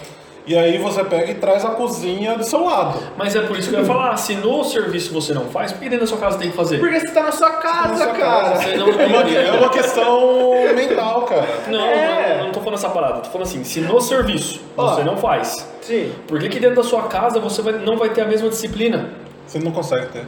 [0.47, 2.99] E aí você pega e traz a cozinha do seu lado.
[3.16, 5.80] Mas é por isso que eu ia falar, se no serviço você não faz, por
[5.82, 6.78] que dentro da sua casa tem que fazer?
[6.80, 8.57] Porque você tá na sua casa, Na sua cara.
[8.57, 11.47] Você não É uma, tem é uma questão mental, cara.
[11.68, 12.38] Não, É.
[12.38, 14.95] não, não tô falando essa parada, tô falando assim, se no serviço Ó.
[14.95, 16.11] você não faz, Sim.
[16.26, 19.11] por que, que dentro da sua casa você vai- não vai ter a mesma disciplina?
[19.47, 20.24] Você não consegue ter.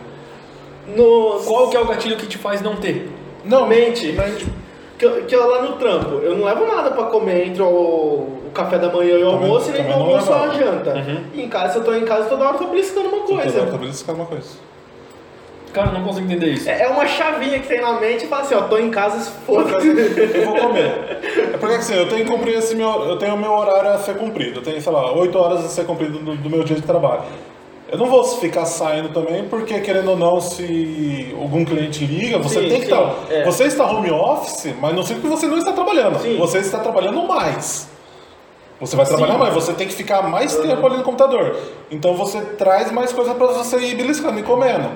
[0.96, 3.10] No, Qual que é o gatilho que te faz não ter?
[3.44, 4.14] Não, mente.
[4.98, 7.66] Que, eu- que eu lá no trampo, eu não levo nada pra comer entre o,
[7.66, 10.94] o café da manhã e o Também- almoço, e nem o almoço ou a janta.
[11.34, 13.34] E em casa, se eu tô em casa, toda hora eu tô beliscando uma Toda
[13.34, 13.66] hora coisa.
[13.66, 14.48] tá beliscando uma coisa.
[15.72, 16.68] Cara, eu não consigo entender isso.
[16.68, 19.18] É é uma chavinha que tem na mente e fala assim, ó, tô em casa,
[19.20, 19.88] se foda-se.
[19.88, 21.18] Eu vou comer.
[21.54, 22.90] É porque assim, eu tenho que cumprir esse meu.
[23.06, 24.58] Eu tenho o meu horário a ser cumprido.
[24.60, 27.22] Eu tenho, sei lá, 8 horas a ser cumprido do, do meu dia de trabalho.
[27.90, 32.60] Eu não vou ficar saindo também, porque querendo ou não, se algum cliente liga, você
[32.62, 33.14] Sim, tem que sim, estar.
[33.30, 33.44] é.
[33.44, 36.18] Você está home office, mas não significa que você não está trabalhando.
[36.20, 36.36] Sim.
[36.38, 37.90] Você está trabalhando mais.
[38.82, 39.38] Você vai trabalhar Sim.
[39.38, 41.56] mais, você tem que ficar mais tempo ali no computador.
[41.88, 44.90] Então você traz mais coisa para você ir beliscando e comendo.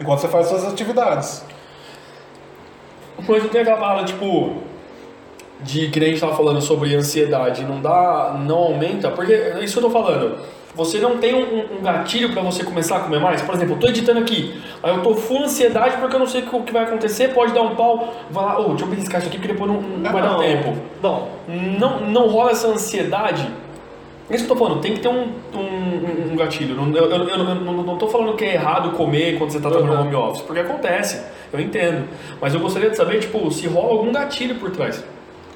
[0.00, 1.44] Enquanto você faz suas atividades.
[3.28, 4.62] Mas não tem aquela parada, tipo,
[5.60, 9.62] de que nem a gente tava falando sobre ansiedade, não dá, não aumenta, porque é
[9.62, 10.38] isso que eu tô falando.
[10.76, 13.40] Você não tem um, um gatilho pra você começar a comer mais?
[13.42, 16.42] Por exemplo, eu tô editando aqui, aí eu tô full ansiedade porque eu não sei
[16.42, 19.28] o que vai acontecer, pode dar um pau, vai lá, ô, deixa eu beliscar isso
[19.28, 20.38] aqui porque depois não, não vai dar Não.
[20.38, 20.74] tempo.
[21.00, 23.50] Bom, Não, não rola essa ansiedade.
[24.28, 26.74] É isso que eu tô falando, tem que ter um, um, um- gatilho.
[26.74, 29.60] Não- Eu, eu, eu, não- não, não tô falando que é errado comer quando você
[29.60, 30.06] tá trabalhando Uhum.
[30.08, 31.22] home office, porque acontece,
[31.52, 32.08] eu entendo.
[32.40, 35.02] Mas eu gostaria de saber, tipo, se rola algum gatilho por trás.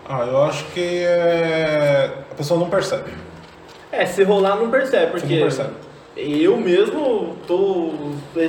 [0.08, 2.10] Ah, eu acho que é...
[2.30, 3.10] a pessoa não percebe.
[3.92, 5.70] É, se rolar não percebe, porque não percebe.
[6.16, 7.90] eu mesmo tô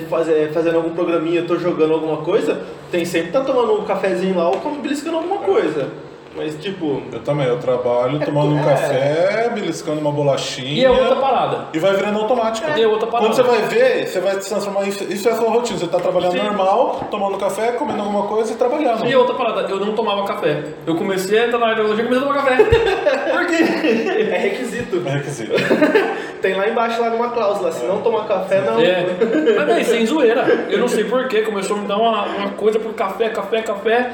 [0.10, 2.62] faz- fazendo algum programinha, tô jogando alguma coisa,
[2.92, 5.90] tem sempre tá tomando um cafezinho lá ou como beliscando alguma coisa.
[6.36, 8.64] Mas tipo, Eu também, eu trabalho tomando um é.
[8.64, 10.82] café, beliscando uma bolachinha.
[10.82, 11.66] E é outra parada.
[11.74, 12.68] E vai virando automático.
[12.70, 13.28] E é outra parada.
[13.28, 15.04] Quando você vai ver, você vai se transformar isso.
[15.12, 15.78] Isso é a sua rotina.
[15.78, 16.44] Você tá trabalhando Sim.
[16.44, 19.06] normal, tomando café, comendo alguma coisa e trabalhando.
[19.06, 20.64] E outra parada, eu não tomava café.
[20.88, 22.64] Eu comecei a entrar na radiologia e comecei a tomar café.
[23.32, 23.64] Por quê?
[24.32, 25.04] é requisito.
[25.06, 25.52] É requisito.
[26.42, 28.80] Tem lá embaixo lá numa cláusula, se não tomar café, não.
[28.80, 29.06] É,
[29.56, 30.44] mas daí, sem zoeira.
[30.70, 34.12] Eu não sei porquê, começou a me dar uma, uma coisa por café, café, café.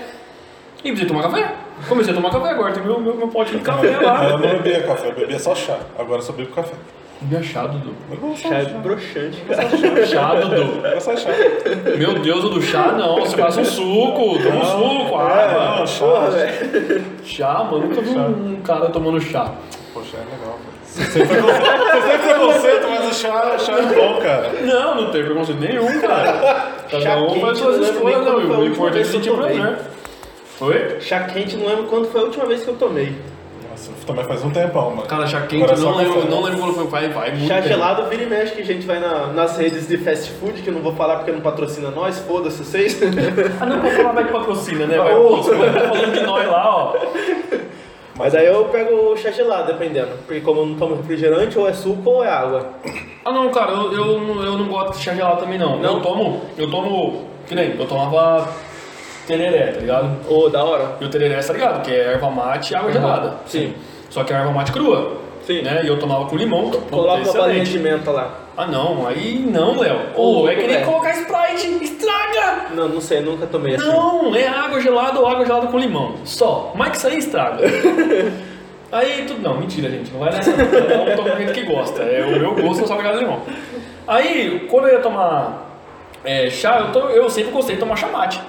[0.80, 1.67] E precisei tomar café.
[1.88, 4.30] Comecei a tomar café agora, tem meu, meu, meu pote de café eu lá.
[4.30, 5.78] não bebia café, eu bebia só chá.
[5.98, 6.74] Agora eu só bebo café.
[7.22, 7.96] Me achado, Dudu.
[8.12, 8.70] Eu Chá é chá.
[8.78, 10.06] broxante, cara.
[10.06, 10.86] Chá, Dudu.
[10.86, 11.30] É só chá.
[11.98, 13.20] Meu Deus, o do chá não.
[13.22, 14.66] Você faz um suco, toma um
[15.06, 15.78] suco, água.
[15.80, 16.30] Não, chá.
[16.30, 17.06] Velho.
[17.24, 19.52] Chá, mano, nunca vi um cara tomando chá.
[19.94, 20.60] Poxa, é legal.
[20.60, 20.78] velho.
[20.84, 24.52] Você tem preconceito, você tem preconceito, mas o chá, chá é bom, cara.
[24.62, 26.72] Não, não tem preconceito nenhum, cara.
[26.90, 28.34] Chá Cada um faz eu suas escolhas, não.
[28.34, 29.78] a O importante é eu sentir prazer.
[30.60, 30.98] Oi?
[31.02, 33.14] Chá quente, não lembro quando foi a última vez que eu tomei.
[33.70, 35.04] Nossa, também faz um tempão, mano.
[35.08, 36.86] Cara, chá quente, Agora eu não só lembro, não lembro quando foi.
[36.88, 37.68] Vai, vai, muito Chá tempo.
[37.68, 40.68] gelado vira e mexe que a gente vai na- nas redes de fast food, que
[40.70, 43.00] eu não vou falar porque não patrocina nós, foda-se vocês.
[43.62, 44.98] Ah, não, pra falar vai que patrocina, né?
[44.98, 45.28] Vai, Ô.
[45.30, 46.96] pô, você tá falando de nós lá, ó.
[48.16, 50.10] Mas aí eu pego o chá gelado, dependendo.
[50.26, 52.66] Porque como eu não tomo refrigerante, ou é suco ou é água.
[53.24, 55.78] Ah, não, cara, eu, eu, não- eu não gosto de chá gelado também, não.
[55.78, 55.98] Não?
[55.98, 58.50] Eu tomo, eu tomo, que nem, eu tomava
[59.28, 60.10] tereré, tá ligado?
[60.30, 60.96] Ô, da hora.
[61.00, 61.84] E o tereré, tá ligado?
[61.84, 63.34] Que é erva mate e água gelada.
[63.46, 63.74] Sim.
[64.10, 65.18] Só que é erva mate crua.
[65.46, 65.62] Sim.
[65.62, 65.82] Né?
[65.84, 66.72] E eu tomava com limão.
[66.90, 68.32] Coloca uma balinha de menta lá.
[68.58, 70.00] Ah, não, aí não, Léo.
[70.16, 70.82] Ô, Ô, é que nem é.
[70.82, 72.74] colocar Sprite, estraga!
[72.74, 73.86] Não, não sei, nunca tomei assim.
[73.88, 76.16] Não, é água gelada ou água gelada com limão.
[76.26, 76.72] Só.
[76.76, 77.64] Mas que isso aí estraga.
[78.92, 79.42] aí tudo.
[79.42, 80.12] Não, mentira, gente.
[80.12, 80.52] Não vai nessa.
[80.54, 82.02] Cada um toma do jeito que gosta.
[82.02, 83.42] É o meu gosto é só água de limão.
[84.08, 85.66] Aí, quando eu ia tomar
[86.26, 88.40] é, chá, eu, to- eu sempre gostei de tomar chamate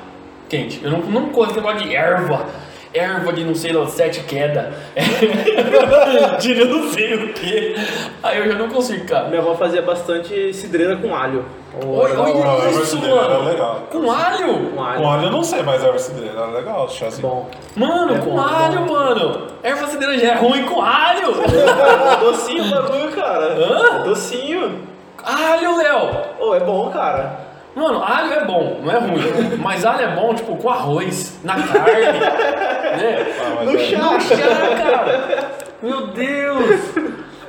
[0.48, 0.80] quente.
[0.82, 2.46] Eu não, não gosto de tomar de erva.
[2.94, 4.72] Erva de não sei lá, sete queda.
[6.40, 7.74] de não sei o que.
[8.22, 9.28] Aí eu já não consigo, cara.
[9.28, 11.44] Minha avó fazia bastante cidreira com alho.
[11.86, 13.44] Olha, olha isso, era mano.
[13.50, 13.82] legal.
[13.90, 14.70] Com alho?
[14.74, 14.98] Com alho.
[15.00, 17.20] Com alho eu não sei, mas erva cidreira era legal, chá assim.
[17.22, 17.48] Bom.
[17.76, 18.92] Mano, É com bom, alho, bom.
[18.94, 19.46] mano.
[19.62, 21.34] Erva cidreira já é ruim com alho.
[22.20, 23.54] docinho o bagulho, cara.
[23.54, 24.02] Hã?
[24.02, 24.80] Docinho.
[25.22, 26.10] Alho, Léo!
[26.40, 27.47] Ô, é bom, cara.
[27.78, 29.56] Mano, alho é bom, não é ruim.
[29.62, 33.26] Mas alho é bom, tipo, com arroz, na carne, né?
[33.40, 33.98] Ah, No é- chá.
[33.98, 34.36] No chá,
[34.82, 35.50] cara!
[35.82, 36.80] Meu Deus!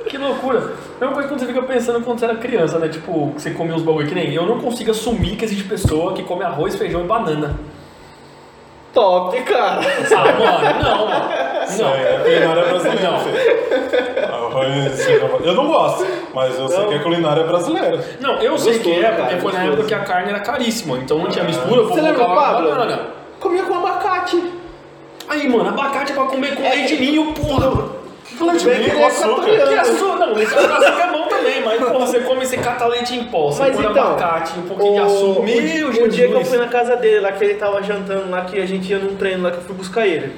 [0.08, 0.72] Que loucura!
[1.00, 2.88] Mesma coisa quando você fica pensando quando você era criança, né?
[2.88, 6.12] Tipo, que você comia os bagulho que nem eu não consigo assumir que existe pessoa
[6.14, 7.56] que come arroz, feijão e banana.
[8.92, 9.80] Top, cara.
[10.16, 11.49] Ah, mano, não, mano.
[11.78, 11.92] Não.
[11.92, 13.20] aí é culinária brasileira, Não.
[13.20, 13.40] feijão-
[15.44, 18.04] Eu não gosto, mas eu sei que é culinária brasileira.
[18.20, 20.98] Não, eu sei que é, porque cara, foi na época que a carne era caríssima,
[20.98, 22.68] então não tinha mistura, eu vou Você lembra, Pablo?
[22.70, 23.00] banana.
[23.38, 24.42] Comia com abacate.
[25.28, 28.00] Aí, mano, abacate é pra comer com leite ninho, porra.
[28.40, 29.30] Leite Bem que com é açúcar.
[29.32, 29.70] equatoriano.
[29.72, 32.86] Que açúcar, não, leite com açúcar é bom também, mas porra, você come, você cata
[32.86, 35.40] leite em pó, você Mas põe então, abacate, um pouquinho de o- açúcar.
[35.40, 36.14] o- Meu o, Jesus.
[36.14, 38.66] dia que eu fui na casa dele, lá que ele tava jantando, lá que a
[38.66, 40.32] gente ia num treino, lá que eu fui buscar ele.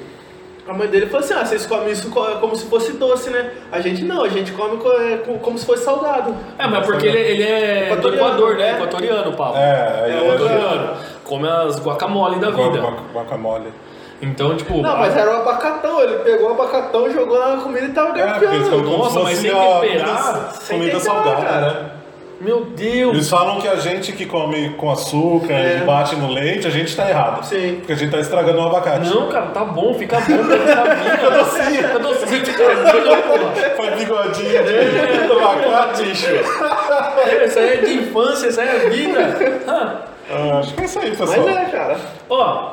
[0.65, 3.51] A mãe dele falou assim, ah, vocês comem isso co- como se fosse doce, né?
[3.71, 6.33] A gente não, a gente come co- é, co- como se fosse salgado.
[6.57, 8.71] É, mas porque ele, ele é Equatoriano, Equador, né?
[8.71, 8.77] né?
[8.77, 9.57] Equatoriano, Pablo.
[9.57, 10.97] É, É é equatoriano.
[11.25, 12.79] Come as guacamole da vida.
[12.79, 13.73] Guac- Guacamole.
[14.21, 14.77] Então, tipo.
[14.81, 18.23] Não, mas era o abacatão, ele pegou o abacatão, jogou na comida e tava É,
[18.39, 21.71] colocam como Nossa, mas sem temperar, comida, sem comida temperar, salgada, cara.
[21.71, 21.89] né?
[22.43, 23.13] Meu Deus.
[23.13, 25.79] Eles falam que a gente que come com açúcar É.
[25.81, 27.43] e bate no leite, a gente tá errado.
[27.45, 27.75] Sim.
[27.79, 29.09] Porque a gente tá estragando o abacate.
[29.09, 31.83] Não, cara, tá bom, fica bom, fica docinho.
[31.83, 33.75] Fica docinho, fica docinho.
[33.77, 36.03] Faz bigodinho É, de abacate.
[36.03, 36.27] bicho.
[36.27, 39.61] É, Isso aí é de infância, isso aí é vida.
[39.67, 39.95] Ah,
[40.31, 41.45] Ah, acho que é isso aí, pessoal.
[41.45, 41.97] Mas é, cara.
[42.29, 42.71] Ó,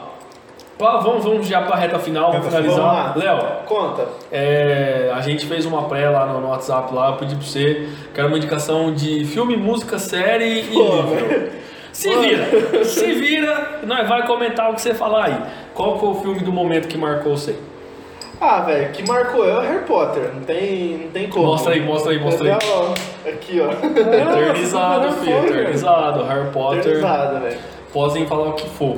[0.80, 3.12] vamos, vamos já pra reta final, vamos finalizar.
[3.12, 3.36] final.
[3.38, 4.06] Léo, Conta.
[4.32, 7.88] é, a gente fez uma pré lá no, no WhatsApp lá, eu pedi pra você,
[8.14, 11.50] que era uma indicação de filme, música, série e Pô, livro.
[11.92, 12.44] Se vira,
[12.84, 15.36] se vira, nós vai comentar o que você falar aí.
[15.74, 17.56] Qual foi o filme do momento que marcou você?
[18.40, 20.30] Ah, velho, que marcou eu é Harry Potter.
[20.34, 21.44] Não tem, não tem como.
[21.46, 23.32] Mostra aí, mostra aí, mostra aí.
[23.32, 23.70] Aqui, ó.
[23.70, 25.56] Eternizado, filho, Potter.
[25.56, 26.24] eternizado.
[26.24, 27.58] Harry Potter, Eternizado, velho.
[27.92, 28.96] podem falar o que for.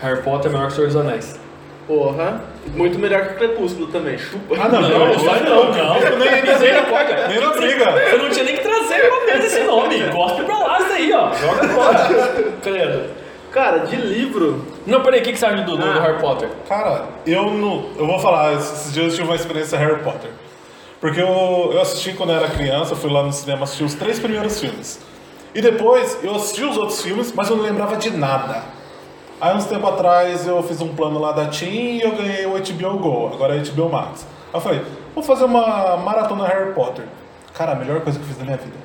[0.00, 1.38] Harry Potter é melhor que o Senhor dos Anéis.
[1.86, 2.42] Porra.
[2.74, 4.18] Muito melhor que Crepúsculo também.
[4.18, 4.56] Chupa.
[4.60, 5.94] Ah, não, Não, não, não, vai não, não.
[6.18, 7.84] Nem, nem, nem na briga.
[8.12, 9.98] Eu não tinha nem que trazer pra mesa esse nome.
[10.10, 11.32] Cospe pra lá isso aí, ó.
[11.32, 12.08] Joga fora.
[12.62, 13.10] Credo.
[13.50, 14.66] Cara, de livro.
[14.86, 16.02] Não, peraí, o que, que você acha do, do, do Ah.
[16.02, 16.50] Harry Potter?
[16.68, 17.86] Cara, eu não.
[17.98, 20.30] Eu vou falar, esses dias eu tive uma experiência Harry Potter.
[21.00, 23.94] Porque eu, eu assisti quando eu era criança, eu fui lá no cinema assistir os
[23.94, 25.00] três primeiros filmes.
[25.54, 28.62] E depois eu assisti os outros filmes, mas eu não lembrava de nada.
[29.40, 32.52] Aí uns tempo atrás eu fiz um plano lá da TIM e eu ganhei o
[32.58, 34.26] HBO Go, agora é HBO Max.
[34.52, 34.82] Aí eu falei,
[35.14, 37.04] vou fazer uma maratona Harry Potter.
[37.54, 38.76] Cara, a melhor coisa que eu fiz na minha vida.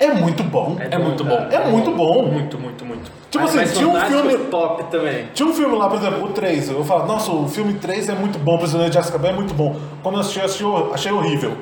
[0.00, 0.76] É muito bom.
[0.78, 1.46] É muito bom.
[1.50, 2.22] É muito bom.
[2.22, 3.10] Muito, muito, muito.
[3.30, 4.38] Tipo Mas- assim, mas tinha um filme.
[4.46, 5.28] top também.
[5.34, 6.70] Tinha um filme lá, por exemplo, o 3.
[6.70, 9.52] Eu falo, nossa, o filme 3 é muito bom, o Prisioneiro de Azkaban é muito
[9.54, 9.74] bom.
[10.02, 11.52] Quando eu assisti, eu assisti, eu achei horrível.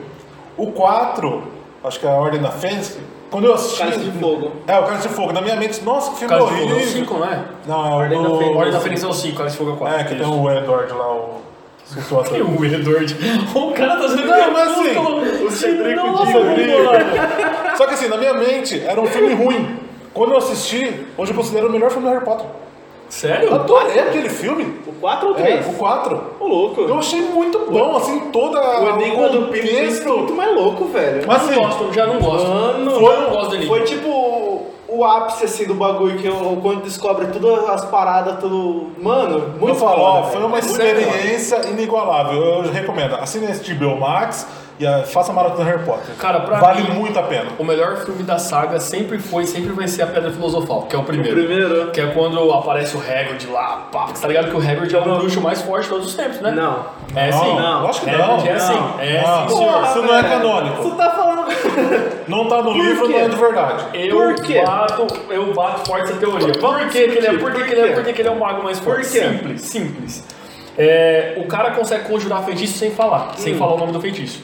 [0.56, 1.42] O 4,
[1.84, 2.98] acho que é a Ordem da Fênix,
[3.30, 3.78] quando eu assisti...
[3.78, 4.52] Cálice de Fogo.
[4.66, 5.32] É, o Cálice de Fogo.
[5.32, 6.92] Na minha mente, nossa, que filme Cara de Fogo é o horrível.
[6.92, 7.44] 5, não é?
[7.66, 8.70] Não, é o Ordem da do...
[8.72, 9.98] Da Fênix é o 5, Cálice de Fogo é o 4.
[9.98, 11.46] É, que tem o Edward lá, o...
[11.88, 13.16] Esqueci o Edward.
[13.54, 16.26] O cara tá sendo Não, mas assim, o Cedrico mano.
[17.76, 19.78] Só que assim, na minha mente, era um filme ruim.
[20.12, 22.46] Quando eu assisti, hoje eu considero o melhor filme do Harry Potter.
[23.08, 23.48] Sério?
[23.48, 24.80] Eu adorei aquele filme.
[24.86, 25.66] O 4 ou o É, 3?
[25.66, 26.22] o 4.
[26.40, 26.80] O louco.
[26.82, 31.24] Eu achei muito bom, assim, toda O Enigma do Pino é muito mais louco, velho.
[31.26, 32.48] Mas não assim, gosto, já não gosto.
[32.48, 33.66] Mano, eu não gosto dele.
[33.66, 38.88] Foi tipo o ápice assim do bagulho que eu, quando descobre todas as paradas, tudo.
[39.02, 42.42] Mano, muito eu falo, ó, foda, foi uma Muito experiência inigualável.
[42.42, 43.14] Eu recomendo.
[43.16, 44.46] Assine esse HBO Max
[44.78, 46.14] e ah, faça a maratona Harry Potter.
[46.18, 47.46] Cara, pra vale mim- muito a pena.
[47.58, 50.94] O melhor filme da saga sempre foi e sempre vai ser a Pedra Filosofal, que
[50.94, 51.34] é o primeiro.
[51.36, 51.90] Primeiro.
[51.90, 54.06] Que é quando aparece o Hagrid lá, pá.
[54.08, 56.40] Você tá ligado que o Hagrid é o bruxo mais forte de todos os tempos,
[56.40, 56.50] né?
[56.50, 56.86] Não.
[57.14, 57.56] É Não, sim.
[57.56, 57.82] não.
[57.82, 58.46] lógico que Hagrid não.
[58.46, 58.74] é assim.
[58.74, 59.00] Não.
[59.00, 59.48] É Não.
[59.48, 59.72] sim, senhor.
[59.72, 59.88] Porra.
[59.88, 60.82] Isso não é canônico.
[60.82, 61.46] Você tá falando.
[62.28, 63.12] Não tá no Por livro, quê?
[63.12, 63.84] não é de verdade.
[63.94, 64.60] Eu Por quê?
[64.66, 66.52] bato, eu bato forte essa teoria.
[66.54, 68.28] Por que, que ele é, por que, Por que ele é, por que, que ele
[68.28, 69.02] é o mago mais forte?
[69.04, 69.20] Por quê?
[69.20, 70.24] Simples, simples.
[70.78, 73.58] É, o cara consegue conjurar feitiço sem falar, sem Hum.
[73.58, 74.42] falar o nome do feitiço.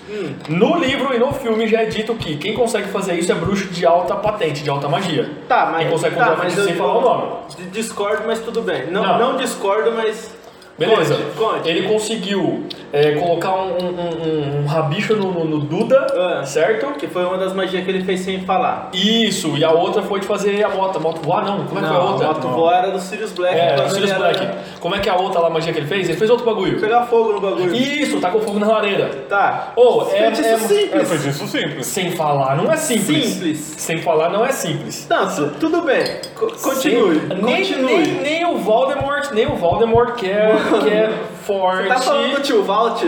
[0.48, 3.68] No livro e no filme já é dito que quem consegue fazer isso é bruxo
[3.68, 5.30] de alta patente, de alta magia.
[5.48, 5.82] Tá, mas.
[5.82, 7.32] Quem consegue tá, conjurar mas feitiço sem falar o nome.
[7.70, 8.86] Discordo, mas tudo bem.
[8.90, 9.18] Não, Não.
[9.32, 9.36] não.
[9.36, 10.34] discordo, mas.
[10.78, 11.14] Beleza.
[11.14, 11.68] Conte, conte.
[11.68, 16.06] Ele conseguiu é, colocar um, um, um- um rabicho no, no- no Duda,
[16.40, 16.44] Ah.
[16.44, 16.86] certo?
[16.98, 18.90] Que foi uma das magias que ele fez sem falar.
[18.92, 20.96] Isso, e a outra foi de fazer a moto.
[20.96, 21.64] A moto voar, não.
[21.66, 22.26] Como é que foi a não, outra?
[22.26, 23.56] a moto voar era do Sirius Black.
[23.58, 24.58] É, quando o Sirius ele era- Black.
[24.80, 26.08] Como é que é a outra lá magia que ele fez?
[26.08, 26.78] Ele fez outro bagulho.
[26.80, 27.74] Pegar fogo no bagulho.
[27.74, 29.08] Isso, tá com fogo na lareira.
[29.28, 29.72] Tá.
[29.76, 31.22] É, Feitiço é- É, simples.
[31.22, 31.86] disso simples.
[31.86, 33.26] Sem falar, não é simples.
[33.26, 33.58] Simples.
[33.78, 35.06] Sem falar, não é simples.
[35.08, 36.04] Não, tu- tudo bem.
[36.34, 37.20] Co- Continue.
[37.20, 37.96] Sem- nem, continue.
[37.96, 41.10] Nem, nem o Voldemort, nem o Voldemort que é, que é
[41.44, 41.88] forte.
[41.88, 43.02] Tá falando do tio Valt?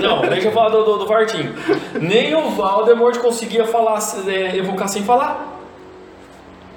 [0.00, 1.54] Não, deixa eu falar do, do, do Vartinho.
[2.00, 5.58] Nem o Voldemort conseguia falar, é, evocar sem falar.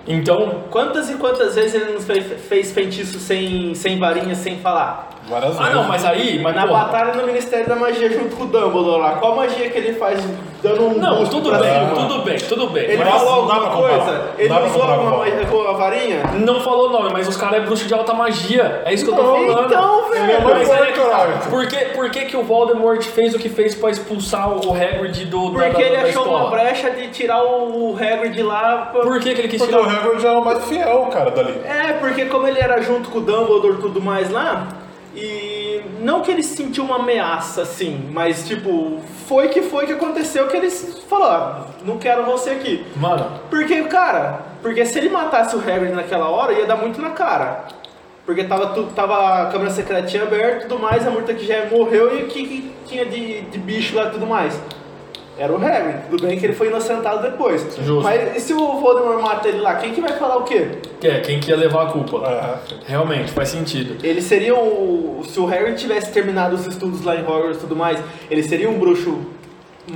[0.08, 5.13] Então, Quantas e quantas vezes ele nos fez, fez feitiço sem, sem varinha, sem falar?
[5.30, 5.76] Várias ah vezes.
[5.76, 9.00] não, mas aí, mas Na porra, batalha no Ministério da Magia junto com o Dumbledore
[9.02, 10.20] lá, qual magia que ele faz
[10.62, 11.96] dando um Não, tudo pra bem, cima?
[11.96, 12.84] tudo bem, tudo bem.
[12.84, 14.12] Ele Mas falou não alguma coisa?
[14.38, 16.24] Não Ele usou alguma magia com a varinha?
[16.40, 18.82] não falou nome, mas os caras é bruxo de alta magia.
[18.86, 19.66] É isso que eu tô Então, falando.
[19.74, 20.32] então, velho.
[20.32, 21.10] É Mas que tá.
[21.10, 21.38] caralho.
[21.50, 25.26] Por que, por que, que o Voldemort fez o que fez pra expulsar o Hagrid
[25.26, 26.40] do, da, Porque da, ele da achou escola?
[26.42, 28.90] uma brecha de tirar o Hagrid lá.
[28.92, 30.00] pra- Por que, que ele quis Porque o tirar?
[30.06, 31.60] Hagrid é o mais fiel, cara, dali.
[31.66, 34.68] É, porque como ele era junto com o Dumbledore e tudo mais lá,
[35.16, 40.48] e não que ele sentiu uma ameaça assim, mas tipo, foi que foi que aconteceu
[40.48, 42.86] que ele falou, ah, não quero você aqui.
[42.96, 47.12] Mano, Porque, cara, porque se ele matasse o Hagrid naquela hora, ia dar muito na
[47.12, 47.66] cara.
[48.26, 51.66] Porque tava, tu, tava a câmera secretinha aberta e tudo mais, a Murta que já
[51.66, 54.60] morreu e o que, que tinha de, de bicho lá e tudo mais.
[55.38, 57.62] Era o Hagrid, tudo bem que ele foi inocentado depois.
[57.78, 58.04] Justo.
[58.04, 60.68] Mas e se o Voldemort mata ele lá, quem que vai falar o quê?
[61.00, 62.18] que é, quem que ia levar a culpa?
[62.26, 62.76] É.
[62.86, 63.98] Realmente, faz sentido.
[64.06, 65.24] Ele seria o.
[65.28, 68.00] Se o Harry tivesse terminado os estudos lá em Hogwarts e tudo mais,
[68.30, 69.20] ele seria um bruxo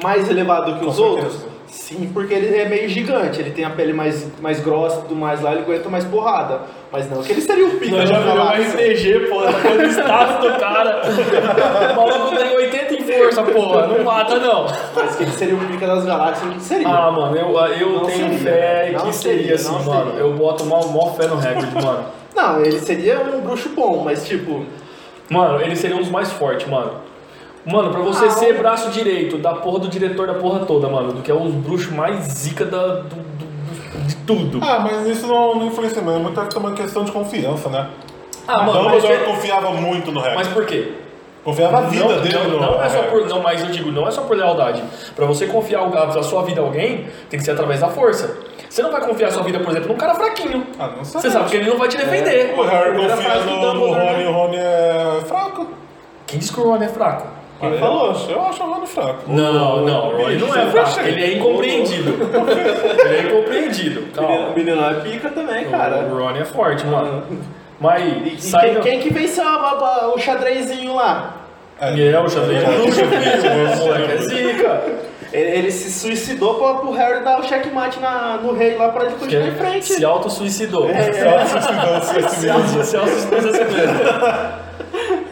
[0.04, 1.46] mais elevado que os outros?
[1.68, 5.16] Sim, porque ele é meio gigante, ele tem a pele mais, mais grossa e tudo
[5.16, 6.62] mais lá, ele aguenta mais porrada.
[6.92, 8.50] Mas não que ele seria o pica Nós já virou um.
[8.50, 11.02] RPG, pô, tá o status do cara.
[11.92, 14.66] O maluco tem 80 em força, porra, não mata não.
[14.96, 16.88] Mas que ele seria o pica das galáxias, ele não seria.
[16.88, 20.12] Ah, mano, eu, eu Não tenho seria, fé não que seria, seria assim, não mano.
[20.12, 20.20] seria.
[20.22, 22.06] Eu boto mó, mó fé no Hagrid, mano.
[22.34, 24.66] Não, ele seria um bruxo bom, mas tipo.
[25.30, 26.94] Mano, ele seria um dos mais fortes, mano.
[27.68, 31.12] Mano, pra você Ah, ser braço direito da porra do diretor da porra toda, mano,
[31.14, 34.60] do que é os bruxos mais zica da, do, do- de tudo.
[34.62, 36.18] Ah, mas isso não, não influencia mesmo.
[36.20, 37.88] É muito também questão de confiança, né?
[38.48, 40.94] Ah, mano, mas, Dumbledore confiava muito no mas por quê?
[41.44, 43.92] Confiava a vida não, dele não, no não é só por, não, mas eu digo,
[43.92, 44.84] não é só por lealdade.
[45.16, 48.38] Pra você confiar o- a sua vida a alguém, tem que ser através da força.
[48.70, 50.66] Você não vai confiar a sua vida, por exemplo, num cara fraquinho.
[50.80, 51.20] Ah, não sei.
[51.22, 52.54] Você sabe que ele não vai te defender.
[52.58, 54.24] O Harry Primeira confia do no, no Dumbledore, Rony né?
[54.24, 55.68] e o Rony é fraco.
[56.26, 57.28] Quem disse que o Ron é fraco?
[57.60, 58.16] Quem Ah, falou?
[58.30, 59.22] Eu acho o Rony fraco.
[59.28, 59.54] Não,
[59.86, 61.00] não, o Ron não é fraco.
[61.00, 62.16] Ele é incompreendido.
[63.06, 64.02] Ele é incompreendido.
[64.14, 64.50] Calma.
[64.50, 66.08] O menino é pica também, cara.
[66.12, 67.24] O Ron é forte, mano.
[67.80, 71.34] Mas E, e sai quem, quem que venceu o xadrezinho lá?
[71.96, 72.64] E é o xadrez.
[72.68, 74.82] O moleque é zica.
[75.34, 79.16] Ele, se suicidou pra, pro Harry dar o checkmate na, no rei lá pra ele
[79.16, 79.86] continuar em frente.
[79.94, 80.90] Se auto-suicidou.
[80.90, 81.12] É.
[81.12, 82.60] Se suicidou, se esse Se mesmo.
[82.64, 84.00] auto- se auto-suicidou assim mesmo.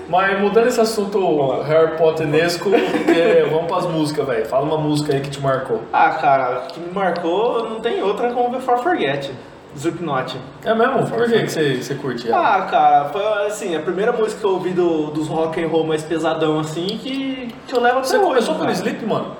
[0.07, 4.45] Mas mudando esse assunto Harry Potteresco, é, vamos pras músicas, velho.
[4.45, 5.81] Fala uma música aí que te marcou.
[5.91, 9.31] Ah, cara, que me marcou não tem outra como Before Forget.
[9.75, 10.37] Slipknot.
[10.63, 11.05] É mesmo?
[11.05, 12.55] Por que que você, você curte ela?
[12.55, 15.85] Ah, cara, foi assim, a primeira música que eu ouvi do, dos rock and roll
[15.85, 18.71] mais pesadão assim que, que eu levo até Você hoje, começou pelo.
[18.71, 19.35] Sleep, mano?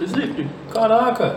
[0.00, 0.48] Sleep.
[0.72, 1.36] Caraca.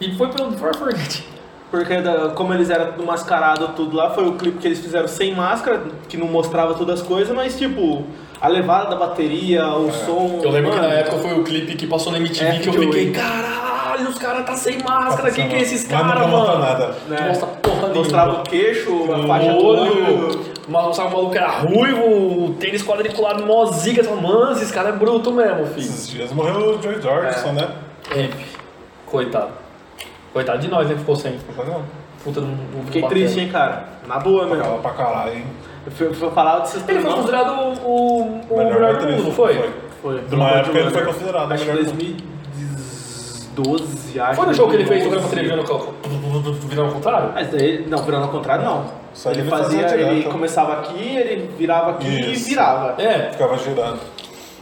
[0.00, 1.24] E foi pelo For Forget.
[1.70, 5.08] Porque da- como eles eram tudo mascarado tudo lá, foi o clipe que eles fizeram
[5.08, 8.04] sem máscara, que não mostrava todas as coisas, mas tipo,
[8.40, 10.40] a levada da bateria, o som.
[10.44, 12.68] Eu lembro que mano, na época foi o clipe que passou na MTV É, que
[12.68, 16.06] eu que eu fiquei, caralho, os caras tá sem máscara, quem que é esses caras,
[16.14, 16.64] nunca mostra mano?
[16.64, 16.86] nada.
[17.08, 17.94] né, Não mostra porra nenhuma.
[17.96, 22.82] mostrava o queixo, a O faixa do olho, mas o maluco era ruivo, o tênis
[22.84, 25.78] quadriculado, mó zica, mano, esses caras é bruto mesmo, filho.
[25.80, 27.68] Esses dias morreu o Joy Jordison, né?
[28.14, 28.28] É,
[29.04, 29.65] coitado.
[30.32, 31.38] Coitado de nós, né, ficou sem.
[32.24, 33.16] Puta, não, não Fiquei bateu.
[33.16, 33.84] triste, hein, cara.
[34.06, 34.62] Na boa mesmo.
[34.62, 35.44] Pagava pra caralho, hein?
[35.86, 37.50] Eu fui, fui falar desses Ele foi considerado
[37.84, 39.54] o, o Melhor melhor do mundo, não foi?
[39.54, 39.70] foi.
[40.02, 40.20] Foi.
[40.22, 44.34] De uma época ele foi considerado Acho que melhor do 2012, acho.
[44.36, 45.46] Foi no jogo que ele fez o 2011.
[45.46, 47.30] Gran Trevi virando virando ao contrário?
[47.34, 48.84] Mas daí, não, virando ao contrário, não.
[49.24, 52.46] Aí ele ele fazia, fazia ele começava aqui, ele virava aqui Isso.
[52.46, 53.00] e virava.
[53.02, 53.30] É.
[53.32, 53.98] Ficava girando.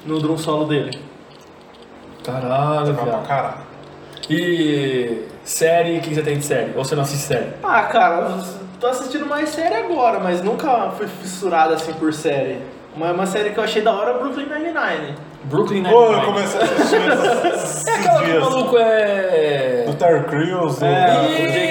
[0.06, 0.96] No drum solo dele.
[2.22, 3.26] Caralho, Ficava pra viado.
[3.26, 3.56] caralho.
[4.30, 6.72] E série, o que você tem de série?
[6.76, 7.46] Ou você não assiste série?
[7.62, 8.44] Ah, cara, eu
[8.80, 12.58] tô assistindo mais série agora, mas nunca fui fissurado assim por série.
[12.96, 15.14] Uma, uma série que eu achei da hora é Brooklyn Nine-Nine.
[15.44, 16.26] Brooklyn Pô, eu Nine-Nine.
[16.26, 17.00] comecei a assistir
[17.54, 18.42] esses, É aquela que o dias.
[18.44, 19.84] maluco é...
[19.86, 20.78] Do Terry Crews.
[20.78, 21.26] do- É,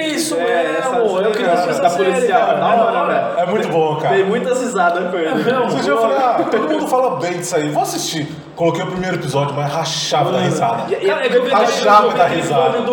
[0.10, 2.46] Isso É, mesmo, essa- eu queria assistir essa da série, policial.
[2.46, 2.60] cara.
[2.60, 3.40] Da hora, velho.
[3.40, 4.16] É muito bom, cara.
[4.16, 5.44] Dei muitas risadas com ele.
[5.52, 8.28] Não, Esse dia eu falei, ah, todo mundo fala bem disso aí, vou assistir.
[8.56, 10.84] Coloquei o primeiro episódio, mas rachava da risada.
[10.84, 12.68] Cara, é que eu vi aquele- da aquele risada.
[12.68, 12.84] episódio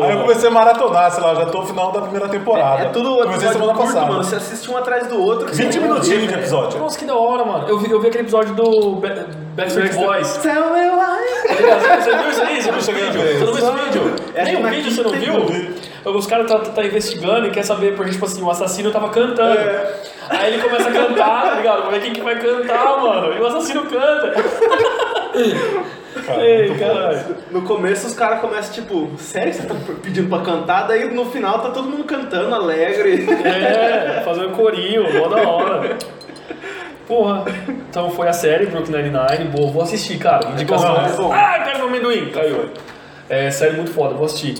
[0.00, 0.06] do...
[0.06, 2.82] Aí eu comecei a maratonar, sei lá, já tô no final da primeira temporada.
[2.84, 4.06] É tudo Comecei semana curto, passada.
[4.06, 4.24] mano.
[4.24, 5.46] Você assiste um atrás do outro.
[5.46, 6.78] que 20 você não minutinhos de episódio.
[6.78, 7.68] Nossa, que da hora, mano.
[7.68, 10.36] Eu vi, eu vi aquele episódio do Ba- Backstreet Boys.
[10.38, 12.00] Tell me why.
[12.02, 12.62] Você viu isso aí?
[12.62, 13.20] Você viu esse vídeo?
[13.22, 14.14] Você não viu esse vídeo?
[14.34, 15.74] É Nem o vídeo você não viu?
[16.04, 19.58] Os caras tá, tá investigando e quer saber, porque, tipo assim, o assassino tava cantando.
[20.30, 21.76] Aí ele começa a cantar, tá ligado?
[21.78, 23.34] Vamos ver quem que vai cantar, mano.
[23.34, 24.34] E o assassino canta.
[26.26, 26.42] cara.
[26.44, 26.78] Ei, bom.
[26.78, 27.36] caralho.
[27.50, 30.86] No começo os caras começam tipo, sério que você tá pedindo pra cantar?
[30.86, 33.26] Daí no final tá todo mundo cantando, alegre.
[33.44, 35.96] É, fazer um corinho, mó da hora.
[37.06, 37.44] Porra,
[37.88, 40.48] então foi a série Brooklyn Nine-Nine, boa, vou assistir, cara.
[40.50, 40.96] Indicação.
[41.04, 41.32] É bom.
[41.32, 42.70] Ah, quero meu amendoim, caiu.
[43.28, 44.54] É, série muito foda, vou assistir.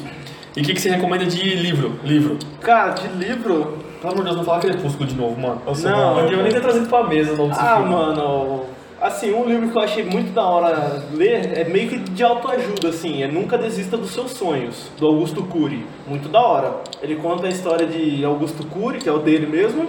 [0.56, 2.00] E o que, que você recomenda de livro?
[2.02, 2.36] Livro.
[2.60, 3.78] Cara, de livro.
[4.00, 5.62] Pelo amor de Deus, não fala Crepúsculo de novo, mano.
[5.64, 6.14] Nossa, Não.
[6.14, 6.20] mano.
[6.22, 7.90] Eu devia nem ter trazido pra mesa o nome desse Ah, filme.
[7.90, 8.64] mano.
[9.00, 12.90] Assim, um livro que eu achei muito da hora ler é meio que de autoajuda,
[12.90, 15.86] assim, é Nunca Desista dos Seus Sonhos, do Augusto Cury.
[16.06, 16.82] Muito da hora.
[17.00, 19.88] Ele conta a história de Augusto Cury, que é o dele mesmo,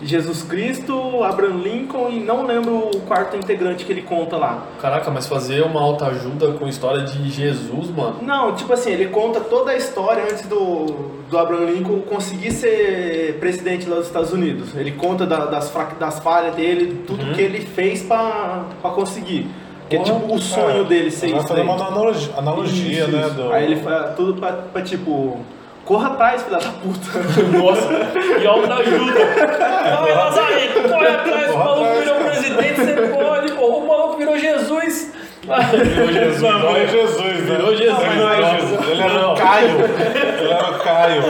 [0.00, 4.62] Jesus Cristo, Abraham Lincoln e não lembro o quarto integrante que ele conta lá.
[4.80, 8.16] Caraca, mas fazer uma autoajuda com história de Jesus, mano.
[8.22, 10.86] Não, tipo assim, ele conta toda a história antes do,
[11.28, 14.74] do Abraham Lincoln conseguir ser presidente lá dos Estados Unidos.
[14.76, 19.48] Ele conta da- das, das falhas dele, tudo que ele fez pra, pra conseguir.
[19.90, 21.48] Que é tipo o sonho dele ser Vai isso.
[21.48, 21.68] fazer daí.
[21.76, 23.26] uma analogia, analogia Isso, né?
[23.26, 23.34] isso.
[23.34, 23.52] Do...
[23.52, 25.38] Aí ele faz tudo pra, pra, tipo,
[25.88, 27.18] corra atrás, filha da puta.
[27.58, 27.88] Nossa,
[28.38, 29.20] e autoajuda.
[30.00, 34.38] Vai, Lazarento, corre atrás, o Corre maluco virou presidente, você pode, pô, o maluco virou
[34.38, 35.14] Jesus.
[35.40, 36.42] Virou Jesus.
[36.42, 36.86] Não, não é.
[36.86, 37.32] Jesus, né?
[37.32, 38.60] Virou Jesus, Não, é nossa.
[38.60, 38.88] Jesus.
[38.88, 39.32] Ele era Não.
[39.32, 39.70] o Caio.
[40.40, 41.22] Ele era o Caio.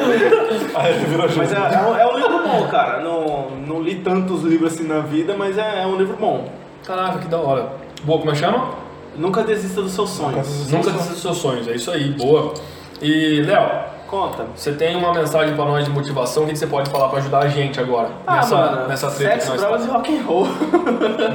[0.74, 1.52] Aí ele virou Mas Jesus.
[1.52, 3.00] é, é um, é um livro bom, cara.
[3.00, 6.48] Não, não li tantos livros assim na vida, mas é, é um livro bom.
[6.84, 7.68] Caraca, que da hora.
[8.02, 8.70] Boa, como é que chama?
[9.16, 10.68] Nunca desista dos seus sonhos.
[10.68, 12.54] Nunca desista dos seus sonhos, é isso aí, boa.
[13.00, 13.68] E, Léo,
[14.08, 14.46] Conta.
[14.56, 17.18] você tem uma mensagem pra nós de motivação, o que que você pode falar pra
[17.18, 18.08] ajudar a gente agora?
[18.26, 20.46] Ah, nessa, mano, nessa treta sexo, que nós drogas e rock and roll.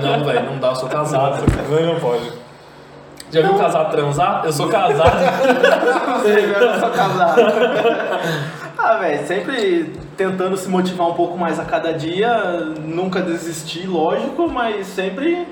[0.01, 1.43] Não, velho, não dá, eu sou casado.
[1.69, 2.31] Ele não pode.
[3.31, 4.41] Já viu casado transar?
[4.43, 5.11] Eu sou casado.
[6.21, 7.41] Você eu sou casado.
[8.77, 14.47] ah, velho, sempre tentando se motivar um pouco mais a cada dia, nunca desistir, lógico,
[14.47, 15.47] mas sempre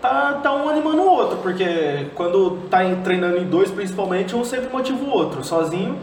[0.00, 4.68] tá, tá um animando o outro, porque quando tá treinando em dois, principalmente, um sempre
[4.72, 5.42] motiva o outro.
[5.44, 5.96] Sozinho,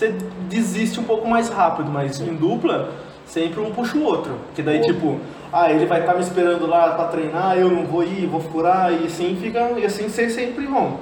[0.00, 0.14] você
[0.48, 2.88] desiste um pouco mais rápido, mas em dupla,
[3.26, 4.32] sempre um puxa o outro.
[4.54, 5.20] Que daí, tipo,
[5.52, 8.90] ah, ele vai estar me esperando lá pra treinar, eu não vou ir, vou furar,
[8.92, 10.94] e assim fica, e assim vocês sempre vão.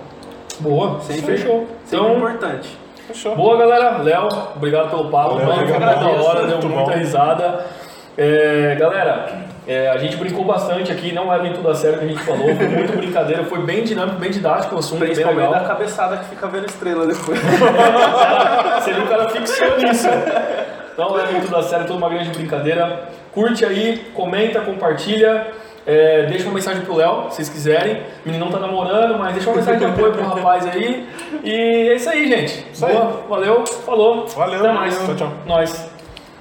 [0.59, 1.69] Boa, Sempre fechou.
[1.85, 2.77] Sempre Então, importante.
[3.07, 3.37] Fechou.
[3.37, 3.99] Boa, galera.
[3.99, 5.37] Léo, obrigado pelo papo.
[5.37, 5.53] Mano.
[5.53, 6.01] obrigado.
[6.01, 6.99] Da hora, deu muita bom.
[6.99, 7.65] risada.
[8.17, 12.07] É, galera, é, a gente brincou bastante aqui, não levem tudo a sério o que
[12.07, 12.57] a gente falou.
[12.57, 15.61] Foi muito brincadeira, foi bem dinâmico, bem didático o assunto, bem Principalmente legal.
[15.61, 17.39] da cabeçada que fica vendo estrela depois.
[18.81, 20.09] Você viu o cara fixou nisso.
[20.97, 23.09] Não levem tudo a sério, tudo uma grande brincadeira.
[23.33, 25.47] Curte aí, comenta, compartilha.
[25.87, 28.03] é, deixa uma mensagem pro Léo, se vocês quiserem.
[28.25, 31.07] O meninão tá namorando, mas deixa uma mensagem de apoio pro rapaz aí.
[31.45, 32.67] E é isso aí, gente.
[32.73, 32.93] Isso aí.
[32.95, 34.27] Boa, valeu, falou.
[34.27, 34.97] Valeu, Até mais.
[34.99, 35.33] tchau, tchau.
[35.47, 35.98] Nós.